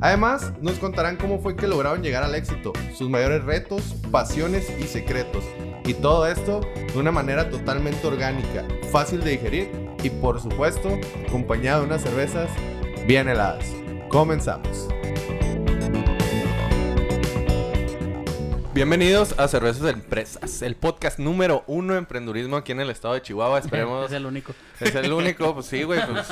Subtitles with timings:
[0.00, 4.84] Además, nos contarán cómo fue que lograron llegar al éxito, sus mayores retos, pasiones y
[4.84, 5.44] secretos.
[5.86, 6.60] Y todo esto
[6.92, 9.70] de una manera totalmente orgánica, fácil de digerir
[10.02, 12.50] y por supuesto, acompañado de unas cervezas
[13.06, 13.66] bien heladas.
[14.08, 14.88] Comenzamos.
[18.74, 23.14] Bienvenidos a Cervezas de Empresas, el podcast número uno de emprendurismo aquí en el estado
[23.14, 23.60] de Chihuahua.
[23.60, 24.06] Esperemos.
[24.10, 24.52] es el único.
[24.80, 26.00] Es el único, pues sí, güey.
[26.04, 26.26] Pues,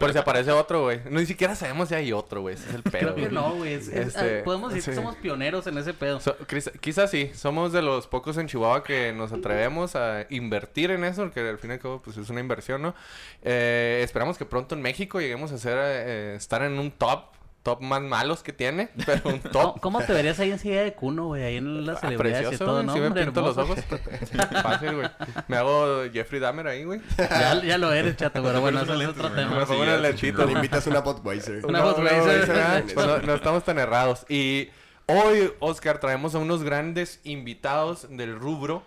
[0.00, 1.00] por si aparece otro, güey.
[1.08, 2.56] No, ni siquiera sabemos si hay otro, güey.
[2.56, 2.98] Ese es el pedo.
[2.98, 3.32] Creo que güey.
[3.32, 3.74] no, güey.
[3.74, 4.90] Es- es- Este, ah, Podemos decir sí.
[4.90, 6.18] que somos pioneros en ese pedo.
[6.18, 10.90] So- quizá- quizás sí, somos de los pocos en Chihuahua que nos atrevemos a invertir
[10.90, 12.96] en eso, porque al fin y al cabo pues, es una inversión, ¿no?
[13.42, 17.26] Eh, esperamos que pronto en México lleguemos a ser, eh, estar en un top,
[17.66, 19.80] top más malos que tiene, pero un ¿Cómo, top.
[19.80, 21.42] cómo te verías ahí en silla de cuno, güey?
[21.42, 22.92] Ahí en las Ah, celebridades y precioso, todo, güey, ¿no?
[22.94, 23.78] sí me Hombre, pinto los ojos.
[24.62, 25.08] Fácil, güey.
[25.48, 27.00] Me hago Jeffrey Dahmer ahí, güey.
[27.18, 29.64] ya, ya lo eres, chato, pero bueno, eso es otro Me tema.
[29.66, 30.46] pongo unas lechitas.
[30.46, 31.66] Le invitas una Budweiser.
[31.66, 32.84] Una No, Budweiser.
[32.94, 34.24] Pues no, no estamos tan errados.
[34.28, 34.68] Y
[35.06, 38.82] hoy, Oscar, traemos a unos grandes invitados del rubro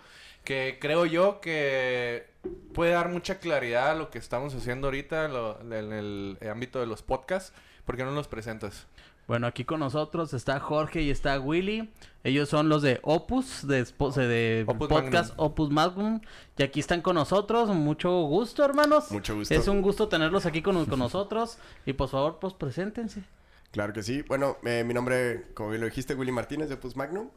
[0.46, 2.28] que creo yo que
[2.74, 6.88] puede dar mucha claridad a lo que estamos haciendo ahorita lo- en el ámbito de
[6.88, 7.54] los podcasts.
[7.90, 8.86] ¿Por qué no los presentas?
[9.28, 11.92] Bueno, aquí con nosotros está Jorge y está Willy.
[12.24, 15.46] Ellos son los de Opus, de, espo- de Opus podcast Magnum.
[15.48, 16.22] Opus Magnum.
[16.56, 17.68] Y aquí están con nosotros.
[17.70, 19.10] Mucho gusto, hermanos.
[19.12, 19.56] Mucho gusto.
[19.56, 21.58] Es un gusto tenerlos aquí con, con nosotros.
[21.88, 23.24] Y por favor, pues preséntense.
[23.72, 24.22] Claro que sí.
[24.22, 27.30] Bueno, eh, mi nombre, como bien lo dijiste, Willy Martínez de Opus Magnum.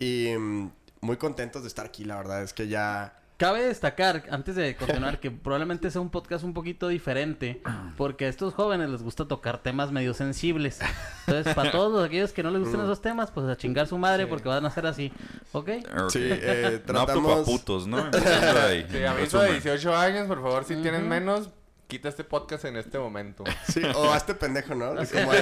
[0.00, 0.68] Y mm,
[1.02, 2.42] muy contentos de estar aquí, la verdad.
[2.42, 3.21] Es que ya...
[3.42, 7.60] Cabe destacar, antes de continuar, que probablemente sea un podcast un poquito diferente,
[7.96, 10.78] porque a estos jóvenes les gusta tocar temas medio sensibles.
[11.26, 14.28] Entonces, para todos aquellos que no les gusten esos temas, pues a chingar su madre,
[14.28, 15.12] porque van a ser así.
[15.50, 15.70] ¿Ok?
[16.10, 17.40] Sí, eh, No apto pa' tratamos...
[17.40, 18.12] putos, ¿no?
[18.12, 19.52] Sí, aviso de Resumen.
[19.54, 21.50] 18 años, por favor, si tienes menos,
[21.92, 23.44] quita este podcast en este momento.
[23.70, 24.94] Sí, o hazte pendejo, ¿no?
[24.94, 25.32] Como,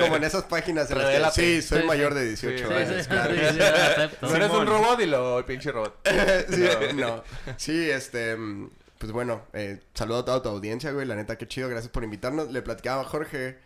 [0.00, 1.60] como en esas páginas en las que...
[1.60, 2.18] Sí, soy Sí, mayor sí.
[2.18, 3.34] de 18 Sí, Sí, años, sí, claro.
[3.34, 4.26] sí, sí, acepto.
[4.26, 6.08] No eres un robot y lo pinche robot.
[6.50, 6.64] Sí,
[6.96, 7.22] no.
[7.56, 8.36] Sí, este...
[8.98, 11.06] Pues bueno, eh, saludo a toda tu audiencia, güey.
[11.06, 11.68] La neta, qué chido.
[11.68, 12.50] Gracias por invitarnos.
[12.50, 13.58] Le platicaba a Jorge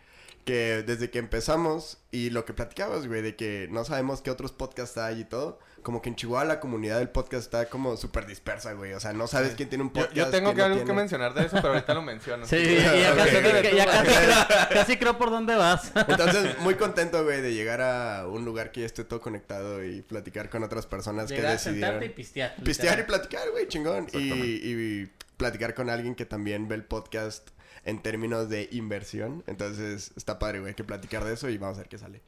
[0.45, 4.51] que desde que empezamos y lo que platicabas, güey, de que no sabemos qué otros
[4.51, 5.59] podcasts hay y todo.
[5.83, 8.91] Como que en Chihuahua la comunidad del podcast está como súper dispersa, güey.
[8.93, 10.15] O sea, no sabes quién tiene un Yo, podcast.
[10.15, 10.99] yo tengo quién que no algo que tiene.
[11.01, 12.45] mencionar de eso, pero ahorita lo menciono.
[12.45, 14.35] Sí, ya, ya Ok, casi, que- ya casi, creo,
[14.73, 15.91] casi creo por dónde vas.
[15.95, 20.01] Entonces, muy contento, güey, de llegar a un lugar que ya esté todo conectado y
[20.01, 22.03] platicar con otras personas Llegar, que sentarte decidieron.
[22.03, 22.55] y pistear.
[22.63, 24.07] Pistear y platicar, güey, chingón.
[24.13, 27.49] Y, y platicar con alguien que también ve el podcast
[27.85, 29.43] en términos de inversión.
[29.47, 32.21] Entonces, está padre, güey, hay que platicar de eso y vamos a ver qué sale.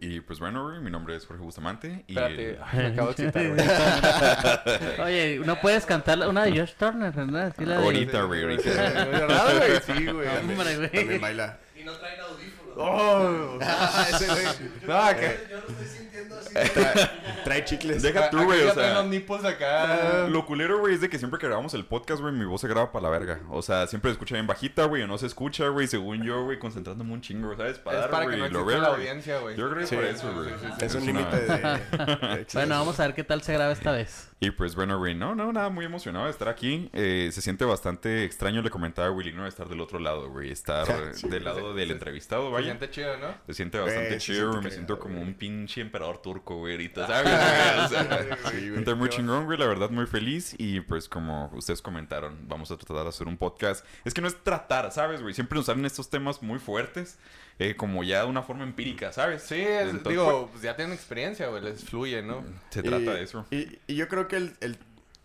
[0.00, 2.04] Y pues bueno, güey, mi nombre es Jorge Bustamante.
[2.06, 5.06] Y Espérate, ay, me acabo de excitar, güey.
[5.06, 7.12] Oye, ¿no puedes cantar una de Josh Turner?
[7.12, 7.54] ¿verdad?
[7.58, 8.70] Sí, la de- Ahorita, güey, ahorita.
[8.70, 9.80] ¿Verdad, güey?
[9.98, 10.28] Sí, güey.
[10.28, 10.90] Hombre, güey.
[10.90, 11.58] También baila.
[11.78, 12.23] Y no traen audífonos.
[12.76, 13.58] Oh.
[13.62, 14.44] Ah, ese güey.
[14.86, 15.46] No, que...
[15.50, 16.54] Yo lo estoy sintiendo así.
[16.72, 17.10] Trae,
[17.44, 18.02] trae chicles.
[18.02, 18.94] Deja tú, Aquí güey, o sea...
[18.94, 20.26] los nipos acá.
[20.28, 22.68] Lo culero, güey, es de que siempre que grabamos el podcast, güey, mi voz se
[22.68, 23.40] graba para la verga.
[23.50, 26.44] O sea, siempre se escucha bien bajita, güey, o no se escucha, güey, según yo,
[26.44, 27.78] güey, concentrándome un chingo, ¿sabes?
[27.78, 29.56] Para Es para que no lo veo, la audiencia, güey.
[29.56, 30.50] Yo creo que Sí, por eso, güey.
[30.80, 32.46] Es un una- límite de.
[32.54, 34.28] Bueno, vamos a ver qué tal se graba esta vez.
[34.40, 36.90] Y pues bueno, güey, no, no, nada, muy emocionado de estar aquí.
[36.92, 39.46] Eh, se siente bastante extraño, le comentaba a Willy, ¿no?
[39.46, 40.50] Estar del otro lado, güey.
[40.50, 42.66] Estar Sí, del lado del entrevistado, Se vaya.
[42.66, 43.28] siente chido, ¿no?
[43.46, 44.64] Se siente bastante se chido, siente güey.
[44.64, 45.28] Me siento como güey.
[45.28, 47.32] un pinche emperador turco, güey, ahorita, ¿sabes?
[47.84, 48.94] O sea, güey.
[48.96, 53.04] Muy chingón, güey, la verdad muy feliz y pues como ustedes comentaron, vamos a tratar
[53.04, 53.86] de hacer un podcast.
[54.04, 55.32] Es que no es tratar, ¿sabes, güey?
[55.32, 57.18] Siempre nos salen estos temas muy fuertes,
[57.58, 59.42] eh, como ya de una forma empírica, ¿sabes?
[59.42, 61.62] Sí, es- Entonces, digo, pues ya tienen experiencia, güey.
[61.62, 62.40] Les fluye, ¿no?
[62.42, 63.46] pues, se Y- trata de eso.
[63.50, 64.78] Y, y yo creo que el, el-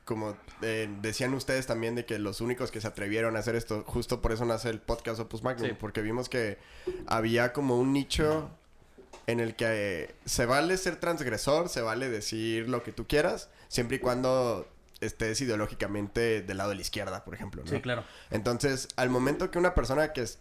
[0.05, 3.83] como eh, decían ustedes también de que los únicos que se atrevieron a hacer esto,
[3.85, 5.75] justo por eso nace el podcast Opus Magnum, Sí.
[5.79, 6.57] porque vimos que
[7.07, 8.49] había como un nicho
[9.27, 13.49] en el que eh, se vale ser transgresor, se vale decir lo que tú quieras,
[13.67, 14.67] siempre y cuando
[14.99, 17.61] estés ideológicamente del lado de la izquierda, por ejemplo.
[17.63, 17.69] ¿no?
[17.71, 18.03] Sí, claro.
[18.31, 20.39] Entonces, al momento que una persona que es-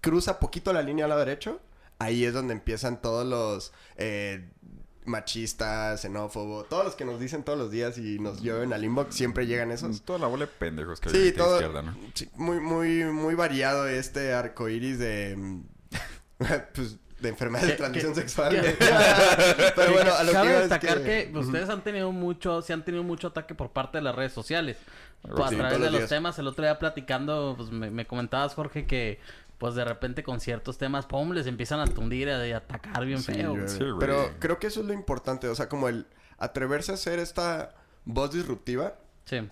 [0.00, 1.60] cruza poquito la línea al lado derecho,
[1.98, 4.48] ahí es donde empiezan todos los eh,
[5.04, 9.14] machistas, xenófobos, todos los que nos dicen todos los días y nos lleven al inbox,
[9.14, 10.02] siempre llegan esos.
[10.02, 11.54] Toda la bola de pendejos que hay Sí, todo.
[11.56, 11.96] izquierda, ¿no?
[12.14, 15.34] sí, muy, muy, muy variado este arco iris de.
[15.36, 15.62] mm,
[16.74, 18.56] pues de enfermedades de transmisión sexual.
[19.74, 21.38] Pero bueno, a lo Cabe que iba es destacar que, que...
[21.38, 24.76] ustedes han tenido mucho, sí han tenido mucho ataque por parte de las redes sociales.
[25.22, 26.10] Pues, a través de los los días.
[26.10, 29.18] temas, el otro día platicando, pues me, me comentabas, Jorge, que
[29.58, 33.20] pues de repente con ciertos temas, pum, les empiezan a tundir y a atacar bien
[33.22, 33.50] Sí, feo.
[33.50, 33.62] güey.
[33.64, 33.68] güey.
[33.76, 33.98] Sí, güey.
[33.98, 36.06] Pero creo que eso es lo importante, o sea, como el
[36.38, 37.74] atreverse a hacer esta
[38.04, 38.94] voz disruptiva
[39.24, 39.48] Sí.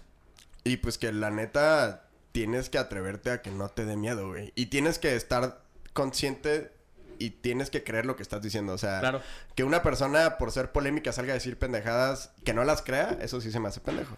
[0.65, 4.53] y pues que la neta tienes que atreverte a que no te dé miedo, güey.
[4.55, 5.63] Y tienes que estar
[5.93, 6.71] consciente
[7.19, 9.23] y tienes que creer lo que estás diciendo, o sea, Claro.
[9.55, 13.41] que una persona por ser polémica salga a decir pendejadas que no las crea, eso
[13.41, 14.15] sí se me hace pendejo.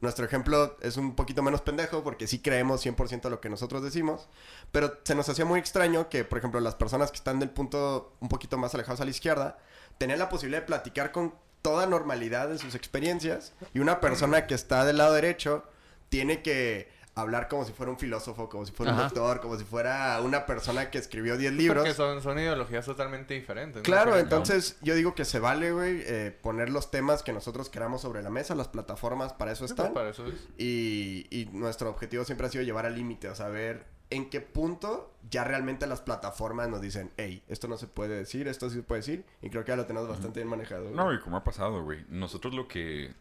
[0.00, 4.28] Nuestro ejemplo es un poquito menos pendejo porque sí creemos 100% lo que nosotros decimos,
[4.70, 8.14] pero se nos hacía muy extraño que, por ejemplo, las personas que están del punto
[8.20, 9.58] un poquito más alejados a la izquierda
[9.96, 14.54] tenían la posibilidad de platicar con toda normalidad de sus experiencias y una persona que
[14.54, 15.64] está del lado derecho
[16.10, 19.64] tiene que hablar como si fuera un filósofo, como si fuera un doctor, como si
[19.64, 21.78] fuera una persona que escribió 10 libros.
[21.82, 23.76] Porque son, son ideologías totalmente diferentes.
[23.78, 23.82] ¿no?
[23.82, 27.70] Claro, Pero- entonces yo digo que se vale, güey, eh, poner los temas que nosotros
[27.70, 29.92] queramos sobre la mesa, las plataformas para eso Sí, están.
[29.94, 30.34] para eso es.
[30.58, 34.40] Y, y nuestro objetivo siempre ha sido llevar al límite, o sea, ver en qué
[34.40, 38.76] punto ya realmente las plataformas nos dicen, hey, esto no se puede decir, esto sí
[38.76, 40.82] se puede decir, y creo que ya lo tenemos bastante bien manejado.
[40.84, 40.94] güey.
[40.94, 42.04] No, y como ha pasado, güey.
[42.08, 43.14] Nosotros lo que...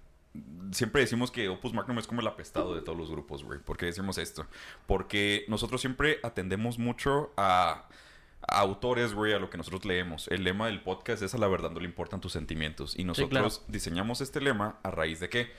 [0.71, 3.59] Siempre decimos que Opus Magnum es como el apestado de todos los grupos, güey.
[3.59, 4.45] ¿Por qué decimos esto?
[4.87, 7.87] Porque nosotros siempre atendemos mucho a,
[8.41, 10.27] a autores, güey, a lo que nosotros leemos.
[10.27, 12.97] El lema del podcast es a la verdad no le importan tus sentimientos.
[12.97, 13.29] Y nosotros
[13.59, 13.71] claro.
[13.71, 15.51] diseñamos este lema a raíz de que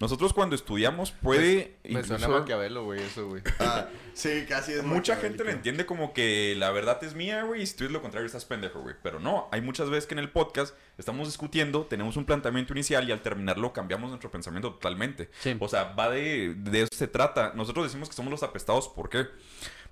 [0.00, 1.78] nosotros cuando estudiamos puede...
[1.84, 3.42] Me suena incluso- Maquiavelo, güey, eso, güey.
[3.58, 7.62] Ah, sí, casi es Mucha gente lo entiende como que la verdad es mía, güey,
[7.62, 8.94] y si tú es lo contrario estás pendejo, güey.
[9.02, 13.08] Pero no, hay muchas veces que en el podcast estamos discutiendo, tenemos un planteamiento inicial
[13.08, 15.30] y al terminarlo cambiamos nuestro pensamiento totalmente.
[15.40, 15.56] Sí.
[15.58, 17.52] O sea, va de, de eso se trata.
[17.54, 19.26] Nosotros decimos que somos los apestados, ¿por qué?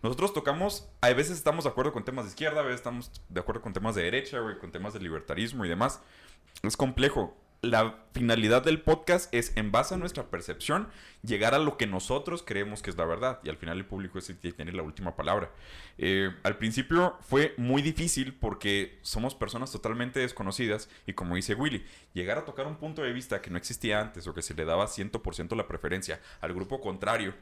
[0.02, 3.41] Nosotros tocamos, a veces estamos de acuerdo con temas de izquierda, a veces estamos de
[3.41, 6.00] acuerdo con temas de derecha, güey, con temas de libertarismo y demás.
[6.62, 7.37] Es complejo.
[7.66, 10.86] La finalidad del podcast es, en base a nuestra percepción,
[11.22, 13.40] llegar a lo que nosotros creemos que es la verdad.
[13.42, 15.50] Y al final el público es el que tiene la última palabra.
[15.98, 20.88] Eh, al principio fue muy difícil porque somos personas totalmente desconocidas.
[21.08, 21.84] Y como dice Willy,
[22.14, 24.64] llegar a tocar un punto de vista que no existía antes o que se le
[24.64, 27.34] daba 100% la preferencia al grupo contrario.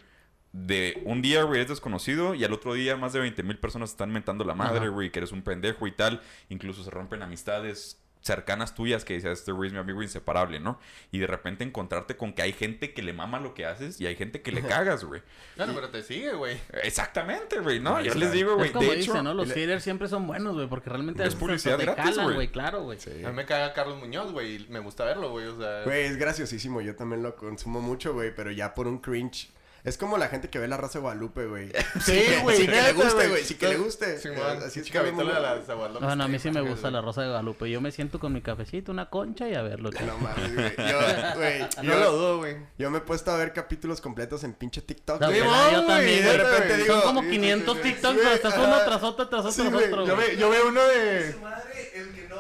[0.52, 3.90] De un día, güey, es desconocido y al otro día más de 20 mil personas
[3.90, 6.22] están mentando la madre, güey, que eres un pendejo y tal.
[6.48, 10.80] Incluso se rompen amistades cercanas tuyas que dices, este güey es mi amigo inseparable, ¿no?
[11.12, 14.06] Y de repente encontrarte con que hay gente que le mama lo que haces y
[14.06, 15.20] hay gente que le cagas, güey.
[15.56, 16.56] Claro, pero te sigue, güey.
[16.82, 18.00] Exactamente, güey, ¿no?
[18.00, 18.18] Ya está.
[18.18, 19.22] les digo, güey, como de hecho...
[19.22, 19.34] ¿no?
[19.34, 22.34] Los le- haters siempre son buenos, güey, porque realmente Es publicidad te gratis, calan, güey.
[22.36, 22.98] güey, claro, güey.
[22.98, 23.10] Sí.
[23.24, 25.82] A mí me caga Carlos Muñoz, güey, y me gusta verlo, güey, o sea...
[25.84, 29.50] Güey, es graciosísimo, yo también lo consumo mucho, güey, pero ya por un cringe.
[29.84, 31.70] Es como la gente que ve la raza de Guadalupe, güey.
[32.02, 33.44] Sí, güey, Sí, que le guste, güey.
[33.44, 34.18] sí que le guste.
[34.18, 36.90] Sí, así es que Chavito hablamos- de la Zagualope Bueno, a mí sí me gusta
[36.90, 37.70] la Rosa de Guadalupe.
[37.70, 39.90] Yo me siento con mi cafecito, una concha y a verlo.
[40.06, 40.72] No mames, güey.
[40.90, 42.56] Yo, güey, No yo, lo dudo, güey.
[42.78, 45.20] yo me he puesto a ver capítulos completos en pinche TikTok.
[45.20, 48.54] Yo güey, también, de repente Son digo- como sí, 500 sí, sí, TikToks, pero estás
[48.56, 50.06] uno tras otro, tras otro, tras otro.
[50.38, 51.32] Yo veo uno de...
[51.32, 52.36] Su madre, el que no,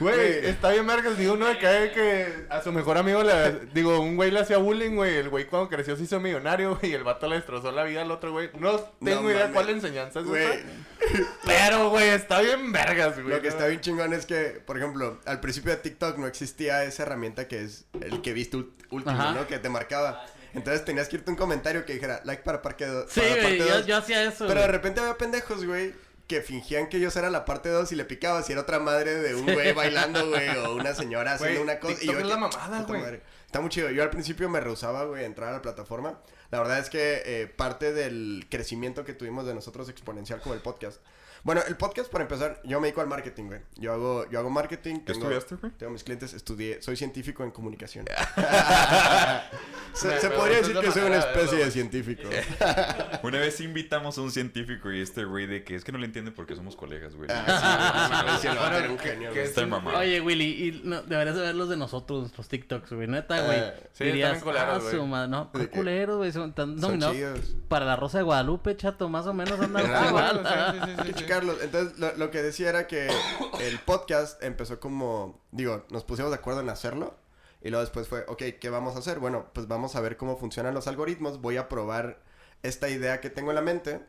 [0.00, 3.66] Güey, está bien vergas, digo uno de cae que a su mejor amigo le...
[3.74, 5.16] Digo, un güey le hacía bullying, güey.
[5.16, 6.92] El güey cuando creció se hizo millonario, güey.
[6.92, 8.50] Y el vato le destrozó la vida al otro, güey.
[8.58, 10.46] No tengo No idea cuál enseñanza es Güey.
[11.44, 13.28] Pero, güey, está bien vergas, güey.
[13.34, 16.84] Lo que está bien chingón es que, por ejemplo, al principio de TikTok no existía
[16.84, 18.56] esa herramienta que es el que viste
[18.90, 19.32] último, Ajá.
[19.32, 19.46] ¿no?
[19.46, 20.24] Que te marcaba.
[20.54, 23.58] Entonces tenías que irte un comentario que dijera like para parque do- Sí, para güey,
[23.86, 24.46] yo, hacía eso.
[24.46, 25.92] Pero de repente había pendejos, güey,
[26.28, 29.14] que fingían que ellos eran la parte 2 y le picabas y era otra madre
[29.16, 31.96] de un güey bailando, güey, o una señora haciendo una cosa.
[31.96, 33.20] TikTok yo es la mamada, güey.
[33.46, 33.90] Está muy chido.
[33.90, 36.20] Yo al principio me rehusaba, güey, a entrar a la plataforma.
[36.50, 40.60] La verdad es que eh, parte del crecimiento que tuvimos de nosotros exponencial con el
[40.60, 41.00] podcast.
[41.48, 43.60] Bueno, el podcast, para empezar, yo me dedico al marketing, güey.
[43.76, 44.96] Yo hago, yo hago marketing.
[44.96, 45.72] ¿Qué tengo- estudiaste, güey?
[45.78, 48.04] Tengo mis clientes, estudié, soy científico en comunicación.
[49.94, 52.28] se Me- se me podría decir que soy una de especie de científico.
[53.22, 56.04] Una vez invitamos a un científico y este güey de que es que no le
[56.04, 57.30] entiende porque somos colegas, güey.
[57.32, 58.36] Ah.
[60.00, 63.08] Oye, Willy, y no, deberías de ver los de nosotros, nuestros TikToks, güey.
[63.08, 63.58] Neta, güey.
[63.58, 66.30] Eh, sí, Dirías, culeros, ah, su madre, no, culeros, güey.
[66.30, 66.90] Son tan no.
[67.68, 69.86] Para la Rosa de Guadalupe, chato, más o menos andan
[71.42, 73.08] Entonces, lo, que decía era que
[73.60, 77.16] el podcast empezó como, digo, nos pusimos de acuerdo en hacerlo.
[77.60, 79.18] Y luego después fue, ok, ¿qué vamos a hacer?
[79.18, 81.40] Bueno, pues vamos a ver cómo funcionan los algoritmos.
[81.40, 82.20] Voy a probar
[82.62, 84.00] esta idea que tengo en la mente.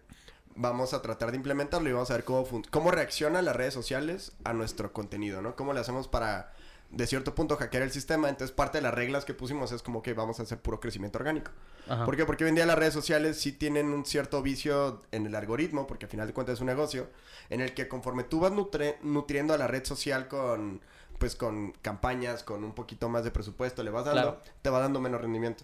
[0.55, 4.33] Vamos a tratar de implementarlo y vamos a ver cómo, cómo reaccionan las redes sociales
[4.43, 5.55] a nuestro contenido, ¿no?
[5.55, 6.53] ¿Cómo le hacemos para
[6.91, 8.29] de cierto punto hackear el sistema.
[8.29, 11.17] Entonces, parte de las reglas que pusimos es como que vamos a hacer puro crecimiento
[11.19, 11.51] orgánico.
[11.87, 12.05] Ajá.
[12.05, 12.25] ¿Por qué?
[12.25, 15.85] Porque hoy en día las redes sociales sí tienen un cierto vicio en el algoritmo,
[15.87, 17.07] porque al final de cuentas es un negocio,
[17.49, 20.81] en el que conforme tú vas nutre- nutriendo a la red social con,
[21.17, 24.41] pues con campañas, con un poquito más de presupuesto, le vas dando, Claro.
[24.61, 25.63] te va dando menos rendimiento.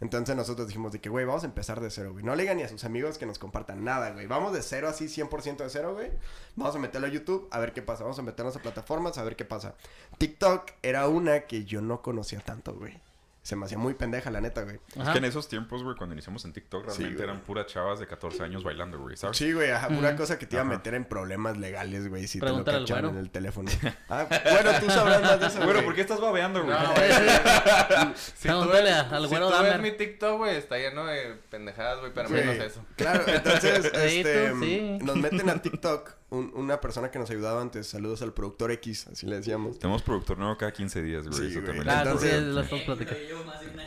[0.00, 2.24] Entonces nosotros dijimos de que, güey, vamos a empezar de cero, güey.
[2.24, 4.26] No le digan ni a sus amigos que nos compartan nada, güey.
[4.26, 6.10] Vamos de cero así, 100% de cero, güey.
[6.54, 8.02] Vamos a meterlo a YouTube, a ver qué pasa.
[8.02, 9.74] Vamos a meternos a plataformas, a ver qué pasa.
[10.18, 13.00] TikTok era una que yo no conocía tanto, güey.
[13.46, 14.80] Se me hacía muy pendeja, la neta, güey.
[15.00, 18.08] Es que en esos tiempos, güey, cuando iniciamos en TikTok, realmente eran puras chavas de
[18.08, 19.36] 14 años bailando, güey, ¿sabes?
[19.36, 22.40] Sí, güey, ajá, pura cosa que te iba a meter en problemas legales, güey, si
[22.40, 23.08] Pregúntale te al lo güero.
[23.10, 23.70] en el teléfono.
[24.08, 25.84] Ah, bueno, tú sabrás más de eso, Güero, güey.
[25.84, 26.76] ¿por qué estás babeando, güey?
[26.76, 28.14] No, güey.
[28.16, 29.80] Si tú ves- al si güero tú ves Dahmer.
[29.82, 32.34] mi TikTok, güey, está lleno de pendejadas, güey, pero Sí.
[32.34, 32.84] menos eso.
[32.96, 34.98] Claro, entonces, este, tú, sí.
[35.02, 39.06] nos meten a TikTok, un- una persona que nos ayudaba antes, saludos al productor X,
[39.12, 39.78] así le decíamos.
[39.78, 41.38] Tenemos productor nuevo cada 15 días, güey.
[41.38, 41.66] Sí, eso güey.
[41.66, 43.20] también Ah, Entonces- lo estamos platicando.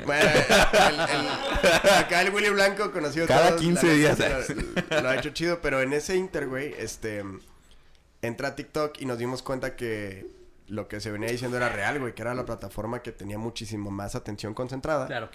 [0.06, 0.30] Bueno,
[0.90, 4.20] el- el- acá el Willy Blanco conocido Cada todos, 15 la días.
[4.90, 7.24] Lo, lo ha hecho chido, pero en ese inter, güey, este,
[8.22, 10.26] entra a TikTok y nos dimos cuenta que
[10.68, 13.90] lo que se venía diciendo era real, güey, que era la plataforma que tenía muchísimo
[13.92, 15.08] más atención concentrada.
[15.08, 15.30] Claro.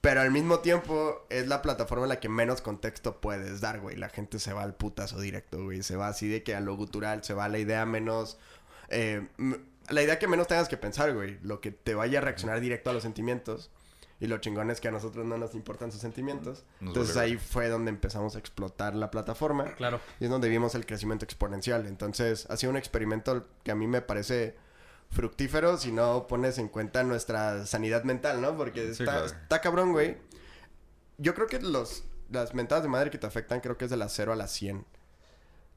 [0.00, 3.96] Pero al mismo tiempo es la plataforma en la que menos contexto puedes dar, güey.
[3.96, 5.82] La gente se va al putazo directo, güey.
[5.82, 8.38] Se va así de que a lo gutural, se va a la idea menos...
[8.88, 9.26] eh,
[9.88, 11.38] la idea que menos tengas que pensar, güey.
[11.42, 13.70] Lo que te vaya a reaccionar directo a los sentimientos.
[14.20, 16.64] Y lo chingón es que a nosotros no nos importan sus sentimientos.
[16.80, 19.74] Nos Entonces vale, ahí fue donde empezamos a explotar la plataforma.
[19.76, 20.00] Claro.
[20.20, 21.86] Y es donde vimos el crecimiento exponencial.
[21.86, 24.56] Entonces, ha sido un experimento que a mí me parece
[25.10, 28.56] fructífero si no pones en cuenta nuestra sanidad mental, ¿no?
[28.56, 29.26] Porque Sí, está, claro.
[29.26, 30.16] está cabrón, güey.
[31.18, 33.96] Yo creo que los, las mentadas de madre que te afectan creo que es de
[33.96, 34.84] las 0 a las 100.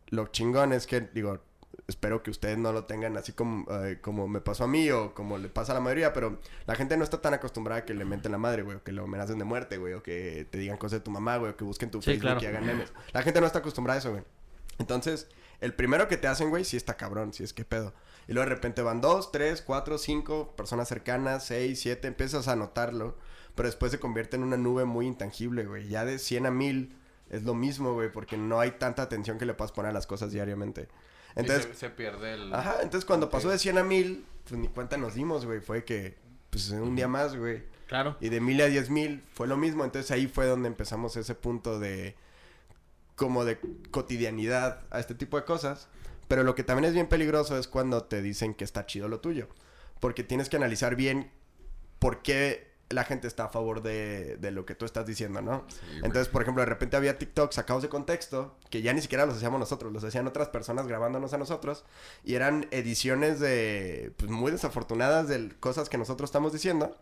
[0.09, 1.39] Lo chingón es que, digo,
[1.87, 5.13] espero que ustedes no lo tengan así como, eh, como me pasó a mí o
[5.15, 7.95] como le pasa a la mayoría, pero la gente no está tan acostumbrada a que
[7.95, 10.59] le menten la madre, güey, o que lo amenacen de muerte, güey, o que te
[10.59, 12.41] digan cosas de tu mamá, güey, o que busquen tu Sí, Facebook claro.
[12.43, 12.93] y hagan memes.
[13.11, 14.23] La gente no está acostumbrada a eso, güey.
[14.77, 15.27] Entonces,
[15.59, 17.93] el primero que te hacen, güey, sí está cabrón, sí es que pedo.
[18.27, 22.55] Y luego de repente van dos, tres, cuatro, cinco personas cercanas, seis, siete, empiezas a
[22.55, 23.17] notarlo,
[23.55, 25.87] pero después se convierte en una nube muy intangible, güey.
[25.87, 26.95] Ya de 100 a 1000
[27.29, 30.07] es lo mismo, güey, porque no hay tanta atención que le puedas poner a las
[30.07, 30.87] cosas diariamente.
[31.35, 32.53] Entonces Entonces, se, se pierde el.
[32.53, 35.59] ajá, entonces cuando pasó de 100 a 1000, pues ni cuenta nos dimos, güey.
[35.61, 36.15] Fue que,
[36.49, 37.63] pues un día más, güey.
[37.87, 38.17] Claro.
[38.21, 39.83] Y de mil a diez mil fue lo mismo.
[39.83, 42.15] Entonces ahí fue donde empezamos ese punto de
[43.15, 43.59] como de
[43.91, 45.87] cotidianidad a este tipo de cosas.
[46.27, 49.19] Pero lo que también es bien peligroso es cuando te dicen que está chido lo
[49.19, 49.47] tuyo.
[49.99, 51.31] Porque tienes que analizar bien
[51.99, 55.65] por qué la gente está a favor de, de lo que tú estás diciendo, ¿no?
[56.03, 59.37] Entonces, por ejemplo, de repente había TikTok sacados de contexto que ya ni siquiera los
[59.37, 61.85] hacíamos nosotros, los hacían otras personas grabándonos a nosotros
[62.23, 66.95] y eran ediciones de, pues muy desafortunadas de cosas que nosotros estamos diciendo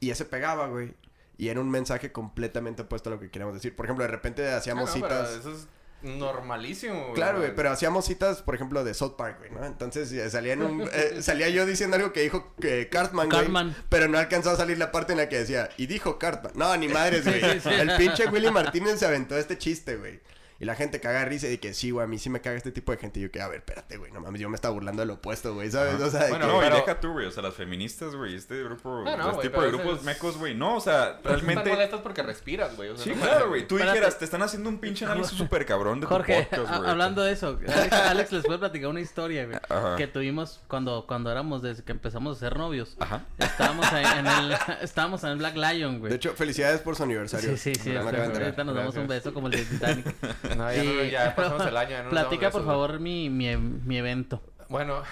[0.00, 0.94] y ese pegaba, güey.
[1.36, 3.74] Y era un mensaje completamente opuesto a lo que queríamos decir.
[3.74, 5.40] Por ejemplo, de repente Ah, hacíamos no, pero citas...
[5.40, 5.66] Eso es
[6.04, 7.14] normalísimo, güey.
[7.14, 9.64] Claro, güey, pero hacíamos citas, por ejemplo, de South Park, güey, ¿no?
[9.64, 13.40] Entonces eh, salía, en un, eh, salía yo diciendo algo que dijo que Cartman, güey.
[13.40, 13.74] Cartman.
[13.88, 16.52] Pero no alcanzó a salir la parte en la que decía, y dijo Cartman.
[16.54, 17.42] No, ni madres, güey.
[17.80, 20.20] El pinche Willy Martínez se aventó este chiste, güey.
[20.64, 22.56] Y la gente caga risa y de que sí, güey, a mí sí me caga
[22.56, 23.20] este tipo de gente.
[23.20, 25.52] Y yo que, a ver, espérate, güey, no mames, yo me estaba burlando del opuesto,
[25.52, 26.00] güey, ¿sabes?
[26.00, 27.26] O sea, Bueno, que- No, pero- y deja tú, güey.
[27.26, 28.34] O sea, las feministas, güey.
[28.34, 29.02] Este grupo.
[29.04, 30.54] No, este tipo de grupos es- mecos, güey.
[30.54, 31.70] No, o sea, Pero están realmente.
[31.70, 32.88] molestas porque respiras, güey.
[32.88, 33.66] o sea, Sí, no claro, güey.
[33.68, 33.98] Tú Espérate.
[33.98, 36.90] dijeras, te están haciendo un pinche análisis súper cabrón de tu Jorge, podcast, güey.
[36.90, 39.96] hablando de eso, Alex, Alex les puede platicar una historia, güey, Ajá.
[39.96, 42.96] que tuvimos cuando, cuando éramos, desde que empezamos a ser novios.
[43.00, 43.26] Ajá.
[43.38, 46.08] Estábamos ahí en el, estábamos en el Black Lion, güey.
[46.08, 47.50] De hecho, felicidades por su aniversario.
[47.58, 47.94] sí, sí, sí.
[47.94, 50.06] Ahorita nos damos un beso como el de Titanic.
[50.58, 52.02] No, ya, no, Y- ya pasamos el año.
[52.04, 54.40] no Platica, por favor, mi, mi, mi evento.
[54.68, 55.02] Bueno,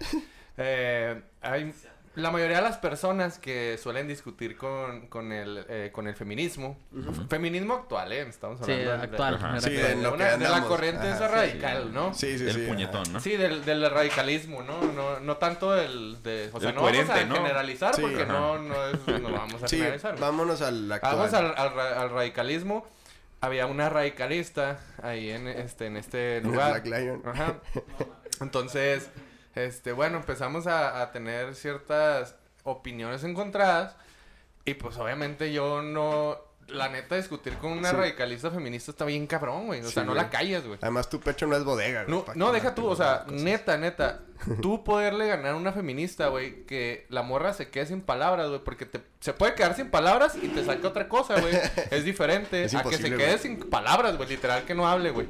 [0.56, 1.72] eh, hay
[2.14, 6.78] la mayoría de las personas que suelen discutir con, con, el, eh, con el feminismo,
[7.30, 8.20] feminismo actual, ¿eh?
[8.28, 9.60] Estamos Sí, hablando de- actual.
[9.62, 12.12] Sí, en de, lo una- de la corriente Ajá, esa sí, radical, ¿no?
[12.12, 12.64] Sí, sí, El sí.
[12.68, 13.18] puñetón, ¿no?
[13.20, 14.82] Sí, del, del radicalismo, ¿no?
[14.92, 15.20] ¿no?
[15.20, 16.50] No tanto el de...
[16.52, 17.34] O sea, El no vamos a coherente, ¿no?
[17.36, 18.32] generalizar Sí, porque ajá.
[18.32, 20.18] no, no, es, no vamos a Sí, generalizar.
[20.18, 21.16] vámonos al actual.
[21.16, 22.86] Vamos al, al al radicalismo.
[23.42, 26.80] Había una radicalista ahí en este, en este lugar.
[26.80, 27.22] Black Lion.
[27.26, 27.56] Ajá.
[28.40, 29.10] Entonces,
[29.56, 33.96] este, bueno, empezamos a, a tener ciertas opiniones encontradas.
[34.64, 36.38] Y pues obviamente yo no.
[36.72, 37.96] La neta, discutir con una Sí.
[37.96, 39.80] radicalista feminista está bien cabrón, güey.
[39.80, 40.22] O Sí, sea, no güey.
[40.22, 40.78] la calles, güey.
[40.80, 42.22] Además, tu pecho no es bodega, güey.
[42.34, 44.20] No, deja tú, o sea, neta, neta.
[44.60, 48.60] Tú poderle ganar a una feminista, güey, que la morra se quede sin palabras, güey,
[48.64, 51.54] porque te, se puede quedar sin palabras y te saca otra cosa, güey.
[51.92, 53.38] Es diferente Es a que se quede güey.
[53.38, 55.28] sin palabras, güey, literal que no hable, güey.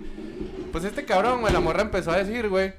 [0.72, 2.72] Pues este cabrón, güey, la morra empezó a decir, güey.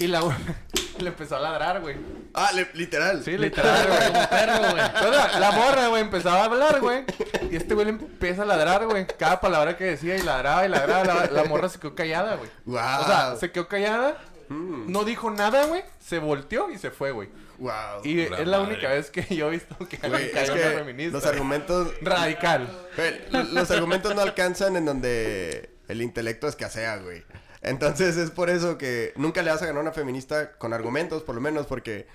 [0.00, 0.20] Y la,
[0.98, 1.96] le empezó a ladrar, güey.
[2.34, 3.22] Ah, le- literal.
[3.24, 4.06] Sí, literal, güey.
[4.12, 4.84] Como perro, güey.
[4.84, 7.04] Entonces, la morra, güey, empezaba a hablar, güey.
[7.50, 9.06] Y este güey le empieza a ladrar, güey.
[9.18, 11.04] Cada palabra que decía y ladraba y ladraba.
[11.04, 12.50] La, la morra se quedó callada, güey.
[12.64, 12.78] Wow.
[13.00, 14.16] O sea, se quedó callada.
[14.48, 14.90] Mm.
[14.90, 15.82] No dijo nada, güey.
[16.04, 17.28] Se volteó y se fue, güey.
[17.58, 17.72] Wow.
[18.04, 18.72] Y La es la madre.
[18.74, 21.18] única vez que yo he visto que Güey, alguien es que feminista.
[21.18, 21.92] los argumentos...
[22.00, 22.68] Radical.
[22.96, 23.20] Güey,
[23.52, 27.22] los argumentos no alcanzan en donde el intelecto escasea, güey.
[27.62, 31.22] Entonces es por eso que nunca le vas a ganar a una feminista con argumentos,
[31.22, 32.06] por lo menos, porque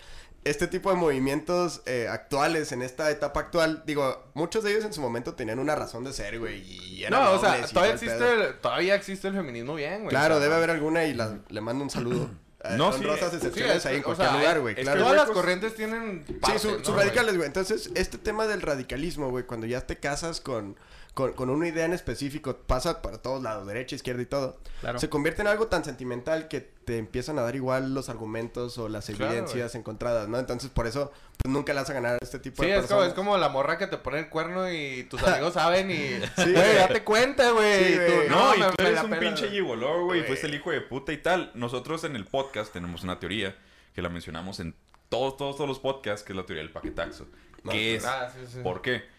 [0.44, 4.94] este tipo de movimientos eh, actuales, en esta etapa actual, digo, muchos de ellos en
[4.94, 8.34] su momento tenían una razón de ser, güey, y eran No, o sea, todavía existe,
[8.34, 10.10] el, todavía existe el feminismo bien, güey.
[10.10, 12.30] Claro, O sea, debe haber alguna y la- le mando un saludo.
[12.68, 14.74] Eh, No, Son sí, rosas excepciones sí, ahí en o cualquier sea, lugar, güey.
[14.74, 15.00] Claro.
[15.02, 17.06] Todas las corrientes tienen Sí, su- ¿no, sus güey?
[17.06, 17.46] radicales, güey.
[17.46, 20.76] Entonces, este tema del radicalismo, güey, cuando ya te casas con,
[21.16, 24.58] con, con una idea en específico, pasa para todos lados, derecha, izquierda y todo.
[24.82, 25.00] Claro.
[25.00, 28.88] Se convierte en algo tan sentimental que te empiezan a dar igual los argumentos o
[28.90, 30.38] las Claro, evidencias encontradas, ¿no?
[30.38, 32.82] Entonces, por eso, pues nunca le vas a ganar a este tipo Sí, de es
[32.82, 33.08] como, personas.
[33.08, 35.96] es como la morra que te pone el cuerno y tus amigos saben y...
[35.96, 37.84] Sí, güey, date cuenta, güey.
[37.86, 38.30] Sí, y tú, güey.
[38.30, 39.22] No, y me- tú me eres un pela".
[39.22, 40.20] pinche gigoló, güey.
[40.20, 40.24] Güey.
[40.28, 41.50] Fuiste el hijo de puta y tal.
[41.56, 43.56] Nosotros en el podcast tenemos una teoría
[43.96, 44.76] que la mencionamos en
[45.10, 47.26] todos, todos, todos los podcasts, que es la teoría del paquetaxo.
[47.64, 48.06] No, ¿Qué es?
[48.06, 48.60] Ah, sí, sí.
[48.62, 49.15] ¿Por qué?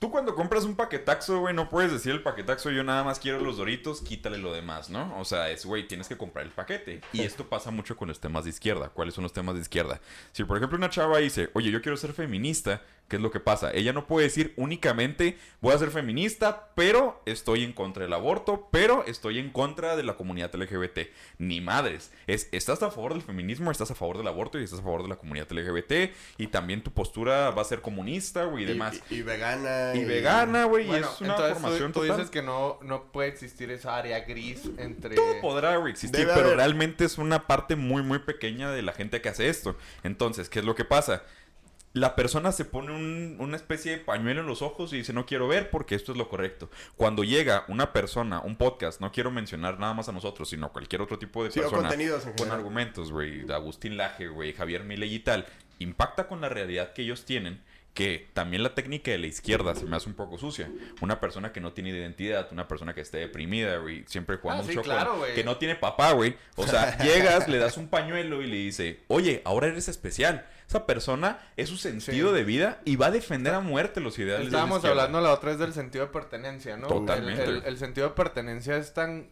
[0.00, 3.38] Tú cuando compras un paquetaxo, güey, no puedes decir el paquetaxo, yo nada más quiero
[3.38, 5.14] los doritos, quítale lo demás, ¿no?
[5.20, 7.02] O sea, es, güey, tienes que comprar el paquete.
[7.12, 8.88] Y esto pasa mucho con los temas de izquierda.
[8.88, 10.00] ¿Cuáles son los temas de izquierda?
[10.32, 12.80] Si, por ejemplo, una chava dice, oye, yo quiero ser feminista,
[13.10, 13.70] ¿qué es lo que pasa?
[13.72, 18.68] Ella no puede decir únicamente, voy a ser feminista, pero estoy en contra del aborto,
[18.70, 21.00] pero estoy en contra de la comunidad LGBT.
[21.38, 22.12] Ni madres.
[22.26, 25.02] Es, estás a favor del feminismo, estás a favor del aborto y estás a favor
[25.02, 26.12] de la comunidad LGBT.
[26.38, 29.00] Y también tu postura va a ser comunista, güey, y Y, demás.
[29.10, 29.92] y- y vegana.
[29.94, 33.28] Y vegana, güey, y Bueno, es una entonces formación tú, dices que no, no puede
[33.28, 35.16] existir esa área gris entre...
[35.16, 36.56] Todo podrá existir, Debe pero haber.
[36.58, 39.76] realmente es una parte muy, muy pequeña de la gente que hace esto.
[40.04, 41.24] Entonces, ¿qué es lo que pasa?
[41.92, 45.26] La persona se pone un- una especie de pañuelo en los ojos y dice, no
[45.26, 46.70] quiero ver porque esto es lo correcto.
[46.96, 51.02] Cuando llega una persona, un podcast, no quiero mencionar nada más a nosotros, sino cualquier
[51.02, 52.58] otro tipo de Sí, persona contenidos en con general.
[52.58, 55.46] argumentos, güey, Agustín Laje, güey, Javier Milei y tal,
[55.80, 57.60] impacta con la realidad que ellos tienen,
[57.92, 60.70] que también la técnica de la izquierda se me hace un poco sucia.
[61.00, 64.66] Una persona que no tiene identidad, una persona que esté deprimida, güey, siempre jugando Ah,
[64.66, 65.34] sí, mucho con- claro, güey.
[65.34, 66.36] que no tiene papá, güey.
[66.54, 70.46] O sea, llegas, le das un pañuelo y le dice, oye, ahora eres especial.
[70.70, 72.34] Esa persona es su sentido Sí.
[72.36, 75.32] de vida y va a defender a muerte los ideales de la Estábamos hablando la
[75.32, 76.86] otra vez del sentido de pertenencia, ¿no?
[76.86, 77.42] Totalmente.
[77.42, 79.28] El, el- el sentido de pertenencia es tan...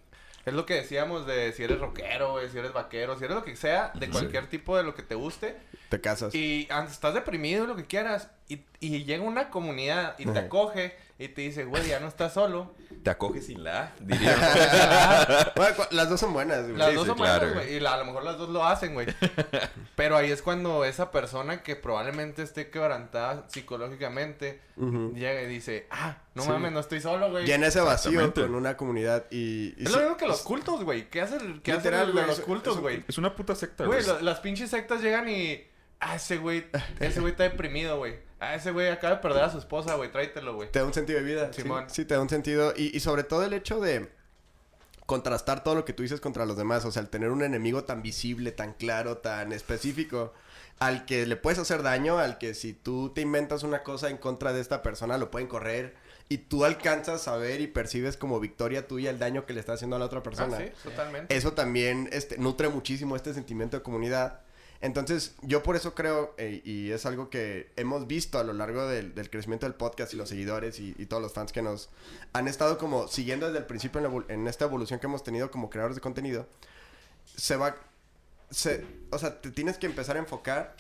[0.47, 3.55] Es lo que decíamos de si eres rockero, si eres vaquero, si eres lo que
[3.55, 4.13] sea, de Sí.
[4.13, 5.57] cualquier tipo de lo que te guste.
[5.91, 6.35] Te casas.
[6.35, 8.31] Y ah, estás deprimido, lo que quieras.
[8.49, 12.33] Y, y llega una comunidad y te acoge y te dice, güey, ya no estás
[12.35, 12.75] solo.
[13.03, 15.53] Te acoges sin la A, diría.
[15.57, 16.77] Bueno, las dos son buenas, güey.
[16.77, 17.77] Las Sí, dos sí, son claro, buenas, güey.
[17.77, 19.07] Y la- a lo mejor las dos lo hacen, güey.
[19.97, 26.19] Pero ahí es cuando esa persona que probablemente esté quebrantada psicológicamente llega y dice, ah,
[26.35, 26.49] no Sí.
[26.51, 27.47] mames, no estoy solo, güey.
[27.47, 29.75] Llena ese vacío con una comunidad y...
[29.77, 31.09] y Es sí- lo mismo que los cultos, güey.
[31.11, 33.05] ¿Qué hacen, qué hacen Literal, los, güey, los es- cultos, es- güey?
[33.09, 34.17] es una puta secta, Güey, güey.
[34.17, 35.65] lo- las pinches sectas llegan y...
[36.01, 36.65] Ah, ese güey,
[37.01, 38.19] ese güey está deprimido, güey.
[38.41, 40.11] Ah, ese güey acaba de perder a su esposa, güey.
[40.13, 40.71] Tráetelo, güey.
[40.71, 41.53] Te da un sentido de vida.
[41.53, 41.87] Simón.
[41.89, 42.73] Sí, te da un sentido.
[42.77, 44.11] Y, y sobre todo el hecho de
[45.07, 46.85] contrastar todo lo que tú dices contra los demás.
[46.85, 50.33] O sea, el tener un enemigo tan visible, tan claro, tan específico,
[50.79, 54.19] al que le puedes hacer daño, al que si tú te inventas una cosa en
[54.19, 55.97] contra de esta persona, lo pueden correr.
[56.29, 59.73] Y tú alcanzas a ver y percibes como victoria tuya el daño que le está
[59.73, 60.59] haciendo a la otra Ah, persona.
[60.59, 61.35] sí, totalmente.
[61.35, 64.41] Eso también este, nutre muchísimo este sentimiento de comunidad.
[64.81, 68.87] Entonces, yo por eso creo, eh, y es algo que hemos visto a lo largo
[68.87, 71.91] del, del crecimiento del podcast y los seguidores y, y todos los fans que nos
[72.33, 75.25] han estado como siguiendo desde el principio en, la evol- en esta evolución que hemos
[75.25, 76.47] tenido como creadores de contenido,
[77.37, 77.75] se va,
[78.51, 80.77] se, o sea, te tienes que empezar a enfocar,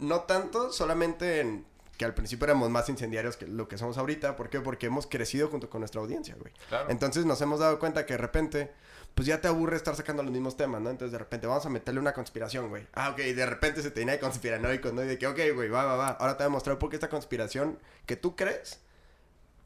[0.00, 1.64] no tanto solamente en
[1.96, 4.60] que al principio éramos más incendiarios que lo que somos ahorita, ¿por qué?
[4.60, 6.52] Porque hemos crecido junto con nuestra audiencia, güey.
[6.68, 6.90] Claro.
[6.90, 8.72] Entonces nos hemos dado cuenta que de repente,
[9.18, 10.90] pues ya te aburre estar sacando los mismos temas, ¿no?
[10.90, 12.86] Entonces de repente vamos a meterle una conspiración, güey.
[12.94, 15.02] Ah, ok, y de repente se te llena de conspiranoicos, ¿no?
[15.02, 16.08] Y de que, ok, güey, va, va, va.
[16.10, 18.78] Ahora te voy a mostrar por qué esta conspiración que tú crees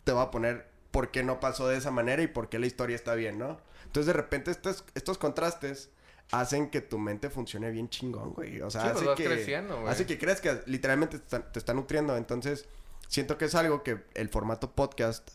[0.05, 2.65] te va a poner por qué no pasó de esa manera y por qué la
[2.65, 3.61] historia está bien, ¿no?
[3.85, 5.91] Entonces de repente estos, estos contrastes
[6.31, 8.63] hacen que tu mente funcione bien chingón, güey.
[8.63, 9.93] O sea, Sí, pues hace que creciendo, güey.
[9.93, 12.17] hace que creas que literalmente te está, te está nutriendo.
[12.17, 12.65] Entonces,
[13.07, 15.29] siento que es algo que el formato podcast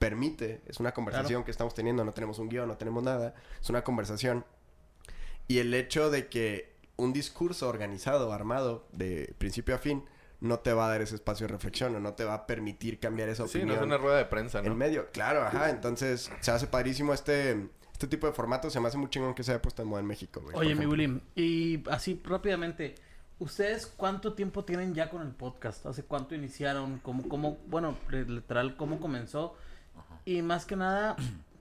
[0.00, 0.62] permite.
[0.66, 2.02] Es una conversación que estamos teniendo.
[2.04, 3.34] No tenemos un guion, no tenemos nada.
[3.60, 4.46] Es una conversación.
[5.46, 10.04] Y el hecho de que un discurso organizado, armado, de principio a fin,
[10.40, 12.98] no te va a dar ese espacio de reflexión o no te va a permitir
[12.98, 14.72] cambiar esa Sí, opinión no es una rueda de prensa, ¿no?
[14.72, 15.10] en medio.
[15.12, 15.68] Claro, ajá.
[15.68, 19.42] Entonces, se hace padrísimo este, este tipo de formatos se me hace muy chingón que
[19.42, 20.56] se haya puesto de moda en México, güey.
[20.56, 20.86] Oye, mi.
[20.86, 22.94] Willy, y así rápidamente,
[23.38, 25.84] ¿ustedes cuánto tiempo tienen ya con el podcast?
[25.84, 27.00] ¿Hace cuánto iniciaron?
[27.00, 29.56] ¿Cómo, cómo, bueno, literal, cómo comenzó?
[30.24, 31.16] Y más que nada,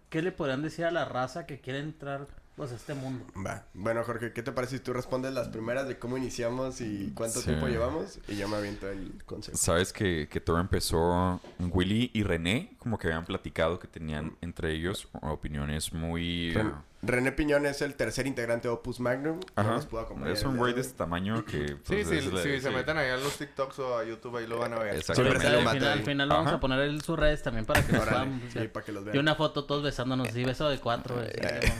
[0.10, 3.26] ¿qué le podrían decir a la raza que quiere entrar pues, a este mundo?
[3.46, 3.64] Va.
[3.74, 7.40] Bueno, Jorge, ¿qué te parece si tú respondes las primeras de cómo iniciamos y cuánto
[7.40, 7.46] Sí.
[7.46, 8.20] tiempo llevamos?
[8.28, 9.58] Y yo me aviento el consejo.
[9.58, 11.40] Sabes que, que todo empezó.
[11.60, 16.54] Willy y René, como que habían platicado que tenían entre ellos opiniones muy.
[16.54, 19.40] Ren- René Piñón es el tercer integrante de Opus Magnum.
[19.56, 19.72] Ajá.
[19.72, 21.68] nos pudo acompañar Es un güey de este tamaño que.
[21.70, 22.76] Sí, pues, sí, es la- sí, se sí.
[22.76, 25.02] meten ahí a los TikToks o a YouTube, ahí lo van a ver.
[25.02, 25.84] Siempre al final, ahí.
[25.86, 28.42] al final vamos a poner el, sus redes también para que Órale, puedan...
[28.52, 29.20] sí, para que los Y vean.
[29.20, 31.16] una foto todos besándonos, sí, beso de cuatro.
[31.24, 31.72] sí,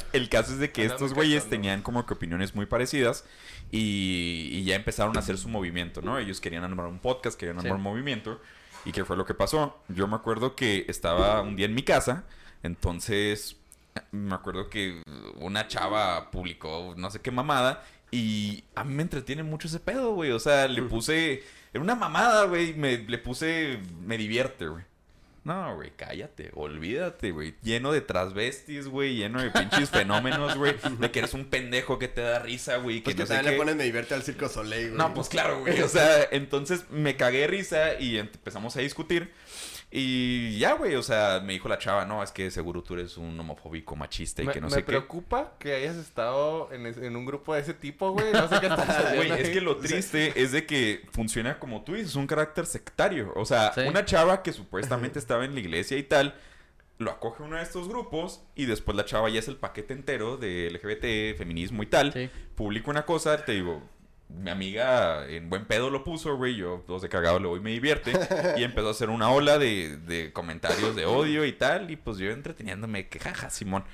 [0.12, 3.24] El caso es de que estos güeyes tenían como que opiniones muy parecidas
[3.72, 6.18] y, y ya empezaron a hacer su movimiento, ¿no?
[6.18, 7.76] Ellos querían armar un podcast, querían armar Sí.
[7.76, 8.40] un movimiento.
[8.84, 9.76] ¿Y qué fue lo que pasó?
[9.88, 12.24] Yo me acuerdo que estaba un día en mi casa,
[12.62, 13.56] entonces
[14.10, 15.02] me acuerdo que
[15.36, 20.12] una chava publicó no sé qué mamada y a mí me entretiene mucho ese pedo,
[20.12, 20.30] güey.
[20.30, 21.42] O sea, le puse...
[21.72, 22.74] Era una mamada, güey.
[22.74, 23.78] Me, le puse...
[24.00, 24.84] Me divierte, güey.
[25.44, 27.54] No, güey, cállate, olvídate, güey.
[27.62, 30.74] Lleno de transvestis, güey, lleno de pinches fenómenos, güey.
[31.00, 33.00] De que eres un pendejo que te da risa, güey.
[33.00, 33.50] Pues que que no sé también qué.
[33.52, 34.98] le pones me divierte al Circo Soleil, güey.
[34.98, 35.80] No, pues claro, güey.
[35.88, 39.32] O sea, entonces me cagué de risa y empezamos a discutir.
[39.90, 43.16] Y ya, güey, o sea, me dijo la chava, no, es que seguro tú eres
[43.16, 44.86] un homofóbico machista y Me, que no me sé qué.
[44.86, 48.30] preocupa que hayas estado en, es- en un grupo de ese tipo, güey.
[48.32, 51.94] No sé qué estás Güey, es que lo triste es de que funciona como tú
[51.94, 53.32] dices, un carácter sectario.
[53.34, 53.80] O sea, Sí.
[53.82, 56.34] una chava que supuestamente estaba en la iglesia y tal,
[56.98, 60.36] lo acoge uno de estos grupos y después la chava ya es el paquete entero
[60.36, 62.12] de LGBT, feminismo y tal.
[62.12, 62.28] Sí.
[62.56, 63.82] Publica una cosa, te digo,
[64.28, 67.70] mi amiga en buen pedo lo puso, güey, yo dos de cagado le voy me
[67.70, 68.12] divierte.
[68.56, 71.90] y empezó a hacer una ola de, de comentarios de odio y tal.
[71.90, 73.84] Y pues yo entreteniéndome, que jaja, Simón.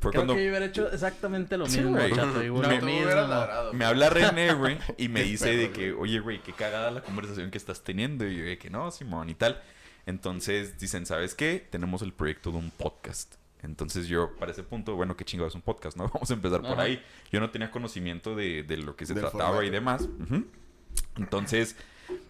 [0.00, 2.10] Fue Creo cuando que yo hubiera hecho exactamente lo Sí, mismo, güey.
[2.12, 2.26] chato.
[2.42, 3.72] No, me- ladrado.
[3.72, 7.00] me habla René, güey, y me dice perro, de que, oye, güey, qué cagada la
[7.02, 8.26] conversación que estás teniendo.
[8.26, 9.60] Y yo de que no, Simón, y tal.
[10.06, 11.66] Entonces dicen, ¿sabes qué?
[11.70, 13.34] Tenemos el proyecto de un podcast.
[13.62, 16.08] Entonces yo, para ese punto, bueno, qué chingado es un podcast, ¿no?
[16.14, 17.02] Vamos a empezar por ahí.
[17.32, 20.08] Yo no tenía conocimiento de, de lo que se Del trataba y demás.
[21.16, 21.76] Entonces,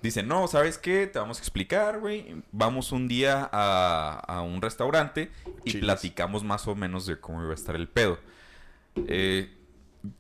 [0.03, 1.07] dicen, no, ¿sabes qué?
[1.07, 2.43] Te vamos a explicar, güey.
[2.53, 5.31] Vamos un día a, a un restaurante
[5.64, 5.85] y Chiles.
[5.85, 8.19] platicamos más o menos de cómo iba a estar el pedo.
[9.07, 9.55] Eh,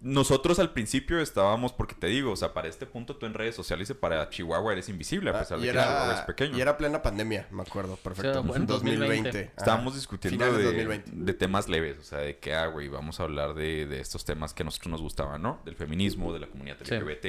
[0.00, 3.54] nosotros al principio estábamos, porque te digo, o sea, para este punto tú en redes
[3.54, 6.56] sociales y para Chihuahua eres invisible, a Ah, pesar de que Chihuahua es pequeño.
[6.58, 8.42] y era plena pandemia, me acuerdo, perfecto.
[8.42, 9.06] Sí, bueno, 2020.
[9.06, 9.38] 2020.
[9.48, 9.52] Ajá.
[9.58, 11.10] Estábamos discutiendo de, 2020.
[11.14, 14.24] de temas leves, o sea, de que, ah, güey, vamos a hablar de, de estos
[14.24, 15.60] temas que a nosotros nos gustaban, ¿no?
[15.64, 16.94] Del feminismo, de la comunidad Sí.
[16.94, 17.24] LGBT,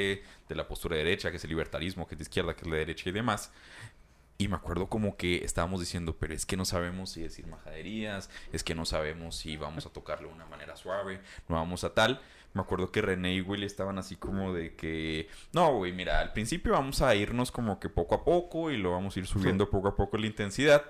[0.47, 2.67] de la postura de derecha, que es el libertarismo, que es de izquierda, que es
[2.67, 3.51] la derecha y demás.
[4.41, 8.29] Y me acuerdo como que estábamos diciendo, pero es que no sabemos si decir majaderías,
[8.53, 11.19] es que no sabemos si vamos a tocarlo de una manera suave,
[11.49, 12.21] no vamos a tal.
[12.53, 16.33] Me acuerdo que René y Willy estaban así como de que, no, güey, mira, al
[16.33, 19.69] principio vamos a irnos como que poco a poco y lo vamos a ir subiendo
[19.69, 20.83] poco a poco la intensidad.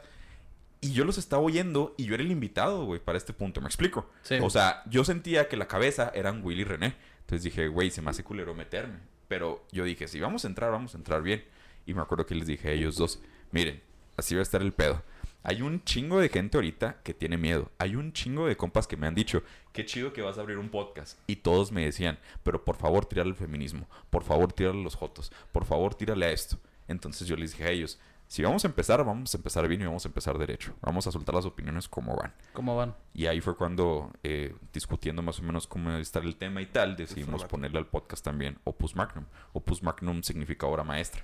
[0.81, 3.67] Y yo los estaba oyendo y yo era el invitado, güey, para este punto, ¿me
[3.67, 4.09] explico?
[4.21, 4.37] Sí.
[4.41, 6.95] O sea, yo sentía que la cabeza eran Willy y René.
[7.21, 8.99] Entonces dije, güey, se me hace culero meterme.
[9.27, 11.43] Pero yo dije, si vamos a entrar, vamos a entrar bien.
[11.85, 13.19] Y me acuerdo que les dije a ellos dos,
[13.51, 13.81] miren,
[14.15, 15.03] así va a estar el pedo.
[15.43, 17.71] Hay un chingo de gente ahorita que tiene miedo.
[17.77, 20.57] Hay un chingo de compas que me han dicho, qué chido que vas a abrir
[20.57, 21.17] un podcast.
[21.27, 24.95] Y todos me decían, pero por favor tírale al feminismo, por favor tírale a los
[24.95, 26.57] jotos, por favor tírale a esto.
[26.87, 29.85] Entonces yo les dije a ellos, si vamos a empezar, vamos a empezar bien y
[29.85, 30.75] vamos a empezar derecho.
[30.81, 32.31] Vamos a soltar las opiniones como van.
[32.53, 32.93] ¿Cómo van?
[33.11, 36.95] Y ahí fue cuando, eh, discutiendo más o menos cómo estar el tema y tal,
[36.95, 39.25] decidimos ponerle al podcast también Opus Magnum.
[39.53, 41.23] Opus Magnum significa obra maestra.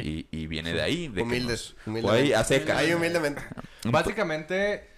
[0.00, 1.08] Y, y viene de ahí.
[1.08, 2.20] De que Humildes, nos- humildemente.
[2.22, 2.76] Güey, a secas.
[2.78, 3.42] Ahí humildemente.
[3.84, 4.88] Básicamente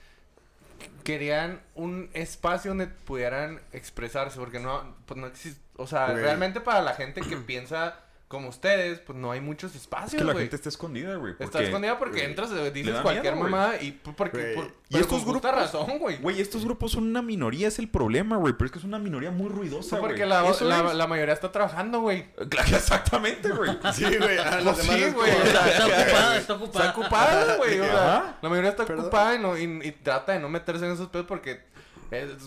[1.05, 6.81] querían un espacio donde pudieran expresarse, porque no, pues no existe, o sea, realmente para
[6.81, 8.01] la gente que piensa
[8.33, 11.35] como ustedes, pues no hay muchos Es espacios, que la gente está escondida, güey.
[11.39, 14.97] Está escondida porque güey, entras, eh, dices cualquier miedo, mamada y p- porque por, Y
[14.99, 16.17] estos grupos- razón, güey.
[16.17, 18.55] Güey, estos grupos son una minoría, es el problema, güey.
[18.55, 20.09] Pero es que es una minoría muy ruidosa, güey.
[20.13, 20.95] porque la, la, es.
[20.97, 22.33] la mayoría está trabajando, güey.
[22.49, 23.71] Claro, Exactamente, güey.
[23.93, 24.39] Sí, güey.
[24.65, 25.31] Pues sí, güey.
[25.31, 26.87] Está, ocupada, está ocupada.
[26.89, 27.81] Está ocupada, güey.
[27.81, 28.39] O sea, Ajá.
[28.41, 29.05] la mayoría está Perdón.
[29.05, 31.61] ocupada y, no, y, y trata de no meterse en esos pedos porque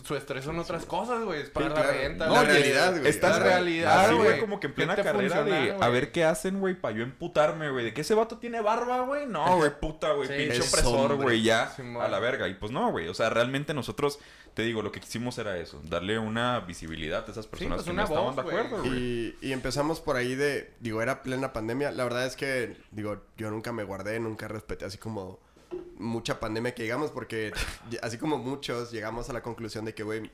[0.04, 1.42] su estrés son otras cosas, güey.
[1.42, 1.98] Es para Sí, la claro.
[1.98, 2.26] renta.
[2.28, 2.46] La güey.
[2.46, 3.04] realidad, güey.
[3.04, 4.40] La sea, realidad, güey.
[4.40, 7.86] como que en plena carrera de a ver qué hacen, güey, para yo emputarme, güey.
[7.86, 9.26] De que ese vato tiene barba, güey.
[9.26, 10.28] No, güey, puta, güey.
[10.28, 11.74] Sí, pinche es opresor, güey, ya.
[12.02, 12.48] A la verga.
[12.48, 13.08] Y pues no, güey.
[13.08, 14.20] O sea, realmente nosotros,
[14.54, 15.82] te digo, lo que quisimos era eso.
[15.84, 18.94] Darle una visibilidad a esas personas pues, que no estaban de acuerdo, güey.
[18.94, 21.92] Y, y empezamos por ahí de, digo, era plena pandemia.
[21.92, 25.40] La verdad es que, digo, yo nunca me guardé, nunca respeté así como
[25.98, 27.54] mucha pandemia que llegamos porque
[28.02, 30.30] así como muchos llegamos a la conclusión de que, güey,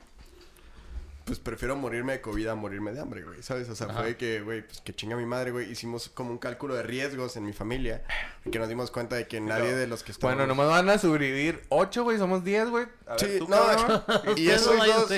[1.24, 3.68] pues prefiero morirme de COVID a morirme de hambre, güey, ¿sabes?
[3.68, 4.00] O sea, Ajá.
[4.00, 5.70] fue que, güey, pues que chinga mi madre, güey.
[5.70, 8.02] Hicimos como un cálculo de riesgos en mi familia
[8.44, 10.34] y que nos dimos cuenta de que nadie de los que estamos...
[10.34, 12.18] Bueno, nomás van a sobrevivir 8, güey.
[12.18, 12.86] Somos 10, güey.
[13.06, 14.02] A ver, Sí, tú, no, cabrón.
[14.36, 15.12] y esos dos...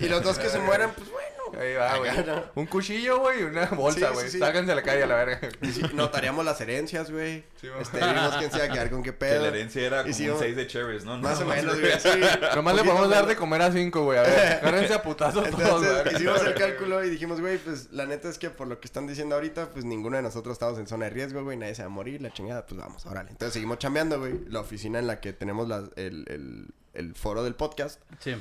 [0.00, 1.21] Y los dos que se mueran, pues bueno.
[1.58, 2.10] Ahí va, güey.
[2.54, 4.30] Un cuchillo, güey, y una bolsa, Sí, sí, güey.
[4.30, 4.38] sí.
[4.38, 5.40] Sáquense a la calle a la verga.
[5.62, 7.44] Sí, notaríamos las herencias, güey.
[7.80, 9.42] Este, vimos quién se iba a quedar con qué Que pedo.
[9.42, 11.18] la herencia era como un 6 de cherries, ¿no?
[11.18, 11.92] Más o menos, güey.
[12.00, 12.08] Sí.
[12.54, 14.18] Nomás le podemos dar de comer a 5, güey.
[14.18, 16.14] A ver, agárrense a putazos todos, Entonces güey.
[16.16, 19.06] hicimos el cálculo y dijimos, güey, pues la neta es que por lo que están
[19.06, 21.86] diciendo ahorita, pues ninguno de nosotros estamos en zona de riesgo, güey, nadie se va
[21.86, 23.30] a morir, la chingada, pues vamos, órale.
[23.30, 24.40] Entonces seguimos chambeando, güey.
[24.48, 28.36] La oficina en la que tenemos la- el, el- el foro del podcast, Sí.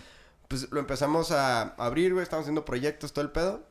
[0.51, 3.63] Pues lo empezamos a abrir, güey, estamos haciendo proyectos, todo el pedo.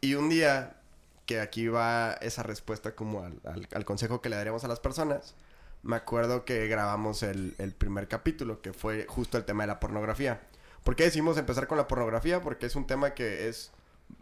[0.00, 0.76] Y un día,
[1.24, 4.80] que aquí va esa respuesta como al, al- al consejo que le daríamos a las
[4.80, 5.36] personas,
[5.84, 9.78] me acuerdo que grabamos el, el primer capítulo, que fue justo el tema de la
[9.78, 10.40] pornografía.
[10.82, 12.40] ¿Por qué decidimos empezar con la pornografía?
[12.42, 13.70] Porque es un tema que es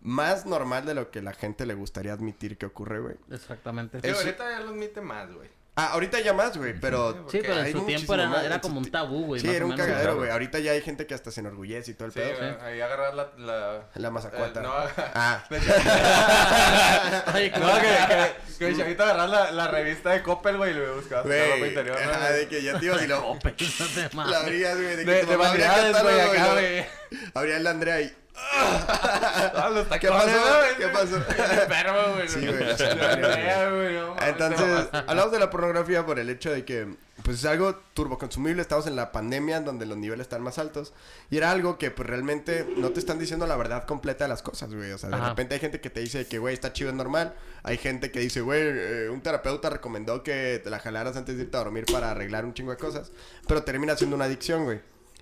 [0.03, 3.17] más normal de lo que la gente le gustaría admitir que ocurre, güey.
[3.31, 3.99] Exactamente.
[4.03, 5.49] Eso- ahorita ya lo admite más, güey.
[5.75, 7.27] Ah, ahorita ya más, güey, pero...
[7.31, 8.45] Sí, pero en su tiempo era, más.
[8.45, 9.41] era como un tabú, güey.
[9.41, 10.31] Sí, más era un cagadero, güey.
[10.31, 12.37] Ahorita ya hay gente que hasta se enorgullece y todo el Sí, pedo.
[12.37, 13.31] güey, ahí agarrar la...
[13.39, 13.87] la...
[13.95, 14.61] La mazacuata.
[14.61, 14.73] Eh, no,
[15.15, 15.43] Ah.
[17.35, 20.75] Oye, no, que, que, que el chavito agarrar la, la revista de Coppel, güey, y
[20.75, 21.97] le buscabas la ropa interior,
[22.33, 23.27] de que ya te ibas y lo...
[23.29, 24.97] Ope, no te La abrías, güey.
[24.97, 26.85] De, que De, de vanidades, güey, acá, güey.
[27.33, 28.15] Abría el Andrea y...
[28.35, 30.39] Ah, los ¿Qué pasó?
[30.79, 31.17] ¿Qué pasó?
[31.63, 32.29] Enfermo, güey.
[32.29, 36.97] Sí, güey, o sea, no Entonces, hablamos de la pornografía por el hecho de que,
[37.23, 38.63] pues es algo turboconsumible.
[38.63, 40.93] Estamos en la pandemia donde los niveles están más altos.
[41.31, 44.43] Y era algo que, pues realmente no te están diciendo la verdad completa de las
[44.43, 44.93] cosas, güey.
[44.93, 45.31] O sea, de Ajá.
[45.31, 47.35] repente hay gente que te dice que, güey, está chido, es normal.
[47.63, 51.43] Hay gente que dice, güey, eh, un terapeuta recomendó que te la jalaras antes de
[51.45, 53.13] irte a dormir para arreglar un chingo de cosas.
[53.47, 54.81] Pero termina siendo una adicción, güey.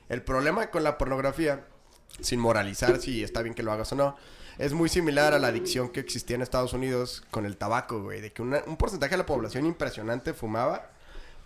[0.09, 1.65] El problema con la pornografía,
[2.21, 4.17] sin moralizar si está bien que lo hagas o no,
[4.59, 8.21] es muy similar a la adicción que existía en Estados Unidos con el tabaco, güey.
[8.21, 10.91] De que una- un porcentaje de la población impresionante fumaba,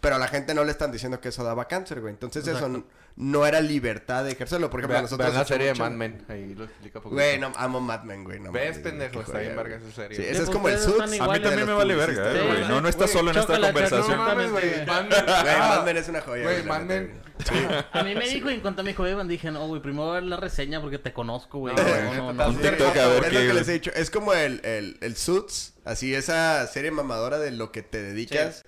[0.05, 2.13] pero a la gente no le están diciendo que eso daba cáncer, güey.
[2.13, 2.85] Entonces eso Exacto.
[3.17, 4.69] no era libertad de ejercerlo.
[4.69, 5.31] Por ejemplo, nosotros...
[5.31, 6.25] vean la serie de mucho- Mad Men.
[6.29, 7.15] Ahí lo explica poco.
[7.15, 8.39] Güey, no, amo Mad Men, güey.
[8.39, 9.23] No, ¿Ves, pendejo?
[9.23, 10.17] Está bien verga esa serie.
[10.17, 11.01] Sí, ese es como el Suits.
[11.01, 12.69] A mí también de me vale verga, eh, güey.
[12.69, 14.17] No, no estás güey, solo en esta conversación.
[14.19, 14.71] No mames, güey.
[14.71, 15.25] Güey, Mad Men.
[15.27, 16.43] Ah, Mad Men es una joya.
[16.43, 17.25] Güey, Mad Men.
[17.93, 20.11] A mí me dijo, y en cuanto me dijo Evan, dije, no, güey, primero voy
[20.13, 21.75] a ver la reseña porque te conozco, güey.
[21.75, 23.91] No, No, no, es lo que les he dicho.
[23.95, 28.65] Es como el, el, el Suits, así esa serie mamadora de lo que te dedicas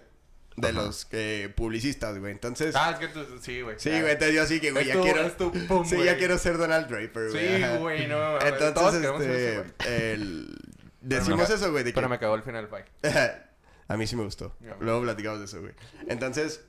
[0.56, 2.32] de los eh, publicistas, güey.
[2.32, 3.24] Entonces, Ah, es que tú...
[3.40, 3.76] Sí, güey.
[3.78, 5.22] sí, güey, te dio así que, güey, ya quiero...
[5.22, 6.06] es tu pum, sí, güey.
[6.06, 7.62] ya quiero ser Donald Draper, güey.
[7.62, 8.38] Sí, güey, no.
[8.38, 9.28] todos Entonces, ese, güey.
[9.28, 10.58] este, el...
[11.00, 11.94] Decimos eso, güey, de que...
[11.94, 12.86] Pero me cagó el final fight.
[13.88, 14.52] A mí sí me gustó.
[14.80, 15.72] Luego platicamos de eso, güey.
[16.08, 16.64] Entonces,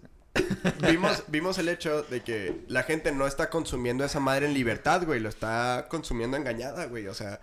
[0.88, 5.04] vimos, vimos el hecho de que la gente no está consumiendo esa madre en libertad,
[5.04, 5.20] güey.
[5.20, 7.08] Lo está consumiendo engañada, güey.
[7.08, 7.40] O sea,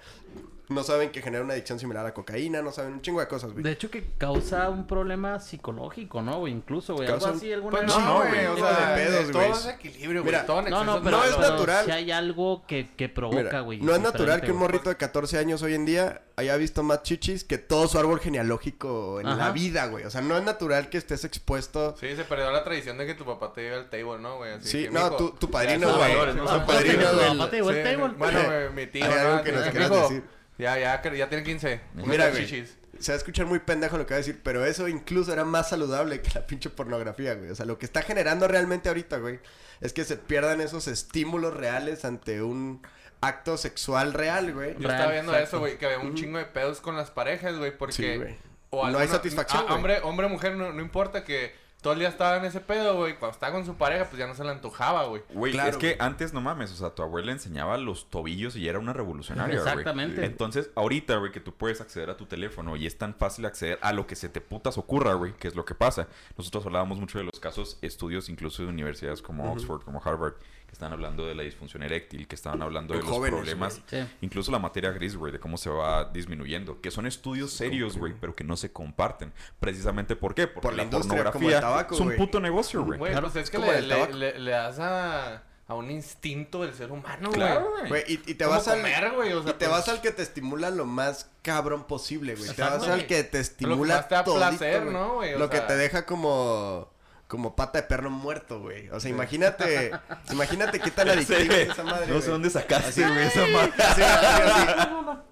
[0.69, 3.29] no saben que genera una adicción similar a la cocaína, no saben un chingo de
[3.29, 3.63] cosas, güey.
[3.63, 6.53] De hecho, que causa un problema psicológico, ¿no, güey?
[6.53, 7.09] Incluso, güey.
[7.09, 8.47] Algo así, alguna Pues vez- no, güey.
[8.47, 9.51] O sea, de pedos, todo güey.
[9.53, 10.33] es equilibrio, güey.
[10.35, 11.85] Mira, Todo en No, no, pero, No es pero natural.
[11.85, 13.81] si hay algo que, que provoca, güey.
[13.81, 17.03] no es natural que un morrito de 14 años hoy en día haya visto más
[17.03, 19.37] chichis que todo su árbol genealógico en Ajá.
[19.37, 20.05] la vida, güey.
[20.05, 21.95] O sea, no es natural que estés expuesto.
[21.99, 24.53] Sí, se perdió la tradición de que tu papá te lleve al table, ¿no, güey?
[24.55, 26.13] Así Sí, que, no, mijo, tu, tu padrino, güey.
[26.13, 26.59] Tu padrino, güey.
[26.59, 28.15] papá te llevó al Sí, table.
[28.19, 29.21] Bueno, güey, mi tío, Hay ¿no?
[29.21, 30.25] algo que nos quieras decir.
[30.59, 31.81] Ya, ya, ya tiene 15.
[31.95, 32.47] Mira, güey.
[32.47, 32.77] chichis.
[33.01, 35.45] Se va a escuchar muy pendejo lo que va a decir, pero eso incluso era
[35.45, 37.51] más saludable que la pinche pornografía, güey.
[37.51, 39.41] O sea, lo que está generando realmente ahorita, güey,
[39.81, 42.83] es que se pierdan esos estímulos reales ante un
[43.21, 44.75] acto sexual real, güey.
[44.75, 45.57] Yo Real, estaba viendo exacto.
[45.57, 47.95] eso, güey, que había un chingo de pedos con las parejas, güey, porque...
[47.95, 48.37] Sí, güey.
[48.71, 49.77] o No hay satisfacción, ah, güey.
[49.77, 53.19] hombre, hombre, mujer, no, no importa que todo el día estaba en ese pedo, güey.
[53.19, 55.23] Cuando estaba con su pareja, pues ya no se le antojaba, güey.
[55.29, 58.67] Güey, Claro, es que antes no mames, o sea, tu abuela enseñaba los tobillos y
[58.67, 59.69] era una revolucionaria, güey.
[59.69, 60.25] Exactamente.
[60.25, 63.79] Entonces, ahorita, güey, que tú puedes acceder a tu teléfono y es tan fácil acceder
[63.83, 66.09] a lo que se te putas ocurra, güey, que es lo que pasa.
[66.39, 70.37] Nosotros hablábamos mucho de los casos, estudios incluso de universidades como Oxford, como Harvard,
[70.75, 73.81] están hablando de la disfunción eréctil, que estaban hablando de los jóvenes, problemas.
[73.87, 74.05] Sí.
[74.21, 78.13] incluso la materia gris, güey, de cómo se va disminuyendo, que son estudios serios, güey,
[78.21, 79.33] pero que no se comparten.
[79.61, 80.47] Precisamente, ¿por qué?
[80.47, 82.99] Porque Por la la, industria, como pornografía el tabaco, es un puto negocio, güey.
[83.01, 84.13] Claro, pues es que le, el le, tabaco.
[84.13, 87.41] le- le das a, a un instinto del ser humano, güey.
[87.41, 88.03] Claro, güey.
[88.07, 88.79] Y, y te vas al...
[88.79, 91.85] comer, güey, o sea, y te pues- vas al que te estimula lo más cabrón
[91.85, 92.51] posible, güey.
[92.55, 94.83] Te vas al que te Lo que estimula más te da todito, placer.
[94.87, 95.39] ¿no, güey?
[95.39, 96.93] Lo que te deja como...
[97.27, 98.89] Como pata de perro muerto, güey.
[98.91, 99.91] O sea, imagínate...
[100.31, 103.73] imagínate qué tan adictiva es esa madre, No sé dónde sacaste, güey, esa madre.
[103.77, 104.67] Sí, así, así.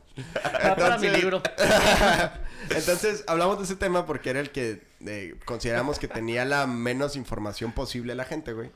[0.68, 1.42] Va para mi Entonces- libro.
[2.70, 7.16] Entonces, hablamos de ese tema porque era el que eh, consideramos que tenía la menos
[7.16, 8.70] información posible la gente, güey.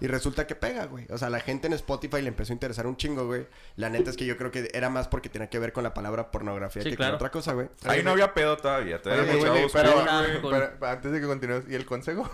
[0.00, 1.06] Y resulta que pega, güey.
[1.10, 3.46] O sea, la gente en Spotify le empezó a interesar un chingo, güey.
[3.76, 5.92] La neta es que yo creo que era más porque tenía que ver con la
[5.92, 7.12] palabra pornografía Sí, que claro.
[7.12, 7.68] con otra cosa, güey.
[7.84, 9.00] Ahí no había pedo todavía.
[9.02, 9.92] Todavía güey, pero,
[10.42, 10.90] güey.
[10.90, 12.28] antes de que continúes, ¿y el consejo?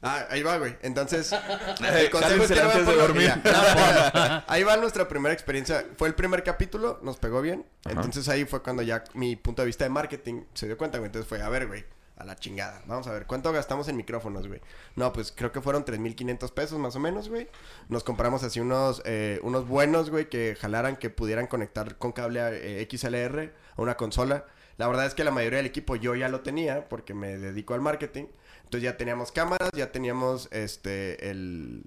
[0.00, 0.76] Ah, ahí va, güey.
[0.82, 1.32] Entonces,
[1.92, 3.32] el consejo es que no antes de dormir.
[3.44, 4.44] No.
[4.46, 5.84] Ahí va nuestra primera experiencia.
[5.96, 7.66] Fue el primer capítulo, nos pegó bien.
[7.84, 7.96] Ajá.
[7.96, 11.06] Entonces ahí fue cuando ya mi punto de vista de marketing se dio cuenta, güey.
[11.08, 11.84] Entonces fue, a ver, güey,
[12.18, 12.82] a la chingada.
[12.86, 14.60] Vamos a ver, ¿cuánto gastamos en micrófonos, güey?
[14.96, 17.48] No, pues creo que fueron 3.500 pesos más o menos, güey.
[17.88, 22.40] Nos compramos así unos, eh, unos buenos, güey, que jalaran, que pudieran conectar con cable
[22.42, 24.44] eh, XLR a una consola.
[24.76, 27.74] La verdad es que la mayoría del equipo yo ya lo tenía porque me dedico
[27.74, 28.26] al marketing.
[28.64, 31.84] Entonces ya teníamos cámaras, ya teníamos este el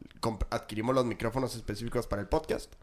[0.50, 2.74] adquirimos los micrófonos específicos para el podcast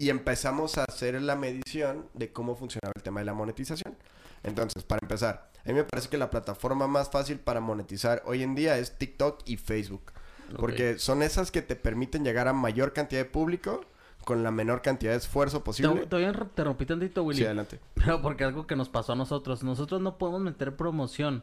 [0.00, 3.98] y empezamos a hacer la medición de cómo funcionaba el tema de la monetización.
[4.42, 8.42] Entonces, para empezar, a mí me parece que la plataforma más fácil para monetizar hoy
[8.42, 10.12] en día es TikTok y Facebook,
[10.56, 13.82] porque son esas que te permiten llegar a mayor cantidad de público
[14.24, 16.06] con la menor cantidad de esfuerzo Te, posible.
[16.06, 17.38] te voy a interrumpir tantito, Willy.
[17.40, 17.80] Sí, adelante.
[17.94, 19.62] Pero porque algo que nos pasó a nosotros.
[19.62, 21.42] Nosotros no podemos meter promoción.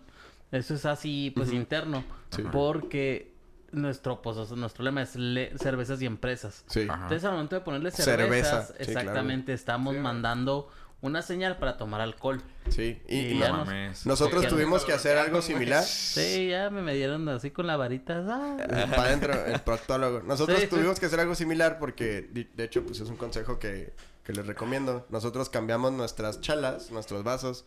[0.52, 2.04] Eso es así, pues, interno.
[2.52, 3.34] Porque
[3.72, 6.64] nuestro, pues, nuestro lema es le- cervezas y empresas.
[6.68, 6.82] Sí.
[6.88, 7.04] Ajá.
[7.04, 9.00] Entonces, al momento de ponerle Cerveza, cervezas, sí, claro.
[9.00, 10.70] exactamente, estamos mandando
[11.02, 12.42] una señal para tomar alcohol.
[12.70, 14.50] Sí, y, Y y ya No nos- nosotros Sí.
[14.50, 15.84] tuvimos que hacer algo similar.
[15.84, 18.26] Sí, ya me medieron así con la varita.
[18.28, 18.58] ah.
[18.90, 20.22] para adentro, el proctólogo.
[20.24, 20.70] Nosotros Sí, sí.
[20.70, 24.46] tuvimos que hacer algo similar porque, de hecho, pues es un consejo que, que les
[24.48, 25.06] recomiendo.
[25.10, 27.66] Nosotros cambiamos nuestras chalas, nuestros vasos,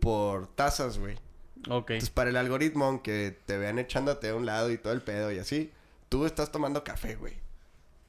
[0.00, 1.16] por tazas, güey.
[1.68, 1.90] Ok.
[1.90, 5.30] Entonces, para el algoritmo, aunque te vean echándote a un lado y todo el pedo
[5.30, 5.70] y así,
[6.08, 7.34] tú estás tomando café, güey.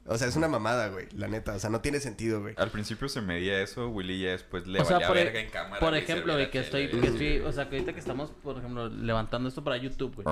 [0.08, 1.54] O sea, es una mamada, güey, la neta.
[1.56, 2.56] O sea, no tiene sentido, güey.
[2.58, 5.40] Al principio se medía eso, Willy ya después le o sea, valía por, e- verga
[5.40, 5.80] en cámara.
[5.80, 7.10] por güey, ejemplo, de que estoy, que güey.
[7.10, 10.28] estoy, o sea, que ahorita que estamos, por ejemplo, levantando esto para YouTube, güey.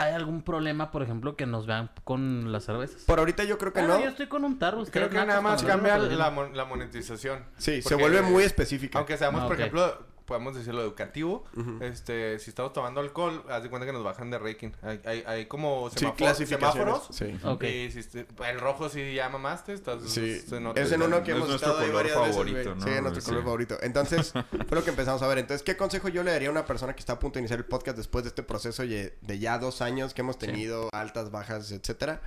[0.00, 3.02] ¿Hay algún problema, por ejemplo, que nos vean con las cervezas?
[3.02, 4.00] Por ahorita yo creo que Ah, no.
[4.00, 4.84] yo estoy con un tarro.
[4.84, 7.44] Creo que nada más cambia la, mon- la monetización.
[7.56, 8.98] Sí, se vuelve muy específica.
[8.98, 11.44] Aunque seamos, Ah, por ejemplo, podemos decirlo educativo,
[11.80, 14.70] este, si estamos tomando alcohol, haz de cuenta que nos bajan de ranking.
[14.82, 17.08] Hay, hay, hay como Sí, semáforo- semáforos.
[17.10, 17.24] Sí.
[17.66, 20.02] Y si este- el rojo sí ya mamaste, estás...
[20.08, 22.62] Sí, se nota- es en uno que Es hemos nuestro estado color varias veces, favorito,
[22.62, 22.74] güey.
[22.76, 22.82] ¿no?
[22.84, 23.28] Sí, es nuestro Sí.
[23.30, 23.78] color favorito.
[23.80, 25.38] Entonces, fue lo que empezamos a ver.
[25.38, 27.58] Entonces, ¿qué consejo yo le daría a una persona que está a punto de iniciar
[27.58, 31.30] el podcast después de este proceso ye- de ya dos años que hemos tenido, altas,
[31.30, 32.20] bajas, etcétera?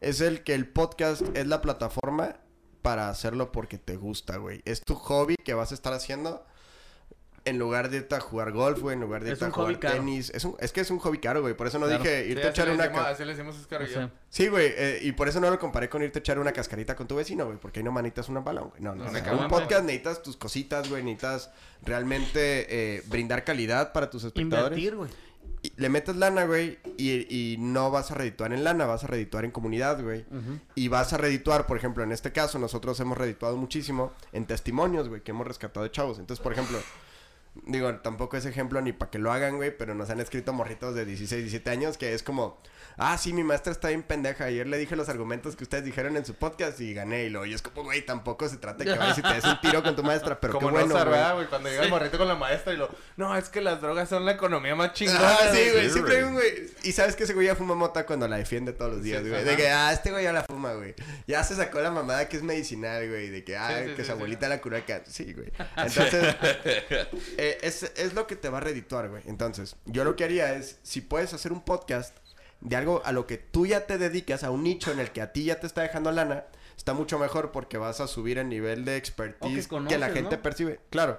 [0.00, 2.36] Es el que el podcast es la plataforma
[2.80, 4.62] para hacerlo porque te gusta, güey.
[4.64, 6.44] Es tu hobby que vas a estar haciendo
[7.44, 9.80] en lugar de irte a jugar golf, güey, en lugar de irte a jugar hobby
[9.80, 9.94] caro.
[9.96, 10.30] tenis.
[10.30, 11.54] Es, un, es que es un hobby caro, güey.
[11.54, 12.02] Por eso no Claro.
[12.02, 12.84] dije Sí, irte a echar una...
[12.84, 14.00] decimos- ca- así le decimos Oscar y No yo.
[14.06, 14.12] sé.
[14.30, 16.94] Sí, güey, eh, y por eso no lo comparé con irte a echar una cascarita
[16.94, 18.80] con tu vecino, güey, porque ahí no manitas un balón, güey.
[18.82, 21.50] No, no, No, o sea, un podcast necesitas tus cositas, güey, necesitas
[21.96, 24.78] realmente eh, brindar calidad para tus espectadores.
[24.78, 25.10] Invertir, güey.
[25.64, 29.06] Y le metes lana, güey, y, y no vas a redituar en lana, vas a
[29.06, 30.24] redituar en comunidad, güey.
[30.74, 35.08] Y vas a redituar, por ejemplo, en este caso, nosotros hemos redituado muchísimo en testimonios,
[35.08, 36.18] güey, que hemos rescatado de chavos.
[36.18, 36.78] Entonces, por ejemplo,
[37.54, 40.94] digo, tampoco es ejemplo ni para que lo hagan, güey, pero nos han escrito morritos
[40.94, 42.58] de 16, 17 años que es como,
[42.96, 44.44] ah, sí, mi maestra está bien pendeja.
[44.44, 47.24] Ayer le dije los argumentos que ustedes dijeron en su podcast y gané.
[47.24, 49.44] Y lo, y es como, güey, tampoco se trata de que vayas y te des
[49.44, 51.04] un tiro con tu maestra, pero Como qué bueno, no güey.
[51.06, 51.46] ¿verdad, güey?
[51.48, 52.88] Cuando llega el morrito con la maestra y lo...
[53.16, 55.20] No, es que las drogas son la economía más chingona.
[55.22, 56.70] Ah, sí, güey, sí, siempre hay un güey.
[56.84, 59.28] Y sabes que ese güey ya fuma mota cuando la defiende todos los días, Sí,
[59.28, 59.40] güey.
[59.42, 59.50] ajá.
[59.50, 60.94] de que, ah, este güey ya la fuma, güey.
[61.26, 63.28] Ya se sacó la mamada que es medicinal, güey.
[63.28, 64.12] De que, ah, Sí, sí, que sí, su sí.
[64.12, 65.02] abuelita la curó acá.
[65.06, 65.52] Sí, güey.
[65.76, 66.34] Entonces,
[67.42, 69.24] eh, es, es lo que te va a redituar, güey.
[69.26, 72.16] Entonces, yo lo que haría es, si puedes hacer un podcast
[72.60, 75.22] de algo a lo que tú ya te dedicas, a un nicho en el que
[75.22, 76.44] a ti ya te está dejando lana,
[76.76, 80.42] está mucho mejor porque vas a subir el nivel de expertise que, la gente ¿no?
[80.42, 80.78] percibe.
[80.90, 81.18] Claro,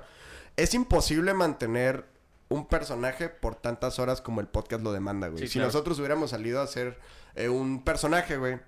[0.55, 2.05] es imposible mantener
[2.47, 5.41] un personaje por tantas horas como el podcast lo demanda, güey.
[5.41, 5.67] Sí, si claro.
[5.67, 6.99] nosotros hubiéramos salido a hacer
[7.35, 8.59] eh, un personaje, güey,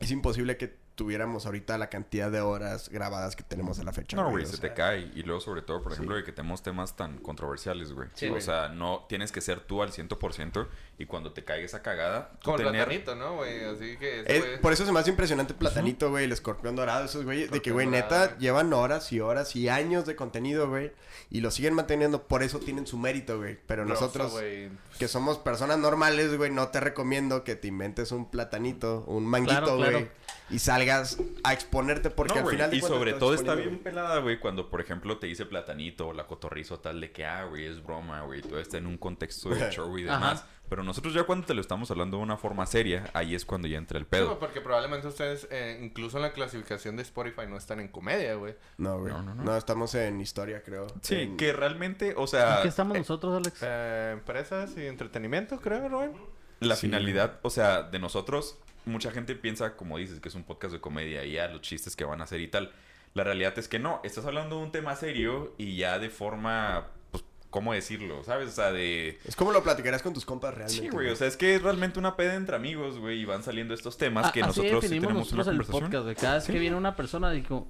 [0.00, 4.16] es imposible que tuviéramos ahorita la cantidad de horas grabadas que tenemos a la fecha.
[4.16, 5.12] No, güey, se te cae.
[5.14, 8.08] Y luego, sobre todo, por ejemplo, de que tenemos temas tan controversiales, güey.
[8.14, 8.42] Sí, o güey.
[8.42, 10.66] sea, no tienes que ser tú al 100%
[10.98, 12.72] y cuando te caiga esa cagada, tú Como tener...
[12.84, 13.62] platanito, ¿no, güey?
[13.64, 14.22] Así que...
[14.26, 17.24] Eh, güey- por eso se me hace impresionante el platanito, güey, el escorpión dorado, esos
[17.24, 18.40] güeyes, de que, güey, dorado, neta, güey.
[18.40, 20.90] llevan horas y horas y años de contenido, güey,
[21.30, 23.56] y lo siguen manteniendo, por eso tienen su mérito, güey.
[23.68, 24.68] Pero Grosso, nosotros, güey.
[24.98, 29.52] que somos personas normales, güey, no te recomiendo que te inventes un platanito, un manguito,
[29.60, 30.08] Claro, güey, claro.
[30.50, 34.18] Y salgas a exponerte porque No, al final de y sobre todo está bien pelada,
[34.20, 37.66] güey, cuando, por ejemplo, te dice platanito o la cotorrizo tal de que, ah, güey,
[37.66, 40.14] es broma, güey, todo está en un contexto de show y Ajá.
[40.14, 40.44] demás.
[40.68, 43.66] Pero nosotros ya cuando te lo estamos hablando de una forma seria, ahí es cuando
[43.68, 44.38] ya entra el Sí, pedo.
[44.38, 48.54] porque probablemente ustedes, eh, incluso en la clasificación de Spotify, no están en comedia, güey.
[48.76, 49.10] No, güey.
[49.12, 49.56] No, No, no, no.
[49.56, 50.86] estamos en historia, creo.
[51.00, 53.60] Sí, En- que realmente, o sea, Aquí estamos nosotros, Alex.
[53.62, 56.12] Eh, empresas y entretenimiento, creo, Rubén.
[56.60, 56.82] la Sí.
[56.88, 58.58] finalidad, o sea, de nosotros,
[58.88, 61.94] mucha gente piensa, como dices, que es un podcast de comedia y ya los chistes
[61.96, 62.72] que van a hacer y tal.
[63.14, 66.88] La realidad es que no, estás hablando de un tema serio y ya de forma,
[67.10, 68.22] pues, ¿cómo decirlo?
[68.24, 68.48] ¿Sabes?
[68.50, 69.18] O sea, de...
[69.24, 70.82] Es como lo platicarías con tus compas realmente.
[70.82, 73.42] Sí, güey, o sea, es que es realmente una peda entre amigos, güey, y van
[73.42, 75.82] saliendo estos temas A- que nosotros sí tenemos una nosotros el conversación.
[75.84, 76.14] podcast, güey.
[76.16, 76.52] Cada vez Sí.
[76.52, 77.66] que viene una persona, digo,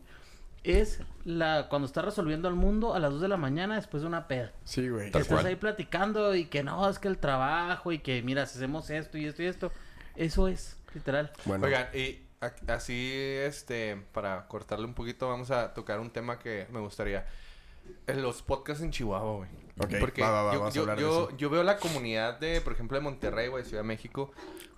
[0.65, 4.09] es la cuando está resolviendo al mundo a las 2 de la mañana después de
[4.09, 4.53] una peda.
[4.65, 5.13] Sí, güey.
[5.13, 5.47] Que estás cual.
[5.47, 9.17] ahí platicando y que no, es que el trabajo y que mira, si hacemos esto
[9.17, 9.73] y esto y esto.
[10.17, 11.33] Eso es, literal.
[11.45, 12.21] Bueno, Oigan, y
[12.69, 17.27] así, este, para cortarle un poquito, vamos a tocar un tema que me gustaría.
[18.07, 19.49] En los podcasts en Chihuahua, güey.
[19.81, 21.37] Ok, Porque va, va, va, yo, vamos a yo- hablar de yo- eso.
[21.39, 24.31] yo veo la comunidad de, por ejemplo, de Monterrey, güey, Ciudad de México,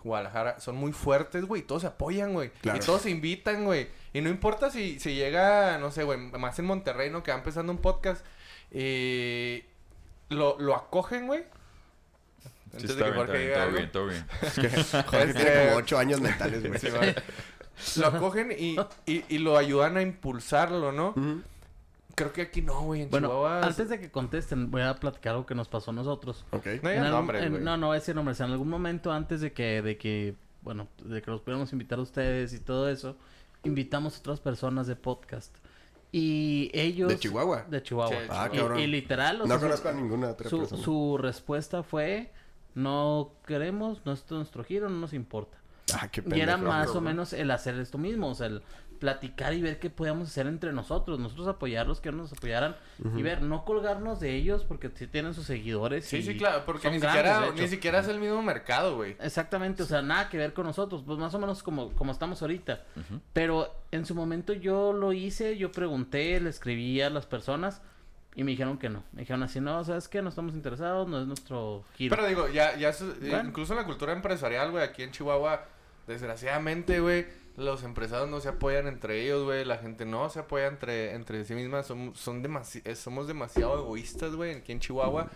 [0.05, 1.63] Guadalajara, son muy fuertes, güey.
[1.63, 2.51] Todos se apoyan, güey.
[2.61, 2.79] Claro.
[2.79, 3.89] Y todos se invitan, güey.
[4.13, 7.25] Y no importa si, si llega, no sé, güey, más en Monterrey, ¿no?
[7.25, 8.25] Que va empezando un podcast.
[8.71, 9.65] Y
[10.29, 11.43] lo, lo acogen, güey.
[12.71, 15.05] Sí, Antes de está que bien, Jorge diga bien, todo bien, todo bien.
[15.07, 16.79] Jorge tiene como ocho años mentales, güey.
[17.77, 21.15] Sí, lo acogen y, y, y lo ayudan a impulsarlo, ¿no?
[22.15, 23.03] Creo que aquí no, güey.
[23.03, 23.63] En Bueno, Chihuahua.
[23.67, 26.45] antes de que contesten, voy a platicar algo que nos pasó a nosotros.
[26.51, 26.67] Ok.
[26.83, 27.63] No En algún- nombres, en- güey.
[27.65, 28.39] no, no voy a decir nombres.
[28.41, 32.03] En algún momento antes de que, de que, bueno, de que los pudiéramos invitar a
[32.03, 33.17] ustedes y todo eso,
[33.65, 35.55] invitamos a otras personas de podcast.
[36.13, 37.09] Y ellos...
[37.09, 37.65] ¿De Chihuahua?
[37.71, 38.15] De Chihuahua.
[38.15, 38.79] Sí, Ah, Y- cabrón.
[38.81, 40.83] y, literal, o No sea, conozco a ninguna otra su, persona.
[40.83, 42.31] su respuesta fue,
[42.75, 45.59] no queremos, no es nuestro giro, no nos importa.
[45.95, 46.73] Ah, qué Y era pendejo.
[46.73, 48.63] más o menos el hacer esto mismo, o sea, el
[49.01, 52.77] platicar y ver qué podíamos hacer entre nosotros, nosotros apoyarlos, que nos apoyaran
[53.17, 56.05] y ver, no colgarnos de ellos porque sí tienen sus seguidores.
[56.05, 59.17] Sí, y sí, claro, porque ni grandes, siquiera, ni siquiera es el mismo mercado, güey.
[59.19, 62.43] Exactamente, o sea, nada que ver con nosotros, pues más o menos como, como estamos
[62.43, 62.85] ahorita.
[63.33, 67.81] Pero en su momento yo lo hice, yo pregunté, le escribí a las personas
[68.37, 69.03] y me dijeron que no.
[69.13, 70.23] Me dijeron así, no, ¿sabes qué?
[70.23, 72.15] No estamos interesados, no es nuestro giro.
[72.17, 73.49] Pero digo, ya, ya, eh, Bueno.
[73.49, 75.65] incluso en la cultura empresarial, güey, aquí en Chihuahua,
[76.07, 77.27] desgraciadamente, güey,
[77.57, 81.45] los empresarios no se apoyan entre ellos, güey, la gente no se apoya entre, entre
[81.45, 85.29] sí misma, son, son demasi- eh, somos demasiado egoístas, güey, aquí en Chihuahua,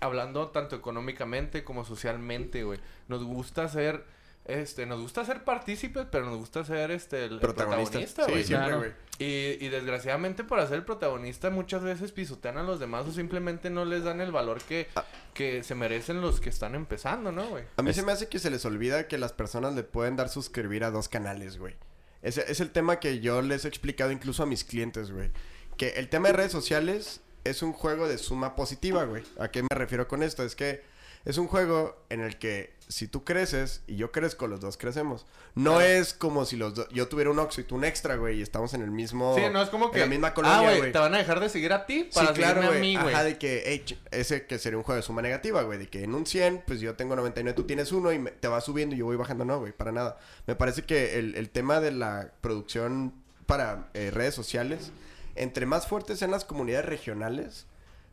[0.00, 4.04] hablando tanto económicamente como socialmente, güey, nos gusta ser,
[4.44, 7.92] este, nos gusta ser partícipes, pero nos gusta ser, este, el, el Protagonista.
[7.98, 8.92] protagonista, Sí, siempre, Claro.
[9.18, 9.24] Y,
[9.64, 13.84] y desgraciadamente por ser el protagonista muchas veces pisotean a los demás o simplemente no
[13.84, 15.04] les dan el valor que, Ah.
[15.32, 17.64] que se merecen los que están empezando, ¿no, güey?
[17.76, 20.16] A mí Es- se me hace que se les olvida que las personas le pueden
[20.16, 21.76] dar suscribir a dos canales, güey.
[22.22, 25.30] Ese es el tema que yo les he explicado incluso a mis clientes, güey.
[25.76, 29.22] Que el tema de redes sociales es un juego de suma positiva, güey.
[29.38, 30.42] ¿A qué me refiero con esto?
[30.42, 30.82] Es que
[31.24, 35.24] es un juego en el que si tú creces y yo crezco, los dos crecemos.
[35.54, 36.88] No es como si los dos...
[36.90, 39.34] Yo tuviera un Oxxo y tú un extra, güey, y estamos en el mismo...
[39.34, 40.00] Sí, no es como en que...
[40.00, 40.92] la misma ah, colonia, güey, güey.
[40.92, 43.14] te van a dejar de seguir a ti para sí, claro, a mí, güey.
[43.14, 45.78] Ajá, de que, hey, ese que sería un juego de suma negativa, güey.
[45.78, 48.48] De que en un 100, pues yo tengo 99, tú tienes uno y me- te
[48.48, 49.44] vas subiendo y yo voy bajando.
[49.44, 50.18] No, güey, para nada.
[50.46, 53.14] Me parece que el, el tema de la producción
[53.46, 54.92] para eh, redes sociales,
[55.34, 57.66] entre más fuertes sean las comunidades regionales,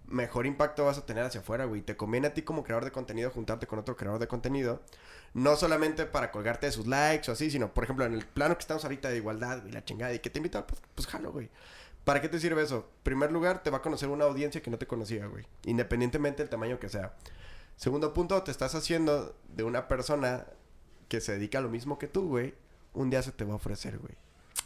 [0.10, 1.82] mejor impacto vas a tener hacia afuera, güey.
[1.82, 4.82] Te conviene a ti como creador de contenido juntarte con otro creador de contenido.
[5.34, 8.56] No solamente para colgarte de sus likes o así, sino, por ejemplo, en el plano
[8.56, 11.32] que estamos ahorita de igualdad, güey, la chingada, y que te invita, pues, pues jalo,
[11.32, 11.50] güey.
[12.04, 12.90] ¿Para qué te sirve eso?
[13.04, 15.46] primer lugar, te va a conocer una audiencia que no te conocía, güey.
[15.66, 17.14] Independientemente del tamaño que sea.
[17.76, 20.46] Segundo punto, te estás haciendo de una persona
[21.08, 22.56] que se dedica a lo mismo que tú, güey.
[22.94, 24.16] Un día se te va a ofrecer, güey.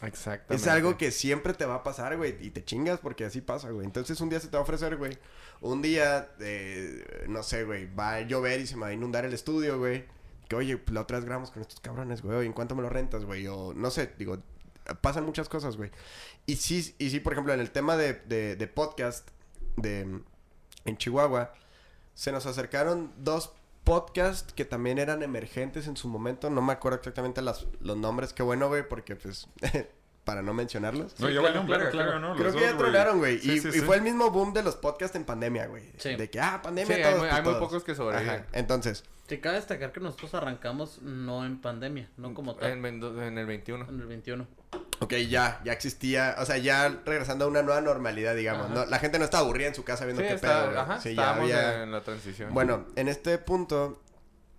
[0.02, 0.54] Exactamente.
[0.54, 2.36] Es algo que siempre te va a pasar, güey.
[2.40, 3.86] Y te chingas porque así pasa, güey.
[3.86, 5.18] Entonces un día se te va a ofrecer, güey.
[5.60, 7.92] Un día, eh, no sé, güey.
[7.94, 10.04] Va a llover y se me va a inundar el estudio, güey.
[10.48, 12.46] Que oye, la otra vez con estos cabrones, güey.
[12.46, 13.46] ¿en cuánto me lo rentas, güey?
[13.46, 14.42] O no sé, digo,
[15.00, 15.90] pasan muchas cosas, güey.
[16.44, 19.30] Y sí, y sí, por ejemplo, en el tema de, de podcast
[19.76, 20.20] de
[20.84, 21.52] en Chihuahua,
[22.14, 23.52] se nos acercaron dos
[23.84, 26.50] podcasts que también eran emergentes en su momento.
[26.50, 28.32] No me acuerdo exactamente las, los nombres.
[28.32, 29.48] Qué bueno, güey, porque pues,
[30.24, 31.18] para no mencionarlos.
[31.20, 32.08] No, Sí, ya claro, claro, claro.
[32.10, 32.32] creo, ¿no?
[32.34, 33.38] Creo Los que dos, ya trolearon, güey.
[33.38, 33.80] Sí, y, sí, y sí.
[33.80, 35.84] fue el mismo boom de los podcasts en pandemia, güey.
[35.98, 36.16] Sí.
[36.16, 37.14] De que, ah, pandemia Sí, todos.
[37.14, 38.46] hay, muy- pues, hay muy pocos que sobreviven.
[38.52, 43.02] Entonces, Sí, cabe destacar que nosotros arrancamos no en pandemia, no como tal, En, en-
[43.22, 43.86] en el 21.
[43.88, 44.46] en el 21.
[45.04, 46.36] Ok, ya, ya existía.
[46.38, 48.70] O sea, ya regresando a una nueva normalidad, digamos.
[48.70, 48.84] ¿no?
[48.86, 51.14] La gente no está aburrida en su casa viendo Sí, qué está- pedo, ajá, Sí,
[51.14, 52.52] ya estábamos había- en la transición.
[52.52, 54.00] Bueno, en este punto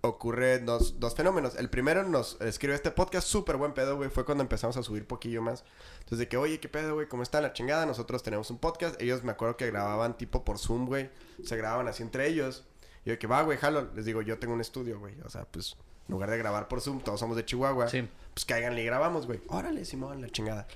[0.02, 1.56] ocurre dos, dos fenómenos.
[1.56, 4.08] El primero nos escribe este podcast súper buen pedo, güey.
[4.08, 5.64] Fue cuando empezamos a subir poquillo más.
[5.98, 7.08] Entonces, de que, oye, ¿qué pedo, güey?
[7.08, 7.86] ¿Cómo está la chingada?
[7.86, 9.00] Nosotros tenemos un podcast.
[9.02, 11.10] Ellos me acuerdo que grababan tipo por Zoom, güey.
[11.44, 12.64] Se grababan así entre ellos.
[13.04, 13.88] Y yo que va, güey, jalo.
[13.94, 15.14] Les digo, yo tengo un estudio, güey.
[15.24, 15.76] O sea, pues,
[16.08, 17.88] en lugar de grabar por Zoom, todos somos de Chihuahua.
[17.88, 18.08] Sí.
[18.34, 19.40] Pues cáiganle y grabamos, güey.
[19.48, 20.66] Órale, Simón, la chingada.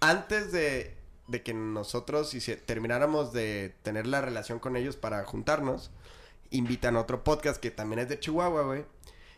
[0.00, 0.96] Antes de,
[1.28, 5.90] de que nosotros hici- termináramos de tener la relación con ellos para juntarnos,
[6.50, 8.84] invitan a otro podcast que también es de Chihuahua, güey.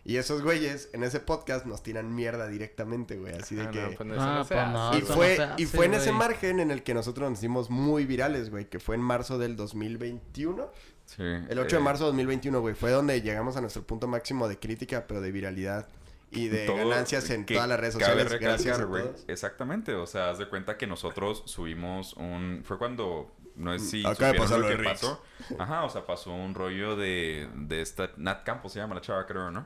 [0.07, 3.35] Y esos güeyes en ese podcast nos tiran mierda directamente, güey.
[3.35, 3.81] Así de Ah, que...
[3.81, 4.19] no, pues
[4.61, 7.71] Ah, pues y, fue, y fue en ese margen en el que nosotros nos hicimos
[7.71, 8.67] muy virales, güey.
[8.69, 10.71] Que fue en marzo del 2021.
[11.07, 12.75] Sí, El 8 de eh, marzo de 2021, güey.
[12.75, 15.89] Fue donde llegamos a nuestro punto máximo de crítica, pero de viralidad.
[16.31, 18.33] Y de todo- ganancias en todas las redes cabe sociales.
[18.33, 19.05] Recalcar, güey.
[19.29, 22.63] Exactamente, o sea, haz de cuenta que nosotros subimos un...
[22.65, 23.33] Fue cuando...
[23.55, 25.23] No sé si Acaba de pasar lo que pasó.
[25.61, 28.11] Ajá, o sea, pasó un rollo de, de esta...
[28.17, 29.65] Nat Campos se llama la chava, creo, ¿no?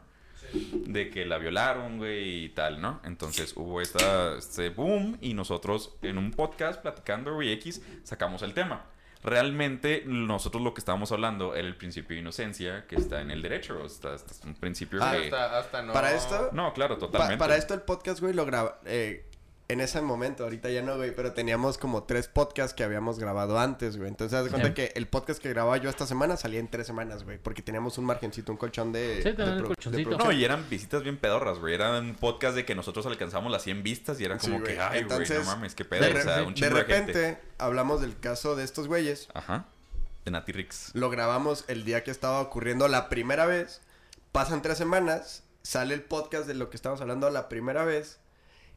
[0.53, 3.01] De que la violaron, güey, y tal, ¿no?
[3.05, 8.53] Entonces hubo esta, este boom y nosotros en un podcast platicando, güey, X, sacamos el
[8.53, 8.85] tema.
[9.23, 13.43] Realmente nosotros lo que estábamos hablando era el principio de inocencia que está en el
[13.43, 13.85] derecho.
[13.85, 15.25] Está, está- es un principio Ah, que...
[15.25, 15.93] Hasta, hasta no.
[15.93, 17.39] Para esto, No, claro, pa- totalmente.
[17.39, 18.81] para esto el podcast, güey, lo graba...
[18.85, 19.25] eh,
[19.71, 23.59] en ese momento, ahorita ya no, güey, pero teníamos como tres podcasts que habíamos grabado
[23.59, 24.09] antes, güey.
[24.09, 26.87] Entonces, haz de cuenta que el podcast que grababa yo esta semana salía en tres
[26.87, 27.37] semanas, güey.
[27.37, 29.17] Porque teníamos un margencito, un colchón de...
[29.23, 30.09] Sí, de de colchoncito.
[30.09, 30.19] producción.
[30.19, 31.75] No, y eran visitas bien pedorras, güey.
[31.75, 34.79] Eran podcast de que nosotros alcanzamos las 100 vistas y era como Sí, que, güey.
[34.81, 36.13] ay, güey, Entonces, no mames, qué de, pedo.
[36.15, 37.39] re- o sea, un de de, repente gente.
[37.59, 39.29] hablamos del caso de estos güeyes.
[39.35, 39.67] Ajá.
[40.25, 40.93] De Nati Rix.
[40.95, 43.83] Lo grabamos el día que estaba ocurriendo la primera vez.
[44.33, 45.43] Pasan tres semanas.
[45.63, 48.19] Sale el podcast de lo que estábamos hablando la primera vez.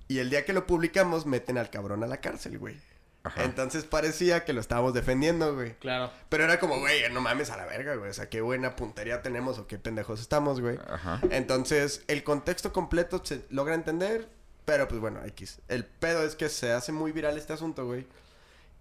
[0.08, 2.78] Y el día que lo publicamos, meten al cabrón a la cárcel, güey.
[3.24, 3.44] Ajá.
[3.44, 5.76] Entonces parecía que lo estábamos defendiendo, güey.
[5.76, 6.12] Claro.
[6.30, 8.10] Pero era como, güey, no mames a la verga, güey.
[8.10, 10.80] O sea, qué buena puntería tenemos o qué pendejos estamos, güey.
[10.90, 11.22] Ajá.
[11.30, 14.28] Entonces, el contexto completo se logra entender,
[14.66, 15.60] pero pues bueno, X.
[15.68, 18.08] El pedo es que se hace muy viral este asunto, güey.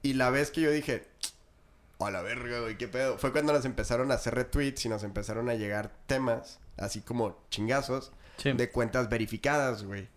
[0.03, 1.05] Y la vez que yo dije,
[1.99, 3.19] a la verga, güey, qué pedo.
[3.19, 7.39] Fue cuando nos empezaron a hacer retweets y nos empezaron a llegar temas, así como
[7.51, 8.53] chingazos, Sí.
[8.55, 10.09] de cuentas verificadas, güey.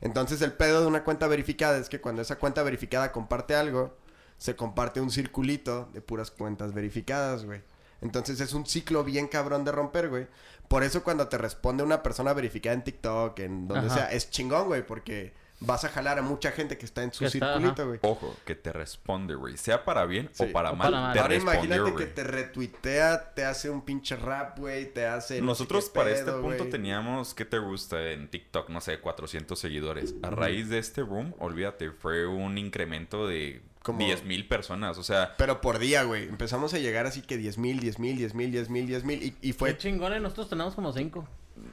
[0.00, 3.96] Entonces, el pedo de una cuenta verificada es que cuando esa cuenta verificada comparte algo,
[4.38, 7.60] se comparte un circulito de puras cuentas verificadas, güey.
[8.00, 10.26] Entonces es un ciclo bien cabrón de romper, güey.
[10.68, 13.94] Por eso cuando te responde una persona verificada en TikTok, en donde Ajá.
[13.94, 17.24] sea, es chingón, güey, porque vas a jalar a mucha gente que está en su
[17.24, 17.98] está, circulito, güey.
[18.02, 19.56] Ojo, que te responde, güey.
[19.56, 20.44] Sea para bien Sí.
[20.44, 21.12] o para O mal, para mal.
[21.12, 21.96] te Ahora respondió, imagínate güey.
[22.06, 25.34] que te retuitea, te hace un pinche rap, güey, te hace...
[25.34, 26.70] no sé Nosotros qué para este punto güey.
[26.70, 28.10] teníamos, ¿qué te gusta?
[28.10, 30.14] En TikTok, no sé, 400 seguidores.
[30.22, 34.98] A raíz de este boom, olvídate, fue un incremento de Como- 10 mil personas.
[34.98, 36.24] O sea, Pero por día, güey.
[36.28, 39.22] Empezamos a llegar así que 10 mil, 10 mil, 10 mil, 10 mil, 10 mil.
[39.22, 39.78] Y, y Fue fue...
[39.78, 41.28] chingones, nosotros tenemos como cinco.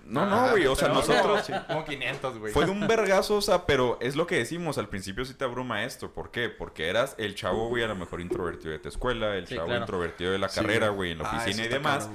[0.05, 0.65] No, no, güey.
[0.67, 1.43] O sea, nosotros...
[1.45, 2.53] como- Como 500, güey.
[2.53, 5.43] Fue de un vergazo, o sea, pero es lo que decimos, al principio sí te
[5.43, 6.11] abruma esto.
[6.13, 6.49] ¿Por qué?
[6.49, 9.67] Porque eras el chavo, güey, a lo mejor introvertido de tu escuela, el Sí, chavo
[9.67, 9.81] claro.
[9.81, 11.11] introvertido de la carrera, güey.
[11.11, 12.09] en la Ah, oficina y demás.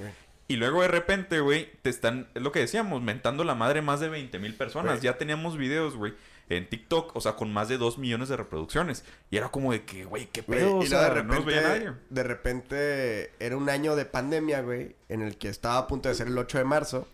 [0.48, 4.00] y luego de repente, güey, te están, es lo que decíamos, mentando la madre más
[4.00, 5.00] de 20 mil personas.
[5.00, 6.14] Ya teníamos videos, güey,
[6.48, 9.04] en TikTok, o sea, con más de 2 millones de reproducciones.
[9.30, 11.60] Y era como de que, güey, qué pedo, o y sea, de no nos veía
[11.62, 11.98] repente, nadie.
[12.10, 16.14] de repente era un año de pandemia, güey, en el que estaba a punto de
[16.14, 17.08] ser el 8 de marzo,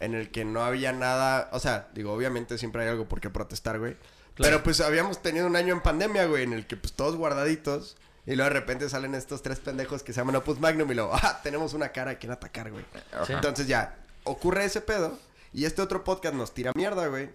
[0.00, 3.30] en el que no había nada, o sea, digo, obviamente siempre hay algo por qué
[3.30, 3.94] protestar, güey.
[4.34, 4.56] Claro.
[4.56, 7.96] Pero pues habíamos tenido un año en pandemia, güey, en el que pues todos guardaditos
[8.26, 11.12] y luego de repente salen estos tres pendejos que se llaman Opus Magnum y luego,
[11.14, 12.84] ah, tenemos una cara a quien atacar, güey.
[13.26, 13.32] Sí.
[13.32, 15.18] Entonces ya, ocurre ese pedo
[15.52, 17.30] y este otro podcast nos tira mierda, güey.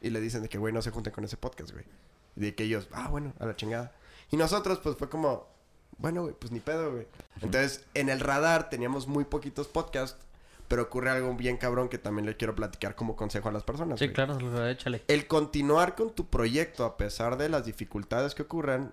[0.00, 1.84] Y le dicen de que, güey, no se junten con ese podcast, güey.
[2.36, 3.92] Y de que ellos, ah, bueno, a la chingada.
[4.30, 5.48] Y nosotros, pues fue como,
[5.96, 7.08] bueno, güey, pues ni pedo, güey.
[7.40, 10.18] Entonces, en el radar teníamos muy poquitos podcasts,
[10.68, 13.98] pero ocurre algo bien cabrón que también le quiero platicar como consejo a las personas.
[13.98, 14.14] Sí, güey.
[14.14, 15.02] claro, échale.
[15.08, 18.92] El continuar con tu proyecto a pesar de las dificultades que ocurran,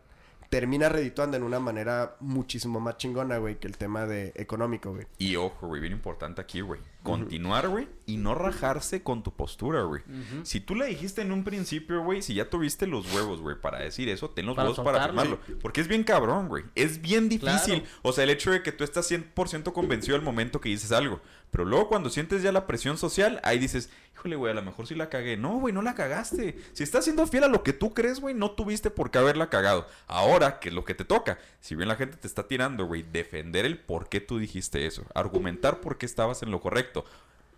[0.49, 5.07] termina redituando en una manera muchísimo más chingona, güey, que el tema de económico, güey.
[5.17, 6.79] Y ojo, güey, bien importante aquí, güey.
[7.03, 10.01] Continuar, güey, y no rajarse con tu postura, güey.
[10.41, 13.79] Si tú le dijiste en un principio, güey, si ya tuviste los huevos, güey, para
[13.79, 15.39] decir eso, ten los Para huevos para afirmarlo.
[15.61, 16.63] Porque es bien cabrón, güey.
[16.73, 17.81] Es bien difícil.
[17.81, 17.99] Claro.
[18.01, 21.21] O sea, el hecho de que tú estás 100% convencido al momento que dices algo.
[21.51, 24.87] Pero luego cuando sientes ya la presión social, ahí dices, híjole, güey, a lo mejor
[24.87, 25.37] sí la cagué.
[25.37, 26.57] No, güey, no la cagaste.
[26.73, 29.49] Si estás siendo fiel a lo que tú crees, güey, no tuviste por qué haberla
[29.49, 29.85] cagado.
[30.07, 31.37] Ahora, que es lo que te toca.
[31.59, 35.03] Si bien la gente te está tirando, güey, defender el por qué tú dijiste eso.
[35.13, 37.05] Argumentar por qué estabas en lo correcto.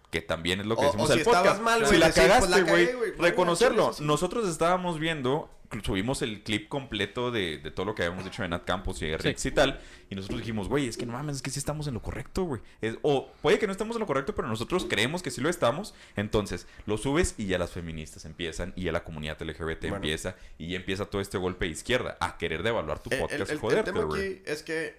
[0.10, 1.62] Que también es lo que O- decimos o si el podcast.
[1.62, 3.92] mal, si güey, la decir, pues, cagaste, la cagué, güey, reconocerlo.
[4.00, 5.50] Nosotros estábamos viendo,
[5.84, 9.08] subimos el clip completo de, de todo lo que habíamos dicho de Nat Campos y
[9.08, 9.28] de Sí.
[9.28, 9.80] Rix y tal.
[10.10, 12.44] Y nosotros dijimos, güey, es que no mames, es que sí estamos en lo correcto,
[12.44, 12.62] güey.
[13.02, 15.94] O puede que no estemos en lo correcto, pero nosotros creemos que sí lo estamos.
[16.16, 19.96] Entonces, lo subes y ya las feministas empiezan, y ya la comunidad LGBT Bueno.
[19.98, 23.42] empieza, y ya empieza todo este golpe de izquierda a querer devaluar tu El- podcast
[23.42, 24.22] el, y el- el joderte, tema güey.
[24.34, 24.96] aquí es que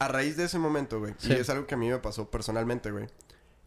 [0.00, 1.30] a raíz de ese momento, güey, Sí.
[1.32, 3.06] y es algo que a mí me pasó personalmente, güey,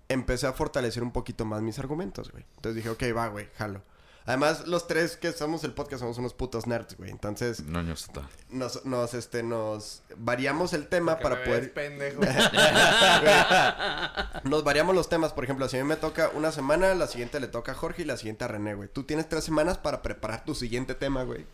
[0.09, 2.43] empecé a fortalecer un poquito más mis argumentos, güey.
[2.57, 3.81] Entonces dije, ok, va, güey, jalo.
[4.27, 7.09] Además, los tres que somos el podcast somos unos putos nerds, güey.
[7.09, 8.27] Entonces, No, no está.
[8.49, 11.61] nos, nos, este, nos variamos el tema Que para me poder...
[11.61, 12.21] ves pendejo.
[14.43, 17.39] Nos variamos los temas, por ejemplo, si a mí me toca una semana, la siguiente
[17.39, 18.89] le toca a Jorge y la siguiente a René, güey.
[18.89, 21.45] Tú tienes tres semanas para preparar tu siguiente tema, güey.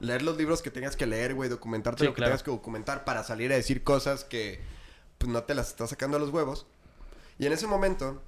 [0.00, 2.30] Leer los libros que tengas que leer, güey, documentarte Sí, lo que claro.
[2.30, 4.60] tengas que documentar para salir a decir cosas que
[5.18, 6.66] pues no te las estás sacando a los huevos.
[7.38, 8.20] Y en ese momento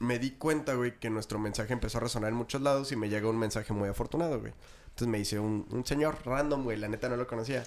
[0.00, 3.08] me di cuenta, güey, que nuestro mensaje empezó a resonar en muchos lados y me
[3.08, 4.52] llegó un mensaje muy afortunado, güey.
[4.88, 7.64] Entonces me dice un, un señor random, güey, la neta no lo conocía.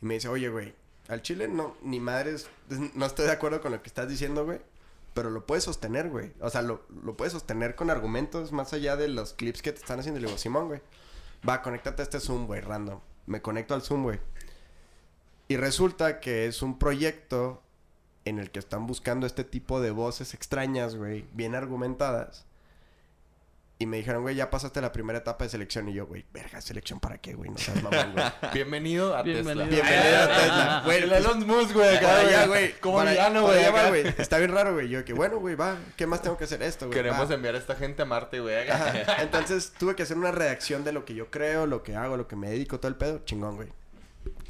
[0.00, 0.74] Y me dice, oye, güey,
[1.08, 2.48] al chile no, ni madres,
[2.94, 4.60] no estoy de acuerdo con lo que estás diciendo, güey.
[5.14, 6.32] Pero lo puedes sostener, güey.
[6.40, 9.78] O sea, lo, lo puedes sostener con argumentos más allá de los clips que te
[9.78, 10.18] están haciendo.
[10.18, 10.80] Y le digo, Simón, güey.
[11.46, 13.00] Va, conéctate a este Zoom, güey, random.
[13.26, 14.20] Me conecto al Zoom, güey.
[15.48, 17.61] Y resulta que es un proyecto
[18.24, 22.46] en el que están buscando este tipo de voces extrañas, güey, bien argumentadas.
[23.78, 25.88] Y me dijeron, güey, ya pasaste la primera etapa de selección.
[25.88, 27.50] Y yo, güey, verga, ¿selección para qué, güey?
[27.50, 28.24] No seas mamón, güey.
[28.54, 29.66] Bienvenido a Bienvenido.
[29.66, 29.82] Tesla.
[29.82, 30.82] Bienvenido a Tesla.
[30.84, 31.96] Güey, El pues, Elon Musk, güey.
[31.96, 32.72] acá, güey.
[32.78, 33.88] Como villano, güey.
[33.88, 34.14] güey.
[34.18, 34.88] Está bien raro, güey.
[34.88, 35.78] Yo que, bueno, güey, va.
[35.96, 36.96] ¿Qué más tengo que hacer esto, güey?
[36.96, 37.34] Queremos Va.
[37.34, 38.54] enviar a esta gente a Marte, güey.
[39.18, 42.28] Entonces tuve que hacer una redacción de lo que yo creo, lo que hago, lo
[42.28, 43.22] que me dedico, todo el pedo.
[43.24, 43.68] Chingón, güey.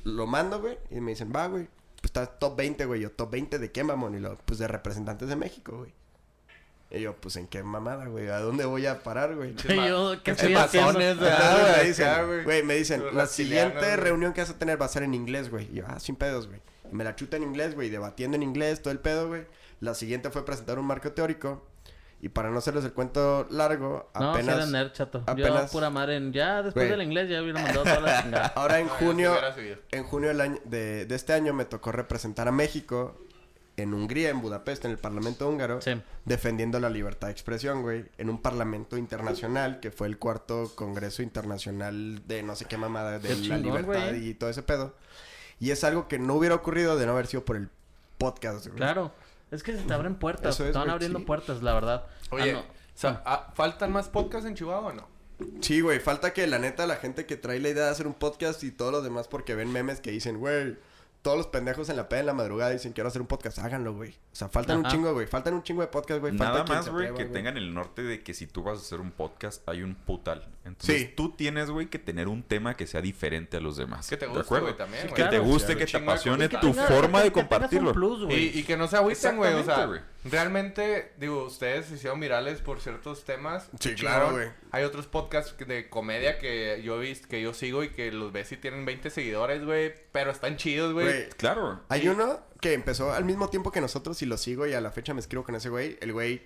[0.05, 0.77] Lo mando, güey.
[0.91, 1.69] Y me dicen, va, güey.
[2.03, 3.01] Pues está top 20, güey.
[3.01, 4.15] Yo, top 20 de qué, mamón.
[4.17, 5.95] Y lo, pues de representantes de México, güey.
[6.91, 8.29] Y yo, pues en qué mamada, güey.
[8.29, 9.55] ¿A dónde voy a parar, güey?
[9.89, 13.97] Yo, ¿qué estoy masones, Ah, me güey, dicen, me dicen, la siguiente güey.
[13.97, 15.71] reunión que vas a tener va a ser en inglés, güey.
[15.73, 16.61] Y yo, ah, sin pedos, güey.
[16.91, 19.47] Y me la chuta en inglés, güey, debatiendo en inglés, todo el pedo, güey.
[19.81, 21.67] La siguiente fue presentar un marco teórico.
[22.23, 24.57] Y para no hacerles el cuento largo, No, si apenas...
[24.57, 25.25] era nerd, chato.
[25.27, 26.91] apenas- Yo, pura madre, en- ya después Güey.
[26.97, 28.47] del inglés ya hubiera mandado toda la chingada.
[28.55, 29.35] Ahora en No, junio,
[29.91, 33.19] en junio del año, de, de este año me tocó representar a México
[33.77, 36.01] en Hungría, en Budapest, en el Parlamento húngaro, Sí.
[36.25, 41.23] defendiendo la libertad de expresión, güey, en un Parlamento internacional que fue el cuarto Congreso
[41.23, 44.29] Internacional de no sé qué mamada de Qué la chingón, libertad güey.
[44.29, 44.95] y todo ese pedo.
[45.59, 47.69] Y es algo que no hubiera ocurrido de no haber sido por el
[48.19, 48.77] podcast, güey.
[48.77, 49.13] Claro.
[49.53, 50.55] Es que se te abren puertas.
[50.57, 51.25] Eso es, te van güey, abriendo sí.
[51.25, 52.07] puertas, la verdad.
[52.31, 52.61] Oye, Ah, no.
[52.61, 55.09] o sea, ah, ¿faltan más podcasts en Chihuahua o no?
[55.61, 58.15] Sí, güey, falta que la neta la gente que trae la idea de hacer un
[58.15, 60.77] podcast y todos los demás porque ven memes que dicen, güey,
[61.23, 63.95] todos los pendejos en la peda en la madrugada dicen quiero hacer un podcast, háganlo,
[63.95, 64.11] güey.
[64.11, 66.37] O sea, faltan un chingo, güey, faltan un chingo de podcast, güey.
[66.37, 69.01] falta Nada más, güey, que tengan el norte de que si tú vas a hacer
[69.01, 70.49] un podcast, hay un putal.
[70.65, 71.13] Entonces, Sí.
[71.17, 74.09] tú tienes, güey, que tener un tema que sea diferente a los demás.
[74.09, 74.67] Que te ¿De guste, acuerdo?
[74.67, 75.15] güey, también, Sí.
[75.15, 77.93] Que te guste, sí, que te de apasione tu forma de compartirlo.
[77.93, 78.29] plus.
[78.31, 79.53] Y, y que no se agüiten, güey.
[79.55, 83.69] O sea, Exactamente, realmente, digo, ustedes se hicieron virales por ciertos temas.
[83.81, 84.49] Sí, claro, güey.
[84.71, 88.11] Hay otros podcasts que- de comedia que yo he visto, que yo sigo y que
[88.13, 89.93] los ves y tienen 20 seguidores, güey.
[90.13, 91.07] Pero están chidos, güey.
[91.07, 91.81] Güey, Claro.
[91.89, 94.91] Hay uno que empezó al mismo tiempo que nosotros y lo sigo y a la
[94.93, 95.99] fecha me escribo con ese güey.
[96.01, 96.43] El güey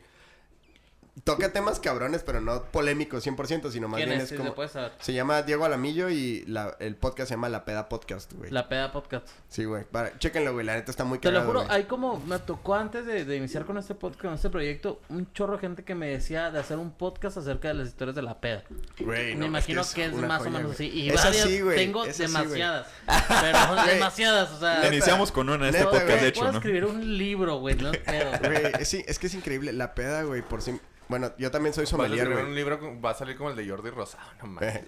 [1.25, 4.31] toca temas cabrones, pero no polémicos 100%, sino más ¿Quién bien es?
[4.31, 4.51] es como...
[4.51, 4.93] se puede saber.
[5.01, 8.51] Se llama Diego Alamillo y la, el podcast se llama La Peda Podcast, güey.
[8.51, 9.27] La peda podcast.
[9.49, 9.85] Sí, güey.
[9.85, 10.67] Para- Chéquenlo, güey.
[10.67, 11.75] La neta está muy Te lo cagado, juro, güey.
[11.77, 15.33] hay como, me tocó antes de, de iniciar con este podcast, con este proyecto, un
[15.33, 18.23] chorro de gente que me decía de hacer un podcast acerca de las historias de
[18.23, 18.63] la peda.
[19.01, 20.75] Güey, me no, imagino que es, más o menos güey.
[20.75, 20.87] así.
[20.91, 21.77] Y Es varias, así, güey.
[21.77, 22.33] tengo es así, güey.
[22.43, 22.87] demasiadas.
[23.41, 23.89] pero son Güey.
[23.95, 24.75] demasiadas, o sea.
[24.77, 24.89] Neta.
[24.95, 26.21] Iniciamos con una en este Neta, podcast, güey.
[26.23, 26.59] de hecho, Puedo ¿no?
[26.59, 28.31] escribir un libro, güey, no es pedo.
[28.39, 28.73] Güey,
[29.07, 29.73] es que es increíble.
[29.73, 30.79] La peda, güey, por sí...
[31.09, 32.45] Bueno, yo también soy sommelier, güey.
[32.45, 34.81] un libro, con- va a salir como el de Jordi Rosado, no mames.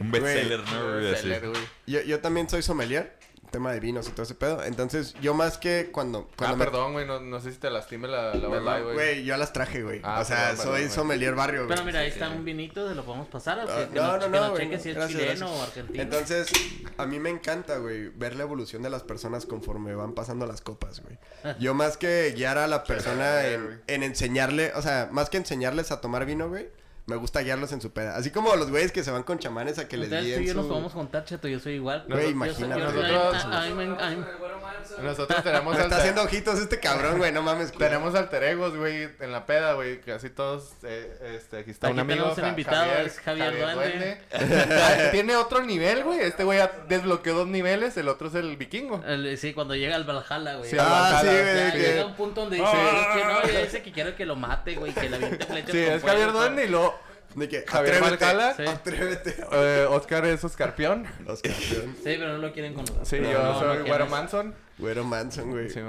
[0.00, 0.80] Un bestseller, ¿no?
[0.80, 0.96] Un güey?
[0.98, 1.28] Así.
[1.28, 1.62] bestseller, güey.
[1.86, 3.16] Yo, yo también soy sommelier.
[3.50, 4.62] Tema de vinos y todo ese pedo.
[4.64, 6.28] Entonces, yo más que cuando...
[6.36, 8.94] cuando Ah, me- perdón, güey, no, no sé si te lastime la, la Light, güey.
[8.94, 10.00] Güey, yo las traje, güey.
[10.02, 11.68] Ah, o sea, perdón, soy perdón, sommelier barrio, güey.
[11.74, 13.58] Pero mira, ahí está un vinito, se lo podemos pasar.
[13.58, 15.60] o Ah, que no, no, que no, güey, cheque si es gracias, chileno gracias.
[15.60, 16.02] o argentino.
[16.02, 16.48] Entonces,
[16.98, 20.60] a mí me encanta, güey, ver la evolución de las personas conforme van pasando las
[20.60, 21.18] copas, güey.
[21.58, 25.90] Yo más que guiar a la persona en, en enseñarle, o sea, más que enseñarles
[25.92, 26.68] a tomar vino, güey,
[27.06, 28.16] me gusta guiarlos en su peda.
[28.16, 30.58] Así como los güeyes que se van con chamanes a que les y yo su...
[30.58, 32.04] nos podemos juntar, cheto, yo soy igual.
[32.08, 32.80] Güey, Yo imagínate.
[32.80, 32.90] yo
[35.02, 37.72] Nosotros- tenemos está alter- haciendo ojitos este cabrón, güey, no mames.
[37.72, 40.00] Tenemos alter egos, güey, en la peda, güey.
[40.00, 42.34] Casi todos, eh, este, aquí está Aquí un amigo.
[42.34, 44.20] Ja- invitado, es Javier Duende.
[44.32, 46.20] Ah, Tiene otro nivel, güey.
[46.20, 49.02] Este güey ya desbloqueó dos niveles, el otro es el vikingo.
[49.06, 50.70] el- sí, cuando llega al Valhalla, güey.
[50.70, 51.72] Sí, Ah, sí, güey, sí.
[51.72, 53.00] que- llega un punto donde dice, Ah.
[53.00, 55.70] es que no, ya dice que quiero que lo mate, güey, que le aviente flechas
[55.70, 56.32] Sí, es Javier.
[56.32, 56.95] Duende y luego
[57.34, 58.54] De que, Javier atrévete, Valhalla.
[58.54, 58.62] Sí.
[58.66, 59.36] atrévete.
[59.52, 61.06] eh, Oscar es Oscarpión.
[61.26, 63.04] Oscar, Sí, pero no lo quieren conocer.
[63.04, 64.10] Sí, No, yo no, soy no quieres.
[64.10, 64.54] Manson.
[64.78, 65.70] Güero Manson, güey.
[65.70, 65.80] Sí,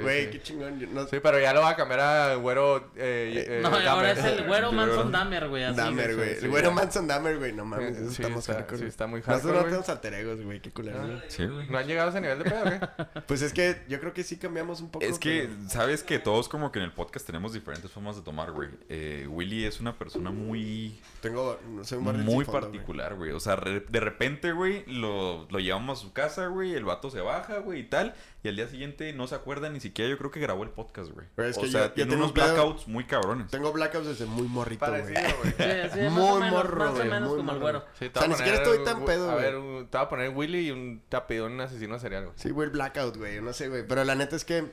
[0.00, 0.30] Güey, sí.
[0.30, 0.78] qué chingón.
[0.78, 2.92] yo no- Sí, pero ya lo va a cambiar a güero.
[2.96, 5.64] Eh, eh, No, ahora es el güero Manson Dahmer, güey.
[5.64, 6.28] así, Dahmer, güey.
[6.34, 6.44] güey.
[6.44, 6.70] El güero.
[6.72, 7.52] Manson Dahmer, güey.
[7.52, 8.76] No mames, Sí, eso sí, estamos está- hardcore.
[8.76, 8.88] sí, güey.
[8.90, 9.70] está muy Nosotros hardcore, no güey.
[9.72, 10.60] tenemos alter egos, güey.
[10.60, 11.00] Qué culero.
[11.06, 11.20] güey.
[11.28, 11.68] Sí, güey.
[11.68, 12.80] ¿No han llegado a ese nivel de pedo, qué?
[13.26, 15.04] Pues es que yo creo que sí cambiamos un poco.
[15.04, 18.22] Es que, pero- sabes que todos como que en el podcast tenemos diferentes formas de
[18.22, 18.68] tomar, güey.
[18.88, 21.58] Eh, Willy es una persona muy, Tengo...
[21.82, 22.62] Soy un muy fondo, güey.
[22.72, 23.32] particular, güey.
[23.32, 27.10] O sea, re- de repente, güey, lo, lo llevamos a su casa, güey, el vato
[27.10, 28.14] se baja, güey, y tal.
[28.46, 31.10] Y al día siguiente no se acuerda ni siquiera, yo creo que grabó el podcast,
[31.10, 31.26] güey.
[31.34, 33.50] Pero es o que sea, yo- yo tiene tengo unos pedo- blackouts muy cabrones.
[33.50, 35.02] Tengo blackouts desde muy morrito, güey.
[35.16, 37.84] Sí, sí, Muy o menos, morro, más o güey, menos muy como el güero.
[37.98, 39.44] Sí, O sea, ni a siquiera estoy tan pedo, A güey.
[39.44, 42.36] ver, un- te voy a poner Willy y un tapidón, un asesino serial, güey.
[42.38, 43.40] Sí, güey, el blackout, güey.
[43.40, 43.84] No sé, güey.
[43.86, 44.72] Pero la neta es que...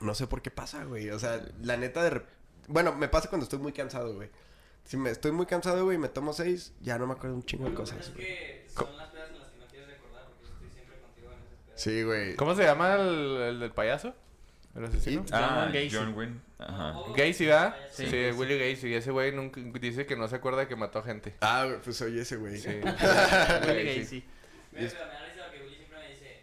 [0.00, 1.08] No sé por qué pasa, güey.
[1.10, 2.20] O sea, la neta de...
[2.68, 4.28] Bueno, me pasa cuando estoy muy cansado, güey.
[4.84, 7.42] Si me estoy muy cansado, güey, y me tomo seis, ya no me acuerdo un
[7.44, 8.26] chingo de cosas, güey.
[8.68, 11.48] son las pedas en las que no quieres recordar porque estoy siempre contigo en esas
[11.48, 11.63] pedas.
[11.76, 12.34] Sí, güey.
[12.36, 14.14] ¿Cómo se llama el, el del payaso?
[14.76, 15.22] ¿El asesino?
[15.24, 15.30] Sí.
[15.32, 15.90] Ah, John Gacy.
[15.96, 16.40] John Wayne.
[16.58, 16.94] Ajá.
[17.16, 17.76] Gacy, ¿verdad?
[17.90, 18.06] Sí.
[18.06, 18.88] Sí, Willy Gacy.
[18.88, 21.34] Y ese güey nunca dice que no se acuerda que mató a gente.
[21.40, 22.58] Ah, güey, pues soy ese, güey.
[22.58, 22.68] Sí.
[22.68, 24.00] Willy Gacy.
[24.00, 24.24] Gacy.
[24.72, 26.42] Mira, pero me da risa porque Willy siempre me dice,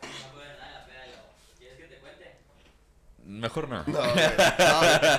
[0.00, 1.06] "Güey, no acuerdo de nada la peda.
[1.06, 2.34] Yo, ¿quieres que te cuente?
[3.24, 3.84] Mejor no.
[3.86, 4.14] No, güey.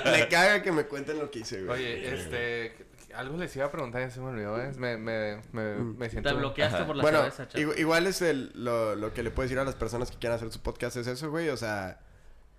[0.04, 1.78] No, me caga que me cuenten lo que hice, güey.
[1.82, 2.76] Oye, este...
[3.14, 4.72] Algo les iba a preguntar y se me olvidó, ¿eh?
[4.76, 5.96] Me, me, me, Mm.
[5.96, 6.28] me siento...
[6.28, 6.86] Te bloqueaste Ajá.
[6.86, 7.68] por la bueno, cabeza, chaval.
[7.68, 10.36] igu- igual es el, lo, lo que le puedes decir a las personas que quieran
[10.36, 11.48] hacer su podcast es eso, güey.
[11.48, 11.98] O sea,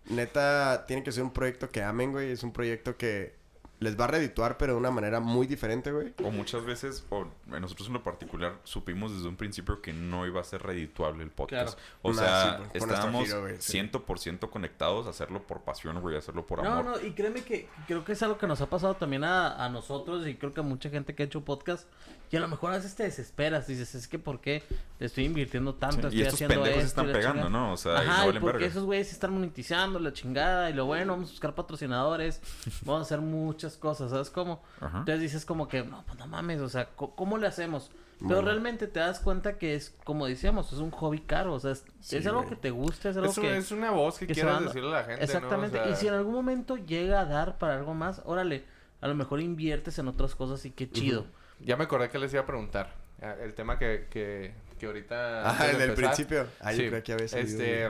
[0.05, 2.31] neta, tiene que ser un proyecto que amen, güey.
[2.31, 3.35] Es un proyecto que
[3.79, 6.13] les va a redituar, pero de una manera muy diferente, güey.
[6.23, 10.41] O muchas veces, o nosotros en lo particular, supimos desde un principio que no iba
[10.41, 11.77] a ser redituable el podcast.
[11.77, 11.89] Claro.
[12.01, 13.77] O sea, sí, nuestro estábamos giro, güey, sí.
[13.79, 16.85] 100% conectados a hacerlo por pasión, güey, a hacerlo por No, amor.
[16.85, 19.69] no, y créeme que creo que es algo que nos ha pasado también a, a
[19.69, 21.87] nosotros y creo que a mucha gente que ha hecho podcast
[22.29, 24.61] y a lo mejor a veces te desesperas, dices, es que ¿por qué
[24.99, 26.07] le estoy invirtiendo Sí, tanto?
[26.07, 27.49] Y estoy estos haciendo pendejos esto están y pegando, chingada".
[27.67, 27.73] ¿no?
[27.73, 28.67] O sea, y Ajá, no y porque verga.
[28.67, 32.41] esos güeyes están monetizando la chingada y lo bueno, vamos a buscar patrocinadores,
[32.81, 34.63] vamos a hacer muchas cosas, ¿sabes cómo?
[34.79, 34.99] Ajá.
[34.99, 37.91] Entonces dices como que, no, pues no mames, o sea, ¿cómo le hacemos?
[38.19, 38.41] Pero Bueno.
[38.49, 41.83] realmente te das cuenta que es, como decíamos, es un hobby caro, o sea, es,
[41.99, 42.49] Sí, es algo güey.
[42.51, 43.57] que te gusta, es algo Es, un- que...
[43.57, 45.77] es una voz que, que van- decirle a la gente, Exactamente.
[45.77, 45.83] ¿no?
[45.83, 48.63] O sea, Y si en algún momento llega a dar para algo más, órale,
[49.01, 51.25] a lo mejor inviertes en otras cosas y qué chido.
[51.59, 52.91] Ya me acordé que les iba a preguntar.
[53.21, 55.49] Ah, El tema que, que, que ahorita...
[55.51, 56.47] Antes en el principio.
[56.59, 57.85] Ah, yo Sí, creo que había salido, Este...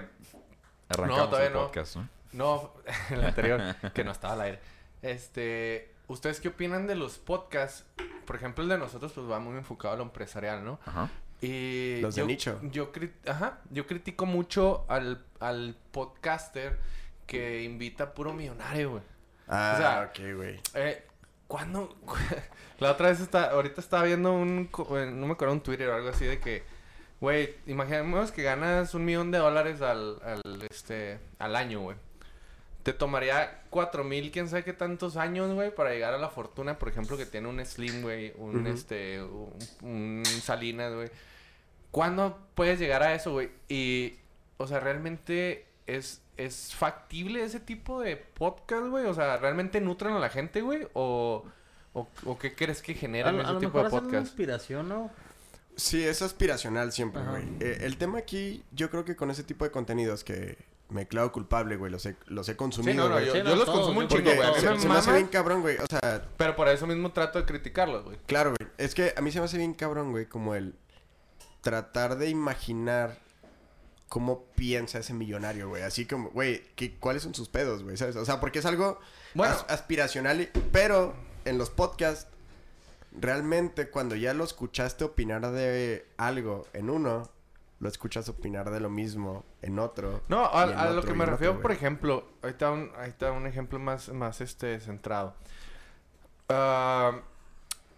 [0.89, 2.09] Arrancamos No, todavía el podcast, ¿no?
[2.33, 2.73] No,
[3.11, 3.61] el anterior,
[3.93, 4.59] que no estaba al aire.
[5.07, 7.85] Este, ¿ustedes qué opinan de los podcasts?
[8.25, 10.79] Por ejemplo, el de nosotros pues va muy enfocado a lo empresarial, ¿no?
[10.85, 11.09] Ajá.
[11.41, 12.59] Y Los de yo, nicho.
[12.63, 16.77] Yo, cri- ajá, yo critico mucho al, al podcaster
[17.25, 19.03] que invita a puro millonario, güey.
[19.47, 20.59] Ah, o sea, ok, güey.
[20.73, 21.03] Eh,
[21.47, 21.95] ¿Cuándo?
[22.79, 26.09] La otra vez está, ahorita estaba viendo un, no me acuerdo, un Twitter o algo
[26.09, 26.63] así de que,
[27.21, 31.97] güey, imaginemos que ganas un millón de dólares al, al, este, al año, güey.
[32.87, 36.79] Te tomaría cuatro mil, quién sabe qué tantos años, güey, para llegar a la fortuna,
[36.79, 41.09] por ejemplo, que tiene un Slim, güey, un, este, un, un Salinas, güey.
[41.91, 43.49] ¿Cuándo puedes llegar a eso, güey?
[43.67, 44.13] Y,
[44.55, 49.05] o sea, realmente es, es factible ese tipo de podcast, güey.
[49.05, 50.87] O sea, ¿realmente nutren a la gente, güey?
[50.93, 51.43] O,
[51.91, 54.27] o, o qué crees que generan ese a lo tipo mejor de hacen una podcast?
[54.27, 55.11] inspiración, ¿no?
[55.75, 57.43] Sí, es aspiracional siempre, güey.
[57.59, 61.31] Eh, el tema aquí, yo creo que con ese tipo de contenidos que me clavo
[61.31, 63.25] culpable, güey, los he, los he consumido, Sí, no, no, güey.
[63.25, 64.41] yo, Sí, yo no, los todos, consumo un chingo, güey.
[64.41, 65.77] A mí se, me se me hace bien cabrón, güey.
[65.77, 68.17] O sea, pero por eso mismo trato de criticarlos, güey.
[68.25, 68.71] claro, güey.
[68.77, 70.75] Es que a mí se me hace bien cabrón, güey, como el
[71.61, 73.17] tratar de imaginar
[74.07, 75.83] cómo piensa ese millonario, güey.
[75.83, 77.97] Así como, güey, ¿qué- ¿cuáles son sus pedos, güey?
[77.97, 78.15] ¿Sabes?
[78.15, 78.99] O sea, porque es algo
[79.33, 79.53] Bueno.
[79.53, 81.13] as- aspiracional, y- pero
[81.43, 82.27] en los podcasts,
[83.11, 87.29] realmente cuando ya lo escuchaste opinar de algo en uno,
[87.79, 90.21] lo escuchas opinar de lo mismo en otro.
[90.29, 93.45] No, a, y lo que y me refiero, otro, por ejemplo, ahorita un, ahorita un
[93.47, 95.35] ejemplo más, más este, centrado.
[96.49, 97.19] Ah,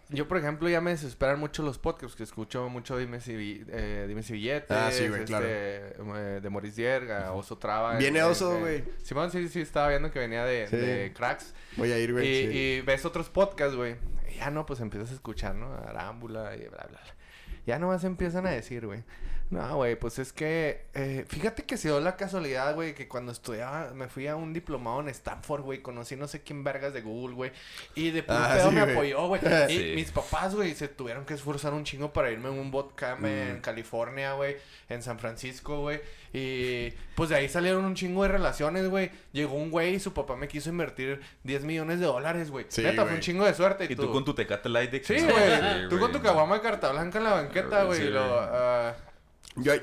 [0.10, 4.06] yo, por ejemplo, ya me desesperan mucho los podcasts, que escucho mucho Dime si, eh,
[4.08, 5.46] Dime si Billetes, Ah, sí, güey, este, claro.
[5.48, 7.96] eh, de Maurice Dierga, Oso Traba.
[7.98, 8.84] Viene eh, Oso, eh, güey.
[9.04, 10.78] Simón, sí, sí, estaba viendo que venía de, Sí.
[10.78, 11.54] de Cracks.
[11.78, 12.26] Voy a ir, Y, güey.
[12.26, 12.58] sí.
[12.58, 13.98] y ves otros podcasts, güey.
[14.32, 15.72] Y ya no, pues empiezas a escuchar, ¿no?
[15.76, 17.00] Arámbula y bla, bla, bla.
[17.68, 19.04] Ya nomás empiezan a decir, güey.
[19.52, 20.86] No, güey, pues es que...
[20.94, 23.92] eh, fíjate que se dio la casualidad, güey, que cuando estudiaba...
[23.96, 25.82] Me fui a un diplomado en Stanford, güey.
[25.82, 27.52] Conocí no sé quién vergas de Google, güey.
[27.96, 29.42] Y de puro Ah, pedo sí, me apoyó, güey.
[29.70, 29.92] Y Sí.
[29.96, 33.58] mis papás, güey, se tuvieron que esforzar un chingo para irme a un bootcamp en
[33.58, 33.62] Mm.
[33.62, 34.58] California, güey.
[34.88, 36.00] En San Francisco, güey.
[36.32, 39.10] Y pues de ahí salieron un chingo de relaciones, güey.
[39.32, 42.68] Llegó un güey y su papá me quiso invertir 10 millones de dólares, güey.
[42.70, 43.86] Sí, Neta, fue un chingo de suerte.
[43.90, 45.90] Y tú con tu Tecate Light de Sí, Sí, güey.
[45.90, 48.00] Tú con tu caguama de carta blanca en la banqueta, güey.
[48.06, 48.28] Y lo...
[48.28, 49.09] güey.
[49.62, 49.74] Yo,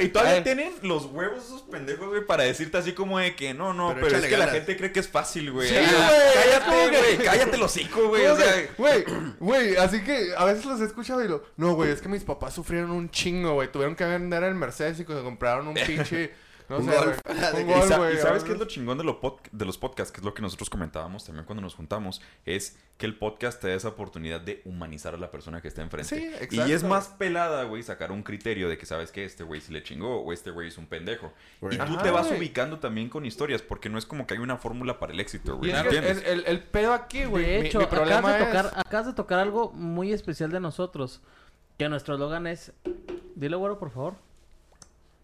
[0.00, 0.42] Y, todavía Eh.
[0.42, 4.06] tienen los huevos esos pendejos, güey, para decirte así como de que no, no, Pero
[4.06, 5.68] pero, es que la gente cree que es fácil, güey.
[5.68, 5.86] Sí, güey,
[6.34, 8.26] Cállate, que- güey, cállate el hocico, güey.
[8.26, 8.68] O ¿Cómo sea?
[8.78, 9.04] Güey,
[9.40, 11.44] güey, así que a veces los he escuchado y lo...
[11.56, 13.70] No, güey, es que mis papás sufrieron un chingo, güey.
[13.70, 16.32] Tuvieron que vender el Mercedes y se compraron un pinche...
[16.68, 17.20] No Un sé, Golf.
[17.24, 17.38] güey.
[17.66, 20.10] De Un que- Y, sabes qué es lo chingón de, lo pod- de los podcasts,
[20.12, 23.68] que es lo que nosotros comentábamos también cuando nos juntamos, es que el podcast te
[23.68, 26.48] da esa oportunidad de humanizar a la persona que está enfrente.
[26.48, 29.60] Sí, y es más pelada, güey, sacar un criterio de que sabes que este güey
[29.60, 31.32] sí le chingó o este güey es un pendejo.
[31.70, 34.40] Y tú Ajá, te vas ubicando también con historias, porque no es como que hay
[34.40, 35.70] una fórmula para el éxito, güey.
[35.70, 37.44] el, el pedo aquí, güey.
[37.44, 38.72] De mi- hecho, mi, acabas, problema de tocar, es...
[38.78, 41.20] acabas de tocar algo muy especial de nosotros.
[41.78, 42.72] Que nuestro eslogan es...
[43.34, 44.14] Dilo, güero, por favor.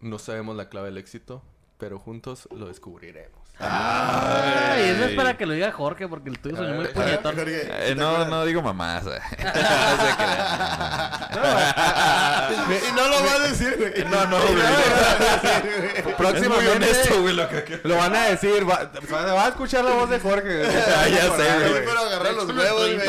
[0.03, 1.43] No sabemos la clave del éxito,
[1.77, 3.41] pero juntos lo descubriremos.
[3.59, 7.35] Ay, eso es para que lo diga Jorge, porque el tuyo soy muy Ay, puñetón.
[7.35, 9.03] Jorge, Eh, ¿te no, no digo mamás.
[9.05, 9.19] eh.
[12.89, 13.93] Y no lo va a decir, güey.
[14.09, 16.13] No, no, güey.
[16.17, 17.79] Próximamente honesto, güey, lo que...
[17.83, 18.67] lo van a decir.
[18.69, 20.63] Va, va- a escuchar la voz de Jorge.
[20.95, 21.85] Ah, ya sé, güey.
[21.85, 23.07] pero agarrar los huevos, güey.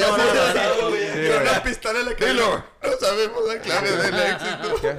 [1.40, 2.12] una pistola en la.
[2.14, 2.64] Dilo.
[2.85, 4.74] No sabemos la clave del éxito.
[4.80, 4.95] Te,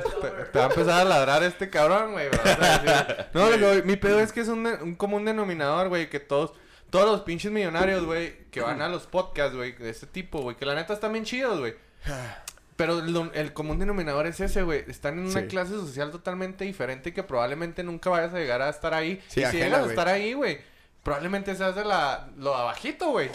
[0.51, 2.27] te va a empezar a ladrar este cabrón, güey.
[3.33, 3.49] No,
[3.83, 6.53] mi pedo es que es un, de- un común denominador, güey, que todos,
[6.89, 10.55] todos los pinches millonarios, güey, que van a los podcasts, güey, de este tipo, güey,
[10.55, 11.75] que la neta están bien chidos, güey.
[12.75, 14.83] Pero lo- el común denominador es ese, güey.
[14.89, 15.47] Están en una Sí.
[15.47, 19.23] clase social totalmente diferente que probablemente nunca vayas a llegar a estar ahí.
[19.29, 20.59] Sí, y si ajena, llegas a estar ahí, güey,
[21.03, 23.29] probablemente seas de la, lo abajito, güey.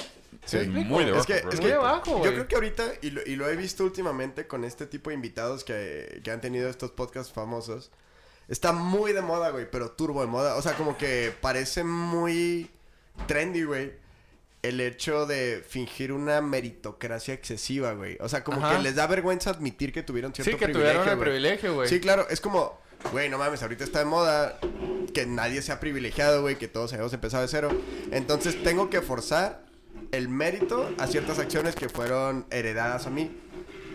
[0.44, 2.32] Sí, muy de Es que, es Muy que abajo, yo güey.
[2.32, 5.64] creo que ahorita, y lo, y lo he visto últimamente con este tipo de invitados
[5.64, 7.90] que, que han tenido estos podcasts famosos,
[8.48, 10.56] está muy de moda, güey, pero turbo de moda.
[10.56, 12.70] O sea, como que parece muy
[13.26, 13.92] trendy, güey.
[14.62, 18.18] El hecho de fingir una meritocracia excesiva, güey.
[18.20, 18.76] O sea, como Ajá.
[18.76, 21.88] que les da vergüenza admitir que tuvieron cierto Sí, que privilegio, tuvieron el privilegio, güey.
[21.88, 22.78] Sí, claro, es como,
[23.10, 24.58] güey, no mames, ahorita está de moda
[25.14, 27.70] que nadie sea privilegiado, güey, que todos hayamos empezado de cero.
[28.10, 29.62] Entonces tengo que forzar
[30.12, 33.30] el mérito a ciertas acciones que fueron heredadas a mí.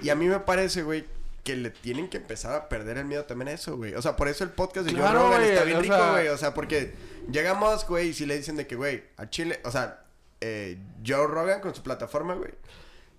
[0.01, 1.05] Y a mí me parece, güey,
[1.43, 3.93] que le tienen que empezar a perder el miedo también a eso, güey.
[3.95, 6.11] O sea, por eso el podcast de Joe Claro, Rogan está bien o rico, sea-
[6.11, 6.27] güey.
[6.29, 6.93] O sea, porque
[7.31, 10.03] llegamos, güey, y si le dicen de que, güey, a Chile, o sea,
[10.41, 12.51] eh, Joe Rogan con su plataforma, güey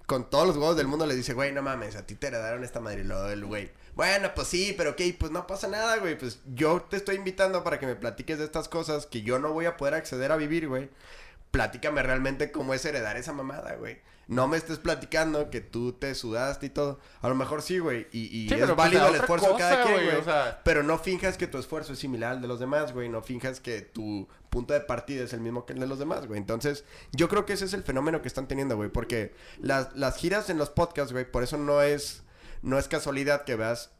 [0.06, 2.62] con todos los huevos del mundo le dice, güey, no mames, a ti te heredaron
[2.62, 3.00] esta madre.
[3.00, 6.16] Y luego el güey, bueno, pues sí, pero ok, pues no pasa nada, güey.
[6.16, 9.52] Pues yo te estoy invitando para que me platiques de estas cosas que yo no
[9.52, 10.88] voy a poder acceder a vivir, güey.
[11.56, 13.98] Platícame realmente cómo es heredar esa mamada, güey.
[14.28, 16.98] No me estés platicando que tú te sudaste y todo.
[17.22, 18.08] A lo mejor sí, güey.
[18.12, 20.16] Y, y Sí, es pero pues válido el esfuerzo de cada quien, güey, güey.
[20.18, 23.08] o sea- Pero no finjas que tu esfuerzo es similar al de los demás, güey.
[23.08, 26.26] No finjas que tu punto de partida es el mismo que el de los demás,
[26.26, 26.38] güey.
[26.40, 28.88] Entonces, yo creo que ese es el fenómeno que están teniendo, güey.
[28.90, 32.22] Porque las, las giras en los podcasts, güey, por eso no es,
[32.62, 33.92] no es casualidad que veas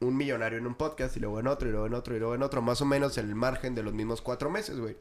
[0.00, 2.34] un millonario en un podcast y luego en otro, y luego en otro, y luego
[2.34, 2.60] en otro.
[2.60, 4.96] Más o menos en el margen de los mismos cuatro meses, güey.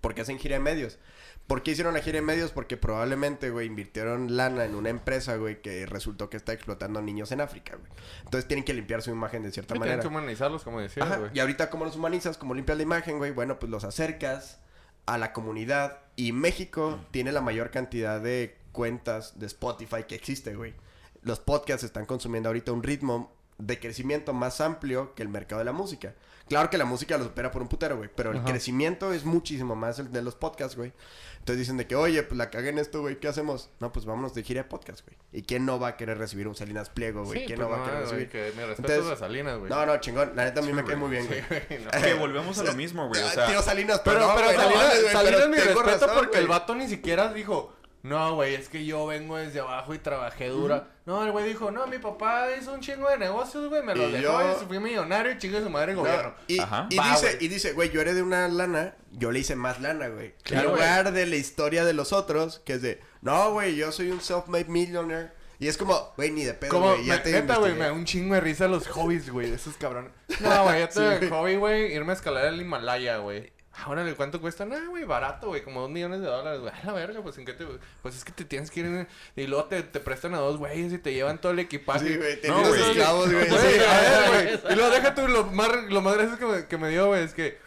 [0.00, 0.98] Porque hacen gira de medios.
[1.46, 2.52] ¿Por qué hicieron la gira de medios?
[2.52, 7.32] Porque probablemente, güey, invirtieron lana en una empresa, güey, que resultó que está explotando niños
[7.32, 7.90] en África, güey.
[8.24, 10.02] Entonces tienen que limpiar su imagen de cierta Sí, tienen manera.
[10.02, 11.30] que humanizarlos, como decías, güey.
[11.34, 12.38] Y ahorita, ¿cómo los humanizas?
[12.38, 13.30] ¿Cómo limpias la imagen, güey?
[13.30, 14.60] Bueno, pues los acercas
[15.06, 15.98] a la comunidad.
[16.16, 20.74] Y México tiene la mayor cantidad de cuentas de Spotify que existe, güey.
[21.22, 25.64] Los podcasts están consumiendo ahorita un ritmo de crecimiento más amplio que el mercado de
[25.64, 26.14] la música.
[26.48, 28.10] Claro que la música lo supera por un putero, güey.
[28.14, 28.46] Pero el Ajá.
[28.46, 30.92] crecimiento es muchísimo más el de los podcasts, güey.
[31.38, 33.18] Entonces dicen de que, oye, pues la cagué en esto, güey.
[33.18, 33.70] ¿Qué hacemos?
[33.80, 35.16] No, pues vámonos de gira de podcast, güey.
[35.32, 37.40] ¿Y quién no va a querer recibir un Salinas Pliego, güey?
[37.40, 38.28] Sí, ¿Quién pues no va a querer güey, recibir?
[38.28, 39.70] que me respeto Entonces- las Salinas, güey.
[39.70, 40.32] No, no, chingón.
[40.36, 41.40] La neta a mí me cae muy bien, güey.
[41.40, 41.90] Sí, no.
[42.02, 43.22] Que volvemos a lo mismo, güey.
[43.22, 45.82] O Ah, sea, tío Salinas, Pero, pero no Salinas, mames, güey, Salinas pero mi tengo
[45.82, 47.72] respeto razón, porque el vato ni siquiera dijo,
[48.04, 50.88] no, güey, es que yo vengo desde abajo y trabajé dura.
[51.06, 54.08] No, el güey dijo, no, mi papá hizo un chingo de negocios, güey, me lo
[54.08, 56.34] Y dejó yo- y fui millonario y chingue su madre en No, gobierno.
[56.46, 56.86] y, Ajá.
[56.90, 57.44] y Va, dice, güey.
[57.44, 60.34] y dice, güey, yo heredé una lana, yo le hice más lana, güey.
[60.44, 63.90] Claro, en lugar de la historia de los otros, que es de, no, güey, yo
[63.90, 65.32] soy un self-made millionaire.
[65.58, 67.92] Y es como, güey, ni de pedo, güey, ya me- te neta, güey, me da
[67.92, 70.10] un chingo de risa los hobbies, güey, de esos cabrones.
[70.40, 71.30] No, güey, yo Sí, tuve güey.
[71.30, 73.52] hobby, güey, irme a escalar el Himalaya, güey.
[73.82, 74.64] Ahora, ¿cuánto cuesta?
[74.64, 76.72] No, güey, barato, güey, como dos millones de dólares, güey.
[76.72, 77.66] A la verga, pues, ¿en qué te...?
[78.02, 78.86] Pues es que te tienes que ir...
[78.86, 82.06] en- Y luego te, te prestan a dos güeyes y te llevan todo el equipaje.
[82.06, 82.82] Sí, güey, No, tenías güey.
[82.82, 83.48] esclavos, güey.
[83.48, 83.80] Güey, sí.
[83.80, 84.60] a ver, güey.
[84.72, 87.24] Y luego deja tú, lo más, lo más gracioso que me, que me dio, güey,
[87.24, 87.63] es que...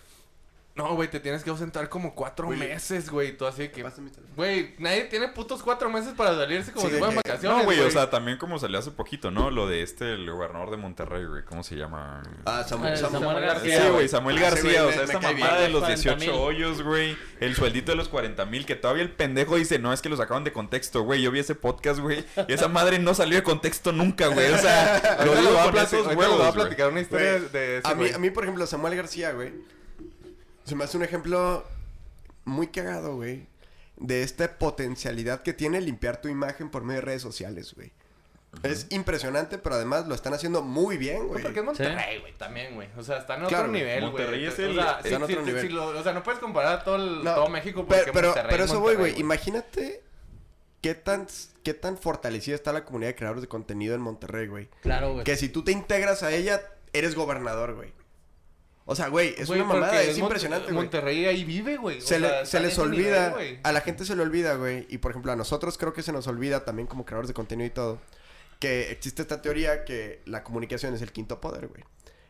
[0.77, 3.35] No, güey, te tienes que ausentar como cuatro Güey, meses, güey.
[3.35, 3.83] Tú así que.
[4.35, 7.57] Güey, nadie tiene putos cuatro meses para salirse como Sí, si de fueran que- vacaciones.
[7.57, 9.49] No, güey, o sea, también como salió hace poquito, ¿no?
[9.49, 11.43] Lo de este, el gobernador de Monterrey, güey.
[11.45, 12.21] ¿Cómo se llama?
[12.45, 14.07] Ah, Samuel, Eh, Samuel, Samuel García, Sí, güey.
[14.07, 16.19] Samuel Ah, García, güey o sea, esta mamada de los 40,000.
[16.19, 19.91] 18 hoyos, güey, el sueldito de los 40 mil, que todavía el pendejo dice, no,
[19.91, 22.99] es que lo sacaban de contexto, güey, yo vi ese podcast, güey, y esa madre
[22.99, 25.71] no salió de contexto nunca, güey, o sea, lo digo a
[26.53, 29.53] platicar- una historia de a mí, por ejemplo, Samuel García, güey,
[30.67, 31.63] se me hace un ejemplo
[32.45, 33.47] muy cagado, güey,
[33.97, 37.91] de esta potencialidad que tiene limpiar tu imagen por medio de redes sociales, güey.
[38.63, 41.43] Es impresionante, pero además lo están haciendo muy bien, No, güey.
[41.43, 42.87] porque es Monterrey, güey, también, güey.
[42.97, 44.11] O sea, está en otro Claro, nivel, güey.
[44.11, 45.61] Monterrey es O el- sea, está sí, en otro sí, nivel.
[45.61, 48.27] sí, lo- o sea, no puedes comparar todo, el, No, todo México porque Pero, pero,
[48.29, 49.19] Monterrey pero es eso voy, güey.
[49.19, 50.01] Imagínate
[50.81, 51.27] qué tan,
[51.63, 54.69] qué tan fortalecida está la comunidad de creadores de contenido en Monterrey, güey.
[54.81, 55.23] Claro, güey.
[55.25, 56.61] Que si tú te integras a ella,
[56.93, 57.93] eres gobernador, güey.
[58.89, 60.75] O sea, güey, es Güey, una mamada, es impresionante, güey.
[60.77, 61.99] Monterrey ahí vive, güey.
[61.99, 64.55] Se, le- sea, se está en les olvida, nivel, a la gente se le olvida,
[64.55, 64.87] güey.
[64.89, 67.67] Y por ejemplo, a nosotros creo que se nos olvida también como creadores de contenido
[67.67, 67.99] y todo.
[68.59, 71.83] Que existe esta teoría que la comunicación es el quinto poder, güey.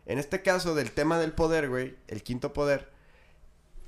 [0.08, 2.90] En este caso del tema del poder, güey, el quinto poder.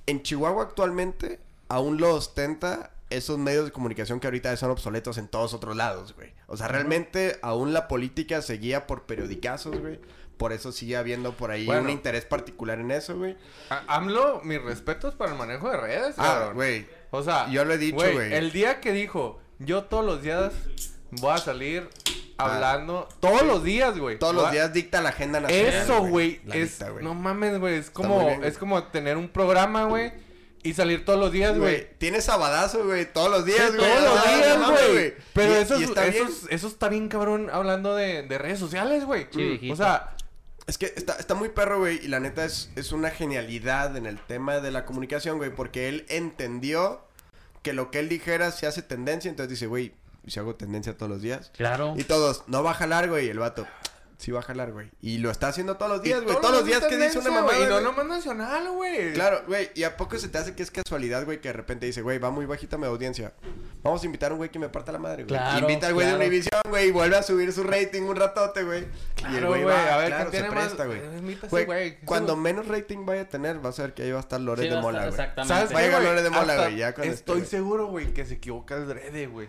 [0.06, 1.40] En Chihuahua actualmente
[1.70, 6.14] aún lo ostenta esos medios de comunicación que ahorita son obsoletos en todos otros lados,
[6.16, 6.32] güey.
[6.48, 10.00] O sea, realmente aún la política se guía por periodicazos, güey.
[10.40, 11.82] Por eso sigue habiendo por ahí Bueno.
[11.84, 13.36] un interés particular en eso, güey.
[13.88, 16.88] AMLO, mis respetos para el manejo de redes, Ah, güey.
[17.12, 18.34] O sea, Yo lo he dicho, güey.
[18.34, 20.54] El día que dijo, yo todos los días
[21.12, 21.90] voy a salir
[22.38, 22.56] Ah.
[22.56, 24.18] hablando, todos los días, güey.
[24.18, 25.74] Todos los días dicta la agenda nacional.
[25.74, 29.84] Eso, güey, es dicta, no mames, güey, es como bien, es como tener un programa,
[29.86, 30.14] güey,
[30.64, 31.90] y salir todos los días, güey.
[31.98, 33.90] Tienes sabadazo, güey, todos los días, Sí, güey.
[33.92, 35.14] todos los días, güey.
[35.34, 36.38] Pero Y- eso, y está eso, bien.
[36.50, 39.28] eso está bien cabrón hablando de, de redes sociales, güey.
[39.34, 40.16] Sí, o sea,
[40.70, 44.06] Es que está, está muy perro, güey, y la neta es, es una genialidad en
[44.06, 47.02] el tema de la comunicación, güey, porque él entendió
[47.64, 49.94] que lo que él dijera se hace tendencia, entonces dice, güey,
[50.24, 51.52] ¿y si hago tendencia todos los días?
[51.58, 51.96] Claro.
[51.98, 53.66] Y todos, no va a jalar, güey, y el vato,
[54.20, 54.92] sí va a jalar, güey.
[55.02, 57.64] Y lo está haciendo todos los días, güey, todos los días que dice una güey,
[57.64, 59.14] Y no nomás nacional, güey.
[59.14, 61.86] Claro, güey, y a poco se te hace que es casualidad, güey, que de repente
[61.86, 63.34] dice, güey, va muy bajita mi audiencia.
[63.82, 65.28] Vamos a invitar a un güey que me parta la madre, güey.
[65.30, 66.20] Claro, Invita al güey claro.
[66.20, 68.86] de Univision, güey, y vuelve a subir su rating un ratote, güey.
[69.32, 70.64] y el güey güey, va, a ver, claro, ¿quién se más?
[70.66, 71.00] presta, güey.
[71.00, 74.22] Eh, Güey, cuando menos rating vaya a tener, vas a ver que ahí va a
[74.22, 75.10] estar Lores Sí, de Mola, güey.
[75.12, 75.54] Exactamente.
[75.54, 76.04] ¿Sabes Va a llegar?
[76.04, 77.50] Lore de Mola, güey, este, Estoy güey.
[77.50, 79.48] seguro, güey, que se equivoca el drede, güey.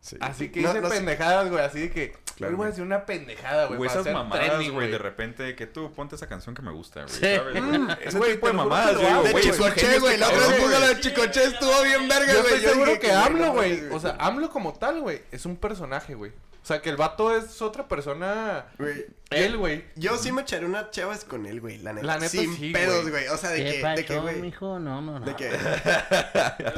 [0.00, 0.16] Sí.
[0.20, 2.16] Así que No, dice no sé- pendejadas, güey, así de que...
[2.36, 5.54] Claro, voy a decir una pendejada, güey, para esas hacer mamadas, trending, güey, de repente,
[5.54, 7.36] que tú ponte esa canción que me gusta, güey, Sí.
[7.36, 7.62] ¿sabes?
[7.62, 10.16] Mm, Ese güey, tipo de mamadas, yo De güey, un Chicoche, güey.
[10.16, 10.80] La otra vez cabrón, puso güey.
[10.80, 12.54] la de Chicoche, estuvo bien verga, Yo güey.
[12.54, 13.82] estoy seguro que AMLO, no güey.
[13.90, 16.32] O sea, AMLO como tal, güey, es un personaje, güey.
[16.62, 18.66] O sea, que el vato es otra persona.
[18.78, 19.06] Güey.
[19.30, 19.84] Él, güey.
[19.96, 22.06] Yo sí me echaré unas chavas con él, güey, la neta.
[22.06, 23.28] La neta Sin sí, pedos, güey.
[23.28, 24.54] O sea, de ¿Qué que, de que, güey.
[24.60, 25.20] No, no, no.
[25.20, 25.50] De que.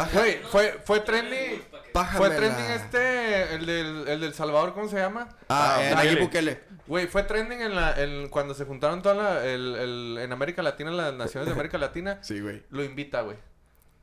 [0.12, 1.62] Güey, fue, fue trending.
[1.93, 2.26] Pájamela.
[2.26, 5.28] Fue trending este, el del, el del Salvador, ¿cómo se llama?
[5.49, 5.95] Ah, Ah, eh, Bukele.
[6.05, 6.61] Nayib Bukele.
[6.86, 10.62] Güey, fue trending en la, en- cuando se juntaron todas la, el, el- en América
[10.62, 12.18] Latina, las naciones de América Latina.
[12.22, 12.62] Sí, güey.
[12.70, 13.36] Lo invita, güey.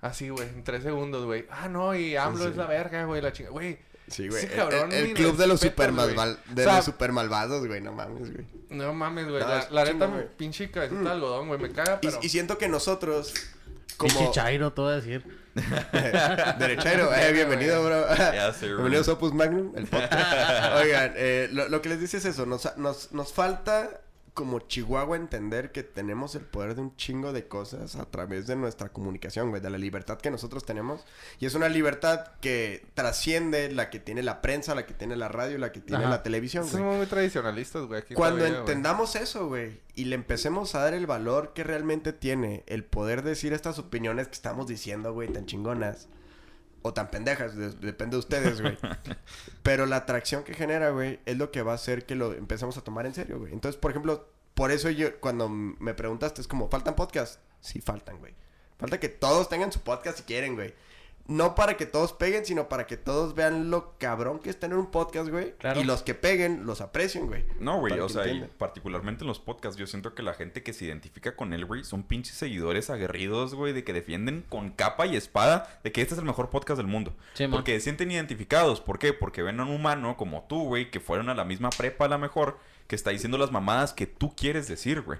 [0.01, 1.45] Así, güey, en tres segundos, güey.
[1.51, 2.51] Ah, no, y AMLO Sí.
[2.51, 3.49] es la verga, güey, la chinga.
[3.49, 3.77] Güey,
[4.07, 4.43] Sí, güey.
[4.43, 7.11] Ese El- cabrón, el, club de los respetos, super malval- de O sea, los super
[7.11, 8.47] malvados, güey, no mames, güey.
[8.69, 9.39] no mames, güey.
[9.43, 11.03] No, la neta, pinche cabecita Mm.
[11.03, 12.19] de algodón, güey, me caga, Y, pero...
[12.23, 13.33] y siento que nosotros,
[13.97, 15.23] como Pinche chairo, te voy a decir.
[16.59, 18.15] derechero, eh, bienvenido, bro.
[18.15, 18.21] Sé,
[18.61, 18.73] güey.
[18.75, 20.75] Bienvenidos a Opus Magnum, el podcast.
[20.75, 24.01] Oigan, eh, lo, lo que les dice es eso, nos, nos, nos falta
[24.39, 28.55] como Chihuahua entender que tenemos el poder de un chingo de cosas a través de
[28.55, 31.03] nuestra comunicación, güey, de la libertad que nosotros tenemos.
[31.41, 35.27] Y es una libertad que trasciende la que tiene la prensa, la que tiene la
[35.27, 36.11] radio, la que tiene Ajá.
[36.11, 36.73] la televisión, güey.
[36.77, 37.99] Somos muy tradicionalistas, güey.
[37.99, 38.69] aquí Cuando todavía, güey.
[38.71, 43.23] entendamos eso, güey, y le empecemos a dar el valor que realmente tiene el poder
[43.23, 46.07] decir estas opiniones que estamos diciendo, güey, tan chingonas
[46.81, 48.77] o tan pendejas, de- depende de ustedes, güey.
[49.63, 52.77] Pero la atracción que genera, güey, es lo que va a hacer que lo empecemos
[52.77, 53.53] a tomar en serio, güey.
[53.53, 57.39] Entonces, por ejemplo, por eso yo cuando me preguntaste es como, ¿faltan podcasts?
[57.61, 58.33] Sí, faltan, güey.
[58.77, 60.73] Falta que todos tengan su podcast si quieren, güey.
[61.27, 64.77] No para que todos peguen, sino para que todos vean lo cabrón que es tener
[64.77, 65.53] un podcast, güey.
[65.57, 65.79] Claro.
[65.79, 67.45] Y los que peguen, los aprecien, güey.
[67.59, 70.73] No, güey, o sea, y particularmente en los podcasts, yo siento que la gente que
[70.73, 75.05] se identifica con él, güey, son pinches seguidores aguerridos, güey, de que defienden con capa
[75.05, 77.15] y espada de que este es el mejor podcast del mundo.
[77.33, 77.47] Sí.
[77.47, 78.81] Porque se sienten identificados.
[78.81, 79.13] ¿Por qué?
[79.13, 82.09] Porque ven a un humano como tú, güey, que fueron a la misma prepa a
[82.09, 82.57] la mejor,
[82.87, 85.19] que está diciendo las mamadas que tú quieres decir, güey.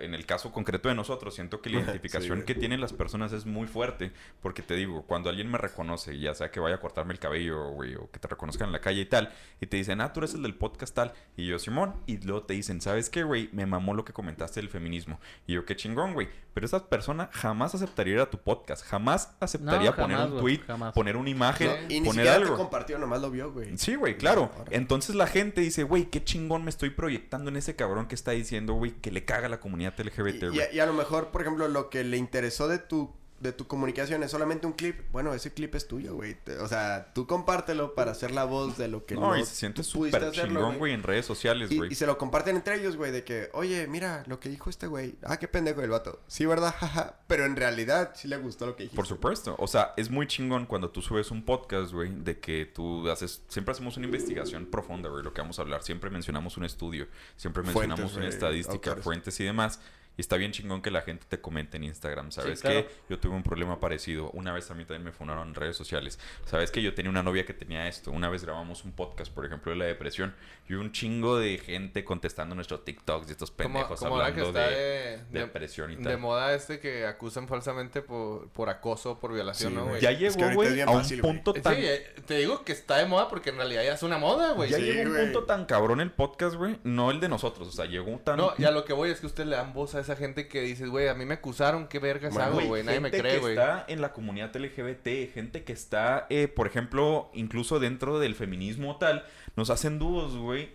[0.00, 3.46] En el caso concreto de nosotros, siento que la identificación que tienen las personas es
[3.46, 4.12] muy fuerte.
[4.40, 7.70] Porque te digo, cuando alguien me reconoce, ya sea que vaya a cortarme el cabello,
[7.70, 10.20] güey, o que te reconozcan en la calle y tal, y te dicen, ah, tú
[10.20, 13.48] eres el del podcast tal, y yo, Simón, y luego te dicen, ¿sabes qué, güey?
[13.52, 15.20] Me mamó lo que comentaste del feminismo.
[15.46, 16.28] Y yo, qué chingón, güey.
[16.58, 20.58] Pero esa persona jamás aceptaría ir a tu podcast, jamás aceptaría No, poner un tweet,
[20.66, 20.92] jamás.
[20.92, 22.50] poner una imagen, No, y ni poner algo.
[22.50, 23.78] te compartió, nomás lo vio, güey.
[23.78, 24.50] Sí, güey, claro.
[24.72, 28.32] Entonces la gente dice, güey, qué chingón me estoy proyectando en ese cabrón que está
[28.32, 30.56] diciendo, güey, que le caga a la comunidad LGBT, Y, güey.
[30.56, 33.52] y a- y a lo mejor, por ejemplo, lo que le interesó de tu de
[33.52, 35.00] tu comunicación es solamente un clip.
[35.12, 36.36] Bueno, ese clip es tuyo, güey.
[36.60, 39.54] O sea, tú compártelo para hacer la voz de lo que no, no, y se
[39.54, 41.92] siente súper chingón, güey, en redes sociales, güey.
[41.92, 44.86] y se lo comparten entre ellos, güey, de que, oye, mira lo que dijo este
[44.86, 45.16] güey.
[45.22, 46.20] Ah, qué pendejo el vato.
[46.26, 46.74] Sí, ¿verdad?
[46.78, 47.20] Jaja.
[47.26, 48.96] Pero en realidad sí le gustó lo que dijiste.
[48.96, 49.54] Por supuesto.
[49.58, 53.42] O sea, es muy chingón cuando tú subes un podcast, güey, de que tú haces...
[53.48, 55.82] Siempre hacemos una investigación profunda, güey, lo que vamos a hablar.
[55.82, 57.06] Siempre mencionamos un estudio.
[57.36, 59.80] Siempre Fuentes, mencionamos una güey, estadística, fuentes y demás.
[60.18, 62.32] Y está bien chingón que la gente te comente en Instagram.
[62.32, 62.86] ¿Sabes claro.
[62.86, 62.94] qué?
[63.08, 64.30] Yo tuve un problema parecido.
[64.32, 66.18] Una vez a mí también me funaron en redes sociales.
[66.44, 68.10] ¿Sabes que Yo tenía una novia que tenía esto.
[68.10, 70.34] Una vez grabamos un podcast, por ejemplo, de la depresión.
[70.68, 74.60] Y un chingo de gente contestando nuestros TikToks de estos pendejos como que hablando de,
[74.60, 76.18] de, de de- depresión y de tal.
[76.18, 80.00] moda este que acusan falsamente por, por acoso, por violación, Sí, ¿no, güey.
[80.02, 81.74] Ya que llegó, es güey, a un fácil, punto Sí, tan...
[81.78, 84.68] eh, te digo que está de moda porque en realidad ya es una moda, güey.
[84.68, 85.24] Ya Sí, llegó un güey.
[85.26, 86.78] punto tan cabrón el podcast, güey.
[86.82, 87.68] No el de nosotros.
[87.68, 88.36] O sea, llegó un tan.
[88.36, 90.62] No, ya lo que voy es que ustedes le dan voz a esa gente que
[90.62, 93.20] dices, güey, a mí me acusaron, qué vergas Bueno, hago, Güey, güey, nadie me gente
[93.22, 93.52] cree, que güey.
[93.54, 98.92] está en la comunidad LGBT, gente que está, eh, por ejemplo, incluso dentro del feminismo
[98.92, 99.24] o tal,
[99.56, 100.70] nos hacen dúos, güey.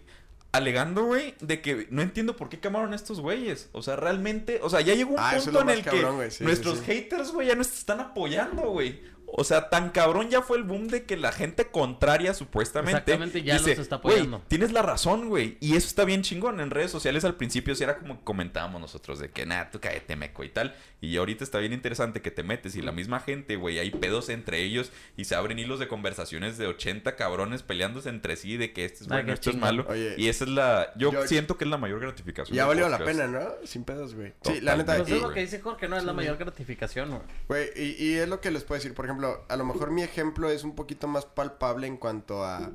[0.51, 3.69] Alegando, güey, de que no entiendo por qué quemaron a estos güeyes.
[3.71, 6.31] O sea, realmente, o sea, ya llegó un Ah, punto en el cabrón, que güey,
[6.31, 6.83] sí, sí, nuestros sí.
[6.85, 9.01] haters, güey, ya nos están apoyando, güey.
[9.35, 13.41] O sea, tan cabrón ya fue el boom de que la gente contraria, supuestamente, Exactamente,
[13.41, 14.43] ya dice, los está "Güey, apoyando".
[14.47, 15.57] tienes la razón, güey.
[15.59, 16.59] Y eso está bien chingón.
[16.59, 20.15] En redes sociales al principio sí era como comentábamos nosotros de que, nada, tú cállate,
[20.15, 20.75] meco y tal.
[21.01, 24.29] Y ahorita está bien interesante que te metes y la misma gente, güey, hay pedos
[24.29, 28.71] entre ellos y se abren hilos de conversaciones de 80 cabrones peleándose entre sí de
[28.71, 29.85] que este es bueno, esto es malo.
[29.89, 30.93] Oye, y esa es la...
[30.95, 32.55] Yo, yo- siento que es la mayor gratificación.
[32.55, 33.41] Ya valió la pena, ¿no?
[33.65, 34.33] Sin pedos, güey.
[34.43, 34.95] Sí, la neta.
[34.97, 37.21] Pues es lo que dice Jorge, no es la mayor gratificación, güey.
[37.47, 38.93] Güey, y, y es lo que les puedo decir.
[38.93, 42.71] Por ejemplo, a lo mejor mi ejemplo es un poquito más palpable en cuanto a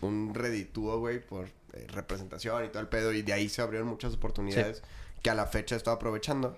[0.00, 3.12] un reditúo, güey, por eh, representación y todo el pedo.
[3.12, 4.82] Y de ahí se abrieron muchas oportunidades
[5.22, 6.56] que a la fecha estoy aprovechando.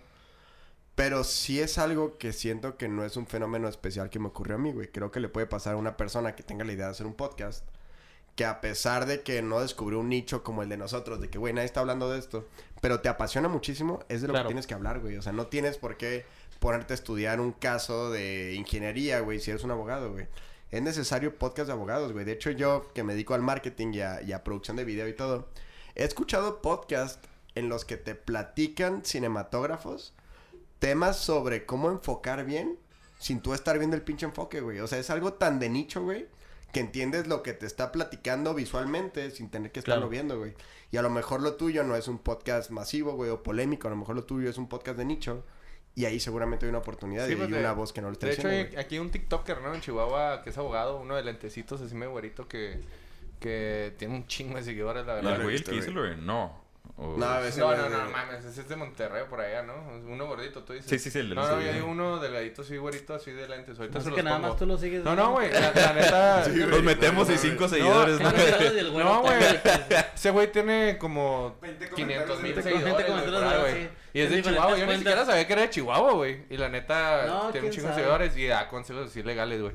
[0.94, 4.54] Pero sí es algo que siento que no es un fenómeno especial que me ocurrió
[4.56, 4.88] a mí, güey.
[4.92, 7.14] Creo que le puede pasar a una persona que tenga la idea de hacer un
[7.14, 7.66] podcast.
[8.36, 11.38] Que a pesar de que no descubrió un nicho como el de nosotros, de que,
[11.38, 12.48] güey, nadie está hablando de esto,
[12.80, 14.46] pero te apasiona muchísimo, es de lo Claro.
[14.48, 15.16] que tienes que hablar, güey.
[15.16, 16.24] O sea, no tienes por qué
[16.58, 20.26] ponerte a estudiar un caso de ingeniería, güey, si eres un abogado, güey.
[20.70, 22.24] Es necesario podcast de abogados, güey.
[22.24, 25.06] De hecho, yo que me dedico al marketing y a, y a producción de video
[25.08, 25.48] y todo,
[25.94, 30.14] he escuchado podcasts en los que te platican cinematógrafos
[30.80, 32.76] temas sobre cómo enfocar bien
[33.18, 34.80] sin tú estar viendo el pinche enfoque, güey.
[34.80, 36.26] O sea, es algo tan de nicho, güey,
[36.72, 40.10] que entiendes lo que te está platicando visualmente sin tener que estarlo Claro.
[40.10, 40.54] viendo, güey.
[40.90, 43.86] Y a lo mejor lo tuyo no es un podcast masivo, güey, o polémico.
[43.86, 45.44] A lo mejor lo tuyo es un podcast de nicho.
[45.96, 48.08] Y ahí seguramente hay una oportunidad Sí, y pues, hay de- una voz que no
[48.08, 49.74] lo está De hecho, hay aquí un TikToker, ¿no?
[49.74, 52.80] En Chihuahua, que es abogado, uno de lentecitos así medio güerito que,
[53.40, 55.38] que tiene un chingo de seguidores, la ¿Y verdad.
[55.94, 56.63] lo de no?
[56.96, 59.74] O- No, ese No, no, no, mames, ese es de Monterrey, por allá, ¿no?
[60.06, 60.88] Uno gordito, tú dices.
[60.88, 63.48] Sí, sí, sí, el de No, no, yo digo uno delgadito, así, güerito, así de
[63.48, 63.76] lentes.
[63.80, 64.48] Ahorita se que los nada pongo.
[64.50, 65.02] más tú lo sigues.
[65.02, 66.44] No, no, güey, la, la neta...
[66.52, 66.54] Sí.
[66.56, 68.30] Los metemos y cinco seguidores, ¿no?
[69.04, 69.38] No, güey.
[70.14, 73.60] Ese güey tiene como 20 500 mil seguidores.
[73.60, 73.88] güey, sí.
[74.12, 74.78] Y es de Chihuahua.
[74.78, 76.44] Yo ni siquiera sabía que era de Chihuahua, güey.
[76.48, 79.72] Y la neta No, tiene un chingo de seguidores y da consejos así legales, güey.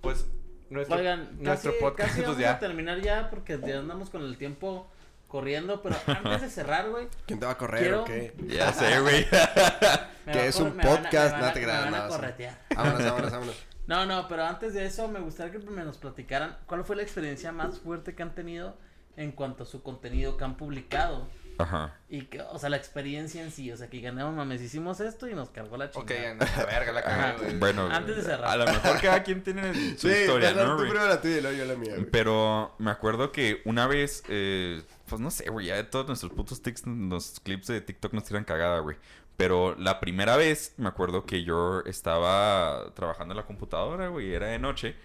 [0.00, 0.26] Pues
[0.70, 2.52] nuestro, Oigan, nuestro casi, podcast, casi pues vamos ya.
[2.52, 4.90] a terminar ya porque ya andamos con el tiempo
[5.34, 8.32] corriendo, pero antes de cerrar, güey, ¿Quién te va a correr Quiero- o qué?
[8.46, 9.26] Ya sé, güey.
[10.32, 12.16] Que es un podcast, no te me creas, van a no, sí.
[12.16, 12.58] corretear.
[12.74, 13.66] Vámonos, vámonos, vámonos.
[13.88, 17.02] No, no, pero antes de eso me gustaría que me nos platicaran cuál fue la
[17.02, 18.78] experiencia más fuerte que han tenido
[19.16, 21.28] en cuanto a su contenido que han publicado.
[21.58, 21.94] Ajá.
[22.08, 25.28] Y que, o sea, la experiencia en sí, o sea, que ganamos, mames, hicimos esto
[25.28, 26.30] y nos cargó la Ok, chingada.
[26.30, 27.58] anda, la verga, la güey.
[27.58, 28.48] Bueno, Antes de cerrar.
[28.50, 31.40] a lo mejor cada quien tiene su Sí, historia, ¿no, tú primero la tuya y
[31.42, 32.10] luego yo la mía, güey.
[32.10, 36.32] Pero me acuerdo que una vez, eh, pues no sé, güey, ya de todos nuestros
[36.32, 38.96] putos tics, los clips de TikTok nos tiran cagada, güey.
[39.36, 44.48] Pero la primera vez me acuerdo que yo estaba trabajando en la computadora, güey, era
[44.48, 44.96] de noche.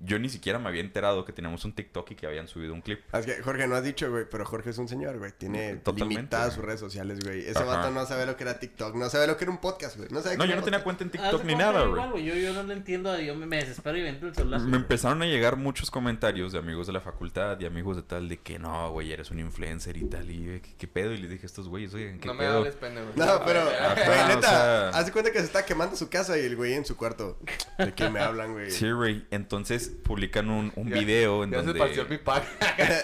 [0.00, 2.82] Yo ni siquiera me había enterado que teníamos un TikTok y que habían subido un
[2.82, 3.00] clip.
[3.14, 5.32] Es que Jorge no has dicho, güey, pero Jorge es un señor, güey.
[5.32, 6.56] Tiene Totalmente, limitadas güey.
[6.56, 7.40] sus redes sociales, güey.
[7.46, 7.64] Ese Ajá.
[7.64, 10.08] vato no sabe lo que era TikTok, no sabe lo que era un podcast, güey.
[10.10, 10.84] No, sabe No, yo no tenía podcast.
[10.84, 12.24] cuenta en de TikTok ni nada, güey.
[12.24, 14.60] Yo, yo no lo entiendo, yo me, me desespero y me entro el celular.
[14.60, 18.28] Me empezaron a llegar muchos comentarios de amigos de la facultad y amigos de tal
[18.28, 20.30] de que no, güey, eres un influencer y tal.
[20.30, 21.12] Y eh, ¿qué, qué pedo?
[21.12, 22.58] Y les dije a estos güeyes, oigan, ¿qué No me pedo?
[22.58, 23.06] hables, pendejo.
[23.16, 26.38] No, pero, güey, o neta, sea- haz de cuenta que se está quemando su casa
[26.38, 27.38] y el güey en su cuarto.
[27.78, 28.70] ¿De qué me hablan, güey?
[28.70, 29.24] Sí, güey.
[29.30, 31.78] Entonces publican un, un Ya- video en Ya donde...
[31.78, 32.44] partió el pipac.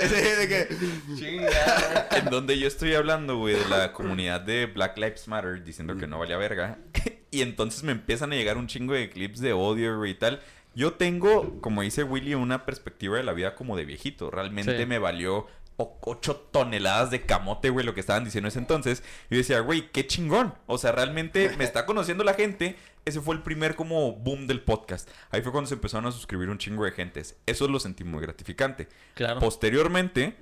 [0.00, 0.68] sí, de que...
[1.16, 2.08] Chinga.
[2.16, 6.06] en donde yo estoy hablando, güey, de la comunidad de Black Lives Matter diciendo que
[6.06, 6.78] no valía verga.
[7.30, 10.40] y entonces me empiezan a llegar un chingo de clips de odio, güey, y tal.
[10.74, 14.30] Yo tengo, como dice Willy, una perspectiva de la vida como de viejito.
[14.30, 14.86] Realmente Sí.
[14.86, 15.46] me valió
[15.76, 19.02] o- ocho toneladas de camote, güey, lo que estaban diciendo en ese entonces.
[19.28, 20.54] Y yo decía, güey, qué chingón.
[20.66, 22.76] O sea, realmente me está conociendo la gente.
[23.04, 25.08] Ese fue el primer como boom del podcast.
[25.30, 27.36] Ahí fue cuando se empezaron a suscribir un chingo de gentes.
[27.46, 28.88] Eso lo sentí muy gratificante.
[29.14, 29.40] Claro.
[29.40, 30.36] Posteriormente,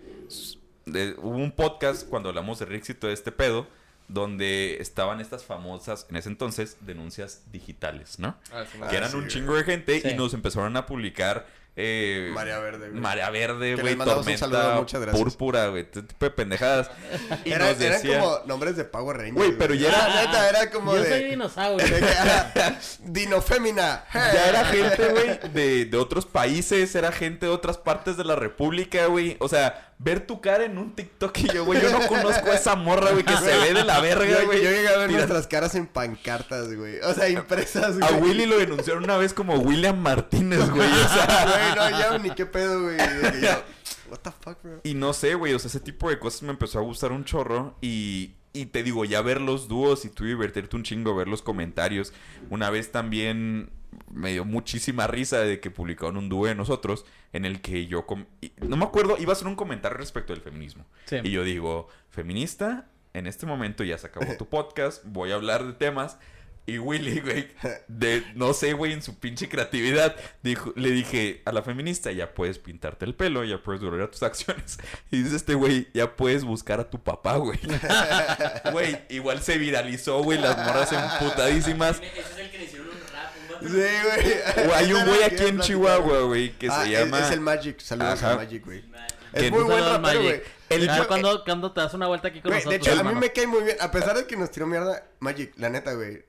[0.87, 3.67] de- hubo un podcast cuando hablamos de Rix y todo este pedo,
[4.09, 8.37] donde estaban estas famosas, en ese entonces, denuncias digitales, ¿no?
[8.53, 10.09] Ah, sí, que Ah, eran sí, un chingo de gente Sí.
[10.09, 11.47] y nos empezaron a publicar
[11.83, 13.01] eh, Marea verde, güey.
[13.01, 15.23] Marea verde, Que güey, mandamos un tormenta, saludo, muchas gracias.
[15.25, 16.91] púrpura, güey, este tipo de pendejadas.
[17.45, 19.37] Y Era- nos eran como nombres de Power Rangers.
[19.37, 21.09] Güey, pero ya era- Ah, neta, era como Yo de...
[21.09, 21.87] soy dinosaurio.
[23.05, 24.05] Dinofémina.
[24.13, 28.37] Ya era gente, güey, de, de otros países, era gente de otras partes de la
[28.37, 29.37] república, güey.
[29.41, 32.55] O sea, ver tu cara en un TikTok y yo, güey, yo no conozco a
[32.55, 34.63] esa morra, güey, que se ve de la verga, güey.
[34.63, 36.99] yo llegué a ver Tira- nuestras caras en pancartas, güey.
[37.01, 38.13] O sea, impresas, güey.
[38.13, 40.89] A Willy lo denunciaron una vez como William Martínez, güey.
[40.91, 42.97] O sea, Güey, no, ya ni qué pedo, güey.
[42.99, 43.63] Yo,
[44.11, 44.81] What the fuck, bro.
[44.83, 47.25] y no sé, güey, o sea, ese tipo de cosas me empezó a gustar un
[47.25, 48.33] chorro y...
[48.53, 52.13] Y te digo, ya ver los dúos y tú divertirte un chingo, ver los comentarios.
[52.51, 53.71] Una vez también
[54.11, 58.07] me dio muchísima risa de que publicaron un dúo de nosotros en el que yo...
[58.07, 60.85] com- y- No me acuerdo, iba a hacer un comentario respecto del feminismo.
[61.05, 61.19] Sí.
[61.23, 65.65] Y yo digo, feminista, en este momento ya se acabó tu podcast, voy a hablar
[65.65, 66.19] de temas.
[66.67, 67.49] Y Willy, güey,
[67.89, 72.33] de, no sé, güey, en su pinche creatividad, dijo, le dije a la feminista, ya
[72.33, 74.79] puedes pintarte el pelo, ya puedes a tus acciones.
[75.11, 77.59] Y dice este güey, ya puedes buscar a tu papá, güey.
[78.73, 82.01] Güey, igual se viralizó, güey, las morras emputadísimas.
[82.01, 83.69] Ese es el que le hicieron un rap, un.
[83.69, 84.69] Sí, güey.
[84.69, 85.61] O hay un güey aquí en.
[85.61, 87.19] Chihuahua, güey, que Ah, se es- llama...
[87.21, 87.81] Es el Magic.
[87.81, 88.31] Saludos Ajá.
[88.33, 88.85] al Magic, güey.
[89.33, 90.23] Es muy buen rapero, Magic.
[90.23, 90.43] güey.
[90.69, 93.03] El- Ah, yo- cuando, cuando te das una vuelta aquí con de nosotros, hecho, a
[93.03, 93.77] mí me cae muy bien.
[93.81, 96.23] A pesar de que nos tiró mierda, Magic, la neta, güey.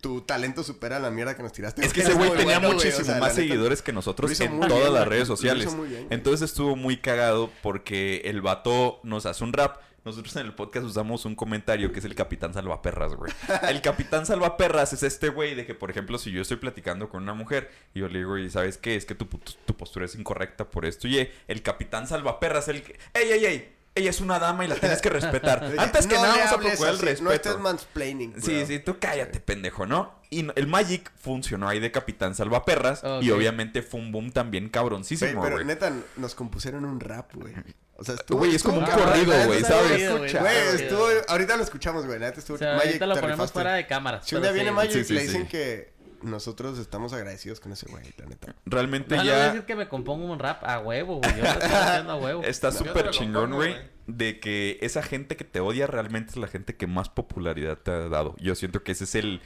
[0.00, 1.84] Tu talento supera la mierda que nos tiraste.
[1.84, 4.94] Es que ese güey tenía bueno, o sea, más seguidores que nosotros en todas bien,
[4.94, 5.74] las redes sociales.
[5.74, 6.06] muy bien.
[6.10, 9.80] Entonces estuvo muy cagado porque el vato nos hace un rap.
[10.04, 13.32] Nosotros en el podcast usamos un comentario que es el Capitán Salvaperras, güey.
[13.68, 17.24] El Capitán Salvaperras es este güey de que, por ejemplo, si yo estoy platicando con
[17.24, 18.94] una mujer y yo le digo, ¿y sabes qué?
[18.94, 22.76] Es que tu, tu, tu postura es incorrecta por esto y el Capitán Salvaperras es
[22.76, 22.96] el que...
[23.14, 23.75] ¡Ey, ey, ey!
[23.96, 25.64] Ella es una dama y la tienes que respetar.
[25.78, 27.24] Antes que No nada vamos a procurar el respeto.
[27.24, 28.42] No estés mansplaining, bro.
[28.42, 30.14] Sí, sí, tú cállate, pendejo, ¿no?
[30.30, 33.36] Y el Magic funcionó ahí de Capitán Salvaperras y Ok.
[33.36, 35.66] obviamente fue un boom también Güey, cabroncísimo, pero güey.
[35.66, 37.54] neta, nos compusieron un rap, güey.
[37.98, 38.40] O sea, estuvo...
[38.40, 40.10] Güey, es como un corrido, güey, ¿sabes?
[40.12, 40.34] Güey.
[40.82, 41.06] Estuvo...
[41.28, 42.18] Ahorita lo escuchamos, güey.
[42.18, 42.56] Neta estuvo...
[42.56, 43.52] O sea, Magic, ahorita lo ponemos rifaste.
[43.54, 44.26] fuera de cámaras.
[44.26, 44.76] Si un pero día viene sí.
[44.76, 45.26] Magic, Sí, sí, le sí.
[45.28, 45.95] dicen que
[46.26, 48.54] nosotros estamos agradecidos con ese güey, la neta.
[48.66, 51.36] Realmente No, no voy a ya decir que me compongo un rap a huevo, güey.
[51.36, 52.42] Yo lo estoy haciendo a huevo.
[52.44, 53.74] está súper chingón, güey,
[54.06, 57.90] de que esa gente que te odia realmente es la gente que más popularidad te
[57.90, 58.34] ha dado.
[58.38, 59.40] Yo siento que ese es el...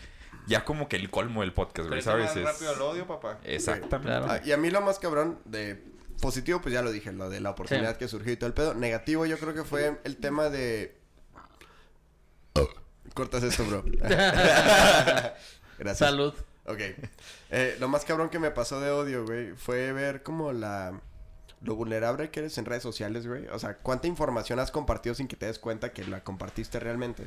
[0.47, 2.27] Ya como que el colmo del podcast, güey, ¿sabes?
[2.27, 3.39] más Es- rápido el odio, papá.
[3.45, 4.09] Exactamente.
[4.09, 4.27] Claro.
[4.29, 5.85] Ah, y a mí lo más cabrón de
[6.21, 7.99] positivo, pues ya lo dije, lo de la oportunidad Sí.
[7.99, 8.75] que surgió y todo el pedo.
[8.75, 10.99] Negativo, yo creo que fue el tema de.
[13.15, 13.83] Cortas esto, bro.
[15.79, 15.99] Gracias.
[15.99, 16.33] Salud.
[16.73, 16.81] Ok.
[17.51, 21.01] Eh, lo más cabrón que me pasó de odio, güey, fue ver como la...
[21.63, 23.47] Lo vulnerable que eres en redes sociales, güey.
[23.49, 27.27] O sea, cuánta información has compartido sin que te des cuenta que la compartiste realmente.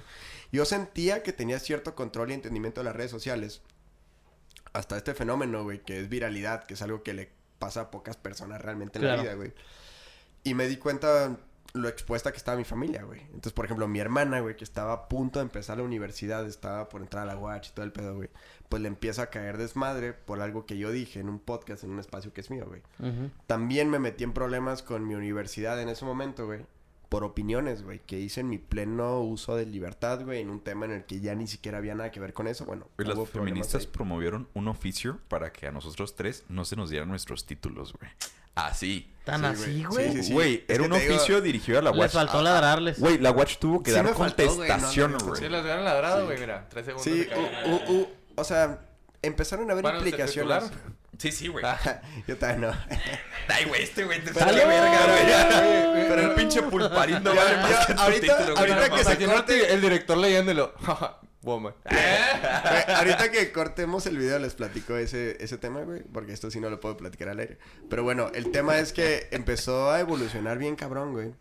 [0.51, 3.61] Yo sentía que tenía cierto control y entendimiento de las redes sociales.
[4.73, 7.29] Hasta este fenómeno, güey, que es viralidad, que es algo que le
[7.59, 9.17] pasa a pocas personas realmente en Claro.
[9.17, 9.53] la vida, güey.
[10.43, 11.37] Y me di cuenta
[11.73, 13.21] lo expuesta que estaba mi familia, güey.
[13.21, 16.89] Entonces, por ejemplo, mi hermana, güey, que estaba a punto de empezar la universidad, estaba
[16.89, 18.29] por entrar a la UACH y todo el pedo, güey.
[18.73, 21.91] Pues le empieza a caer desmadre por algo que yo dije en un podcast, en
[21.91, 22.81] un espacio que es mío, güey.
[23.45, 26.61] También me metí en problemas con mi universidad en ese momento, güey.
[27.07, 30.85] Por opiniones, güey, que hice en mi pleno uso de libertad, güey, en un tema
[30.85, 32.65] en el que ya ni siquiera había nada que ver con eso.
[32.65, 33.89] Bueno, Güey, las feministas ahí.
[33.93, 38.09] promovieron un oficio para que a nosotros tres no se nos dieran nuestros títulos, güey.
[38.55, 39.09] Así.
[39.23, 39.85] ¿Tan Sí, así, güey.
[39.85, 40.11] güey?
[40.11, 40.33] Sí, sí, sí.
[40.33, 42.11] Güey, era un digo- oficio dirigido a la Les Watch.
[42.11, 42.99] faltó ladrarles.
[42.99, 45.35] Güey, la Watch tuvo que Sí dar faltó, güey, no, contestación, no.
[45.35, 46.67] Sí, les hubieran ladrado, güey, mira.
[46.69, 47.03] Tres segundos.
[47.03, 47.63] Sí, de caída.
[47.67, 48.79] u- u- u- o sea,
[49.21, 50.71] empezaron a haber implicaciones.
[51.17, 51.63] Sí, sí, güey.
[52.27, 52.77] Yo también no.
[53.47, 56.07] Ay, güey, este güey te sale verga, güey.
[56.07, 58.71] Pero el pinche pulparín no vale más que ahorita- título, güey.
[58.71, 60.73] ahorita que se Imagínate el director leyéndolo.
[61.43, 61.73] Woman.
[61.89, 66.61] Güey, ahorita que cortemos el video les platico ese, ese tema, güey, porque esto sí
[66.61, 67.57] no lo puedo platicar al aire.
[67.89, 71.33] Pero bueno, el tema es que empezó a evolucionar bien cabrón, güey.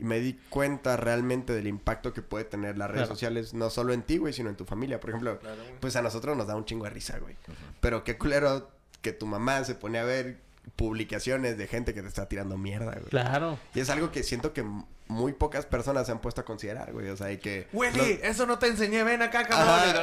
[0.00, 3.14] Y me di cuenta realmente del impacto que puede tener las redes Claro.
[3.14, 4.98] sociales, no solo en ti, güey, sino en tu familia.
[4.98, 5.74] Por ejemplo, Claro, güey.
[5.80, 7.36] pues a nosotros nos da un chingo de risa, güey.
[7.80, 8.70] Pero qué culero
[9.02, 10.38] que tu mamá se pone a ver
[10.76, 13.10] publicaciones de gente que te está tirando mierda, güey.
[13.10, 13.58] Claro.
[13.74, 14.64] Y es algo que siento que
[15.08, 17.08] muy pocas personas se han puesto a considerar, güey.
[17.08, 17.66] O sea, y que...
[17.72, 19.94] Willy, eso no te enseñé, ven acá, cabrón.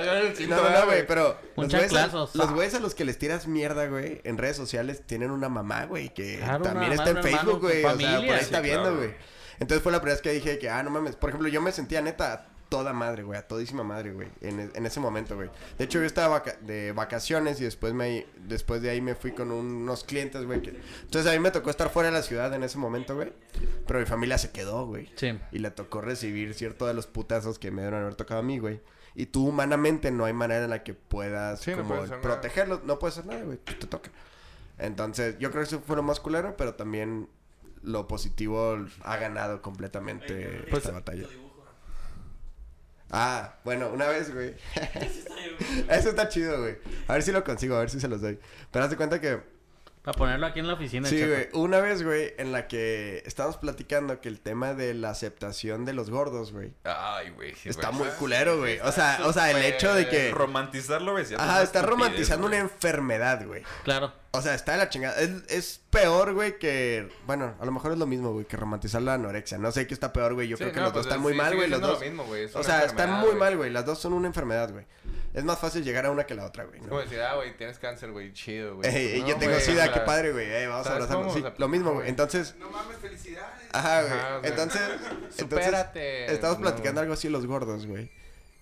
[0.50, 0.86] No, no, no, güey.
[0.86, 2.36] güey, pero los güeyes, a, los
[2.76, 6.38] a los que les tiras mierda, güey, en redes sociales tienen una mamá, güey, que
[6.40, 9.14] Claro, también está en Facebook, güey, o sea, por ahí Sí, está viendo, claro.
[9.60, 11.72] Entonces fue la primera vez que dije que, ah, no mames, por ejemplo, yo me
[11.72, 15.36] sentía neta a toda madre, güey, a todísima madre, güey, en, e- en ese momento,
[15.38, 15.50] güey.
[15.78, 19.32] De hecho, yo estaba vaca- de vacaciones y después me después de ahí me fui
[19.32, 20.78] con un- unos clientes, güey, que...
[21.04, 23.32] Entonces a mí me tocó estar fuera de la ciudad en ese momento, güey,
[23.88, 25.10] pero mi familia se quedó, güey.
[25.16, 25.40] Sí.
[25.54, 28.60] Y le tocó recibir cierto de los putazos que me dieron haber tocado a mí,
[28.60, 28.82] güey.
[29.16, 32.84] Y tú humanamente no hay manera en la que puedas Sí, no como protegerlos.
[32.84, 33.58] No puedes hacer nada, güey.
[33.58, 34.12] Te toca.
[34.78, 37.28] Entonces, yo creo que eso fue lo más culero, pero también
[37.88, 41.26] lo positivo ha ganado completamente Pues, esta batalla.
[43.10, 44.54] Ah, bueno, una vez, güey.
[45.90, 46.78] Eso está chido, güey.
[47.08, 48.38] A ver si lo consigo, a ver si se los doy.
[48.72, 49.42] Pero haz de cuenta que
[50.04, 51.08] Para ponerlo aquí en la oficina.
[51.08, 51.48] Sí, güey.
[51.54, 55.94] Una vez, güey, en la que estábamos platicando que el tema de la aceptación de
[55.94, 56.74] los gordos, güey.
[56.84, 57.56] Ay, güey.
[57.56, 58.02] sí, Está güey.
[58.02, 58.80] muy culero, güey.
[58.82, 60.32] O sea, o sea, el hecho de que...
[60.32, 61.26] Romantizarlo, güey.
[61.26, 62.60] sí, es Ajá, está romantizando güey.
[62.60, 63.64] una enfermedad, güey.
[63.86, 64.12] Claro.
[64.38, 65.20] O sea, está de la chingada.
[65.20, 67.10] Es, es peor, güey, que...
[67.26, 69.58] Bueno, a lo mejor es lo mismo, güey, que romantizar la anorexia.
[69.58, 70.48] No sé qué está peor, güey.
[70.48, 71.70] Yo Sí, creo que no, los dos pues, están muy sí, mal, güey.
[71.70, 72.00] Los dos...
[72.00, 73.40] lo mismo, güey, es O sea, están muy güey.
[73.40, 73.70] mal, güey.
[73.72, 74.86] Las dos son una enfermedad, güey.
[75.34, 76.80] Es más fácil llegar a una que la otra, güey.
[76.82, 76.88] ¿no?
[76.88, 78.90] como decir, ah, güey, tienes cáncer, güey, chido, güey.
[78.90, 80.50] Ey, No, yo tengo güey, sida, qué padre, güey.
[80.50, 81.34] Eh, vamos a ¿sabes abrazarnos.
[81.34, 82.10] Sí, lo mismo, güey.
[82.10, 82.56] Entonces...
[82.58, 83.70] No mames, felicidades.
[83.72, 84.14] Ajá, güey.
[84.14, 84.82] Ajá, entonces,
[85.38, 86.34] supérate.
[86.34, 88.10] Estamos platicando algo así los gordos, güey.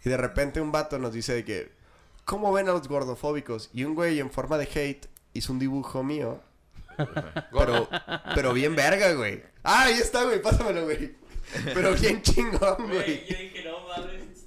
[0.04, 1.72] Y de repente un vato nos dice de que,
[2.26, 3.70] ¿cómo ven a los gordofóbicos?
[3.74, 6.42] Y un güey en forma de hate hizo un dibujo mío.
[7.52, 7.88] pero,
[8.34, 9.44] pero bien verga, güey.
[9.64, 11.16] Ah, ahí está, güey, pásamelo, güey.
[11.74, 14.46] Pero bien chingón, Güey, yo dije, no mames.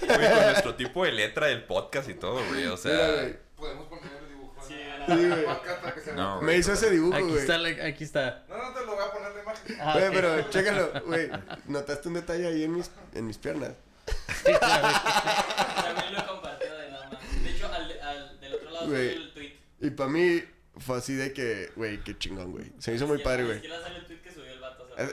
[0.00, 2.66] Güey, con nuestro tipo de letra del podcast y todo, güey.
[2.66, 3.12] O Mira, sea.
[3.14, 3.36] güey.
[3.56, 5.44] Podemos poner el dibujo Sí, Sí, la güey.
[5.44, 6.40] podcast para que se No.
[6.42, 7.38] Me hizo ese dibujo, Aquí güey.
[7.38, 8.44] está, la- aquí está.
[8.48, 9.76] No, no te lo voy a poner la imagen.
[9.80, 10.12] Ah, Güey, ok.
[10.14, 11.30] pero chécalo, güey.
[11.66, 13.72] ¿Notaste un detalle ahí en mis, en mis piernas?
[14.44, 17.42] También lo he compartido de nada más.
[17.42, 19.14] De hecho, al, al del otro lado Güey.
[19.84, 20.42] Y para mí
[20.78, 22.72] fue así de que, güey, qué chingón, güey.
[22.78, 23.62] Se me hizo muy padre, güey.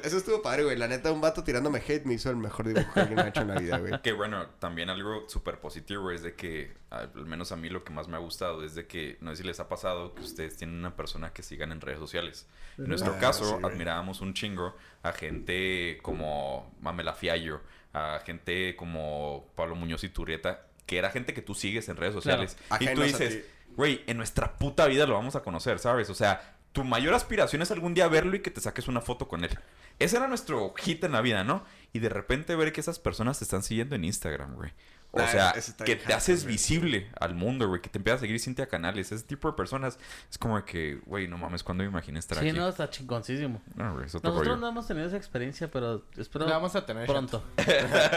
[0.03, 0.77] Eso estuvo padre, güey.
[0.77, 3.27] La neta, un vato tirándome hate me hizo el mejor dibujo que alguien me ha
[3.30, 4.02] hecho en la vida, güey.
[4.02, 7.84] Que bueno, también algo súper positivo güey, es de que, al menos a mí lo
[7.84, 10.22] que más me ha gustado es de que, no sé si les ha pasado, que
[10.22, 12.48] ustedes tienen una persona que sigan en redes sociales.
[12.77, 17.61] En nuestro Ah, caso, sí, admirábamos un chingo a gente como Mamela Fiallo,
[17.93, 22.14] a gente como Pablo Muñoz y Turrieta, que era gente que tú sigues en redes
[22.14, 22.57] sociales.
[22.80, 23.49] Y tú dices, ti.
[23.76, 26.10] Güey, en nuestra puta vida lo vamos a conocer, ¿sabes?
[26.10, 29.27] O sea, tu mayor aspiración es algún día verlo y que te saques una foto
[29.27, 29.57] con él.
[29.99, 31.64] Ese era nuestro hit en la vida, ¿no?
[31.93, 34.72] Y de repente ver que esas personas te están siguiendo en Instagram, güey.
[35.14, 35.54] O Ah, sea,
[35.86, 37.82] que te haces visible al mundo, güey.
[37.82, 39.12] Que te empiezas a seguir Cintia Canales.
[39.12, 42.48] Ese tipo de personas es como que, güey, no mames, ¿cuándo me imaginé estar Sí,
[42.50, 42.58] aquí?
[42.58, 43.62] no, está chingoncísimo.
[43.76, 44.56] No, güey, Nosotros rollo.
[44.56, 47.06] no hemos tenido esa experiencia, pero espero La vamos a tener.
[47.08, 47.44] pronto.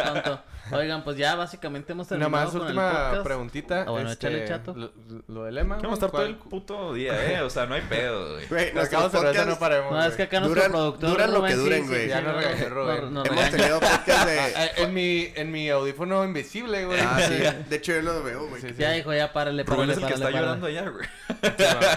[0.04, 0.40] pronto.
[0.70, 3.24] Oigan, pues ya básicamente hemos Nada terminado más, con el última podcast.
[3.24, 3.82] preguntita.
[3.82, 4.74] Ah, bueno, este, échale, chato.
[4.74, 4.92] Lo,
[5.26, 5.76] lo del lema.
[5.76, 7.40] Vamos a estar todo el puto día, ¿eh?
[7.42, 8.46] O sea, no hay pedo, güey.
[8.54, 9.92] Güey, Nos acabamos de no paremos.
[9.92, 12.02] No, es que acá nuestro Duran- productor duran lo que sí, duren, sí, güey.
[12.04, 12.32] sí, Ya no,
[12.70, 13.12] Rubén.
[13.14, 14.70] no, Hemos tenido podcast de...
[14.76, 17.00] En, mi, en mi audífono invisible, güey.
[17.00, 17.34] Ah, sí.
[17.70, 18.60] De hecho, yo lo veo, güey.
[18.62, 18.74] Sí, sí.
[18.78, 20.46] Ya dijo, ya párale, Rubén párale, es el que párale, está párale.
[20.46, 21.08] llorando allá, güey.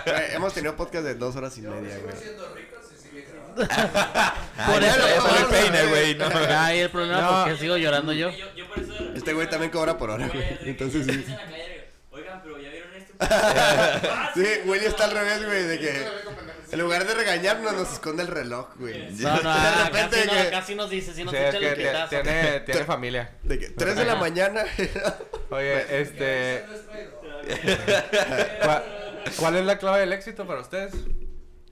[0.06, 2.16] Güey, Hemos tenido podcast de dos horas y media, güey.
[3.58, 5.50] Por Ah, ya eso, le por pone eso.
[5.50, 6.16] peine, güey.
[6.16, 6.26] No.
[6.60, 7.44] Ahí el problema No.
[7.46, 8.30] porque sigo llorando yo.
[8.30, 8.88] Yo, yo por eso.
[8.92, 11.12] de repente Este güey también cobra por hora, Güey, que Entonces sí.
[11.12, 13.14] empiezan a callar y digo, Oigan, pero ya vieron esto.
[13.20, 16.06] Ah, Sí, Willy está al revés, güey, de que
[16.72, 19.12] en lugar de regañarnos nos esconde el reloj, güey.
[19.16, 21.60] No, no, de ah, repente casi, no, que- casi nos dice, si nos Sí, echa
[21.60, 21.76] que el
[22.10, 23.36] tiene, tiene familia.
[23.44, 24.64] De que 3 de la mañana.
[25.50, 26.58] Oye, este.
[26.58, 27.22] Eso no es traído.
[28.64, 28.84] ¿cuál,
[29.38, 30.94] cuál es la clave del éxito para ustedes?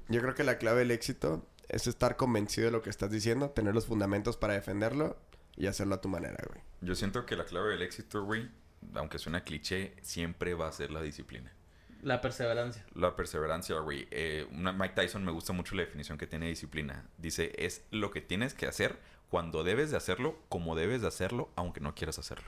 [0.08, 3.50] Yo creo que la clave del éxito es estar convencido de lo que estás diciendo,
[3.50, 5.18] tener los fundamentos para defenderlo
[5.56, 6.62] y hacerlo a tu manera, güey.
[6.82, 8.50] Yo siento que la clave del éxito, güey,
[8.94, 11.52] aunque suena cliché, siempre va a ser la disciplina.
[12.06, 12.86] La perseverancia.
[12.94, 14.07] La perseverancia, güey.
[14.11, 17.03] Eh, una- Mike Tyson me gusta mucho la definición que tiene de disciplina.
[17.18, 18.99] Dice, es lo que tienes que hacer
[19.30, 22.48] cuando debes de hacerlo, como debes de hacerlo, aunque no quieras hacerlo.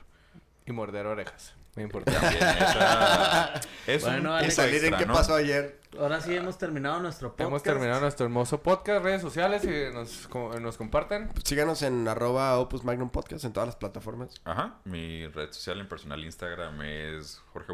[0.64, 1.54] Y morder orejas.
[1.74, 2.20] Muy importante.
[2.20, 4.52] También esa- es Bueno, un Alex.
[4.52, 5.14] Y salir en qué ¿no?
[5.14, 5.80] pasó ayer.
[5.98, 7.48] ahora sí hemos terminado nuestro podcast.
[7.48, 10.28] Hemos terminado nuestro hermoso podcast, redes sociales y nos,
[10.60, 11.30] nos comparten.
[11.44, 14.34] Síganos en arroba Opus Magnum Podcast en todas las plataformas.
[14.44, 17.72] Ajá, mi red social en personal Instagram es Jorge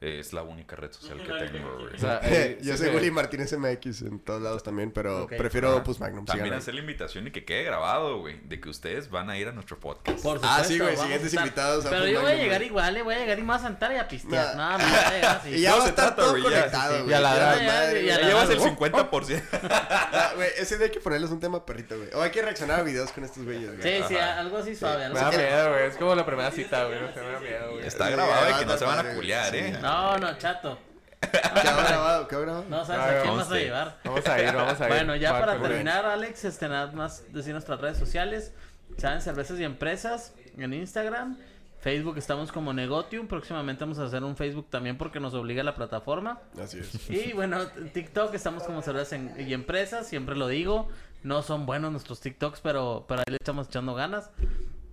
[0.00, 1.94] Es la única red social que tengo, güey.
[1.94, 2.94] O sea, eh, Yo sí, soy.
[2.94, 5.78] Willy Martínez MX en todos lados también, pero prefiero Ajá.
[5.78, 6.24] Opus Magnum.
[6.24, 9.48] También hacer la invitación y que quede grabado, güey, de que ustedes van a ir
[9.48, 10.22] a nuestro podcast.
[10.22, 12.96] Por Ah, supuesto, sí, güey, siguientes estar- invitados a Pero yo voy a llegar igual,
[12.96, 14.56] eh, voy a llegar y me voy a sentar y a pistear.
[14.56, 14.78] Nah.
[14.78, 15.50] No, no, voy a llegar así.
[15.50, 17.02] Y ya Todo va a estar todo güey, ya, conectado, sí, sí.
[17.02, 17.10] güey.
[17.10, 18.62] Y a la Ya gran la madre, ya llevas el Uh.
[18.76, 19.42] 50%.
[19.62, 22.08] Ah, güey, ese día hay que ponerles un tema perrito, güey.
[22.14, 23.82] O hay que reaccionar a videos con estos güeyes, güey.
[23.82, 25.08] Sí, sí, algo así suave.
[25.08, 25.86] Me da miedo, güey.
[25.86, 27.00] Es como la primera cita, güey.
[27.00, 27.84] No sé, me da miedo, güey.
[27.86, 29.54] Está grabado y que no se van a culiar.
[29.56, 29.78] ¿eh?
[29.88, 30.78] No, no, chato.
[31.20, 32.64] Quedó grabado, quedó grabado.
[32.68, 33.98] No sabes Ay, a quién vamos vas a a- llevar.
[34.04, 34.88] Vamos a ir, vamos a ir.
[34.94, 38.52] Bueno, ya para Marco, terminar, Alex, este, nada más decir nuestras redes sociales.
[38.98, 41.36] Saben, cervezas y empresas en Instagram.
[41.80, 43.26] Facebook estamos como Negotium.
[43.28, 46.38] Próximamente vamos a hacer un Facebook también porque nos obliga la plataforma.
[46.60, 47.08] Así es.
[47.10, 50.88] Y bueno, TikTok estamos como cervezas en- y empresas, siempre lo digo.
[51.24, 54.30] No son buenos nuestros TikToks, pero, pero ahí le estamos echando ganas.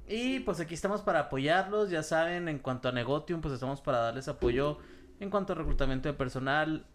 [0.07, 3.99] Y pues aquí estamos para apoyarlos, ya saben, en cuanto a Negotium, pues estamos para
[3.99, 4.77] darles apoyo
[5.19, 6.85] en cuanto a reclutamiento de personal,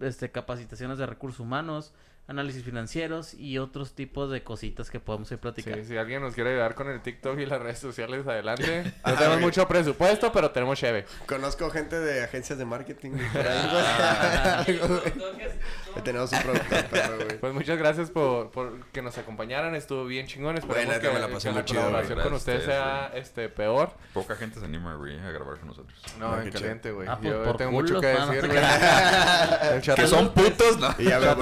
[0.00, 1.92] este, capacitaciones de recursos humanos,
[2.28, 5.78] análisis financieros y otros tipos de cositas que podemos ir platicando.
[5.78, 8.94] Sí, si alguien nos quiere ayudar con el TikTok y las redes sociales, adelante.
[9.06, 11.04] No tenemos mucho presupuesto, pero tenemos cheve.
[11.26, 13.12] Conozco gente de agencias de marketing.
[13.48, 14.64] Ah.
[16.04, 17.38] tenemos un güey.
[17.38, 19.74] Pues muchas gracias por, por que nos acompañaron.
[19.74, 20.56] Estuvo bien chingón.
[20.56, 23.92] Esperemos Bueno, que, me la pasé que muy chido, colaboración con ustedes sea este, peor.
[24.14, 25.98] Poca gente se anima, güey, a grabar con nosotros.
[26.18, 27.08] No, No, en qué caliente, güey.
[27.08, 29.96] Ah, pues, Yo por tengo culos, mucho que decir, güey.
[29.96, 30.94] Que son putos, ¿no?
[30.98, 31.36] Y ya veo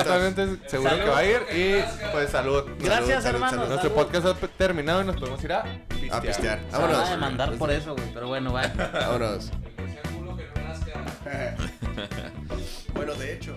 [0.00, 1.04] Chato totalmente seguro Salud.
[1.04, 1.42] que va a ir.
[1.52, 2.64] Y pues salud.
[2.78, 3.54] Gracias, salud, hermanos.
[3.56, 3.68] salud.
[3.68, 6.14] Nuestro podcast ha terminado y nos podemos ir a pistear.
[6.16, 6.58] A pistear.
[6.70, 7.10] Se van a Vámonos.
[7.10, 8.62] demandar por eso, güey, pero bueno, va.
[8.92, 9.50] Vámonos.
[9.78, 11.56] El culo que no nazca.
[12.94, 13.56] bueno, de hecho.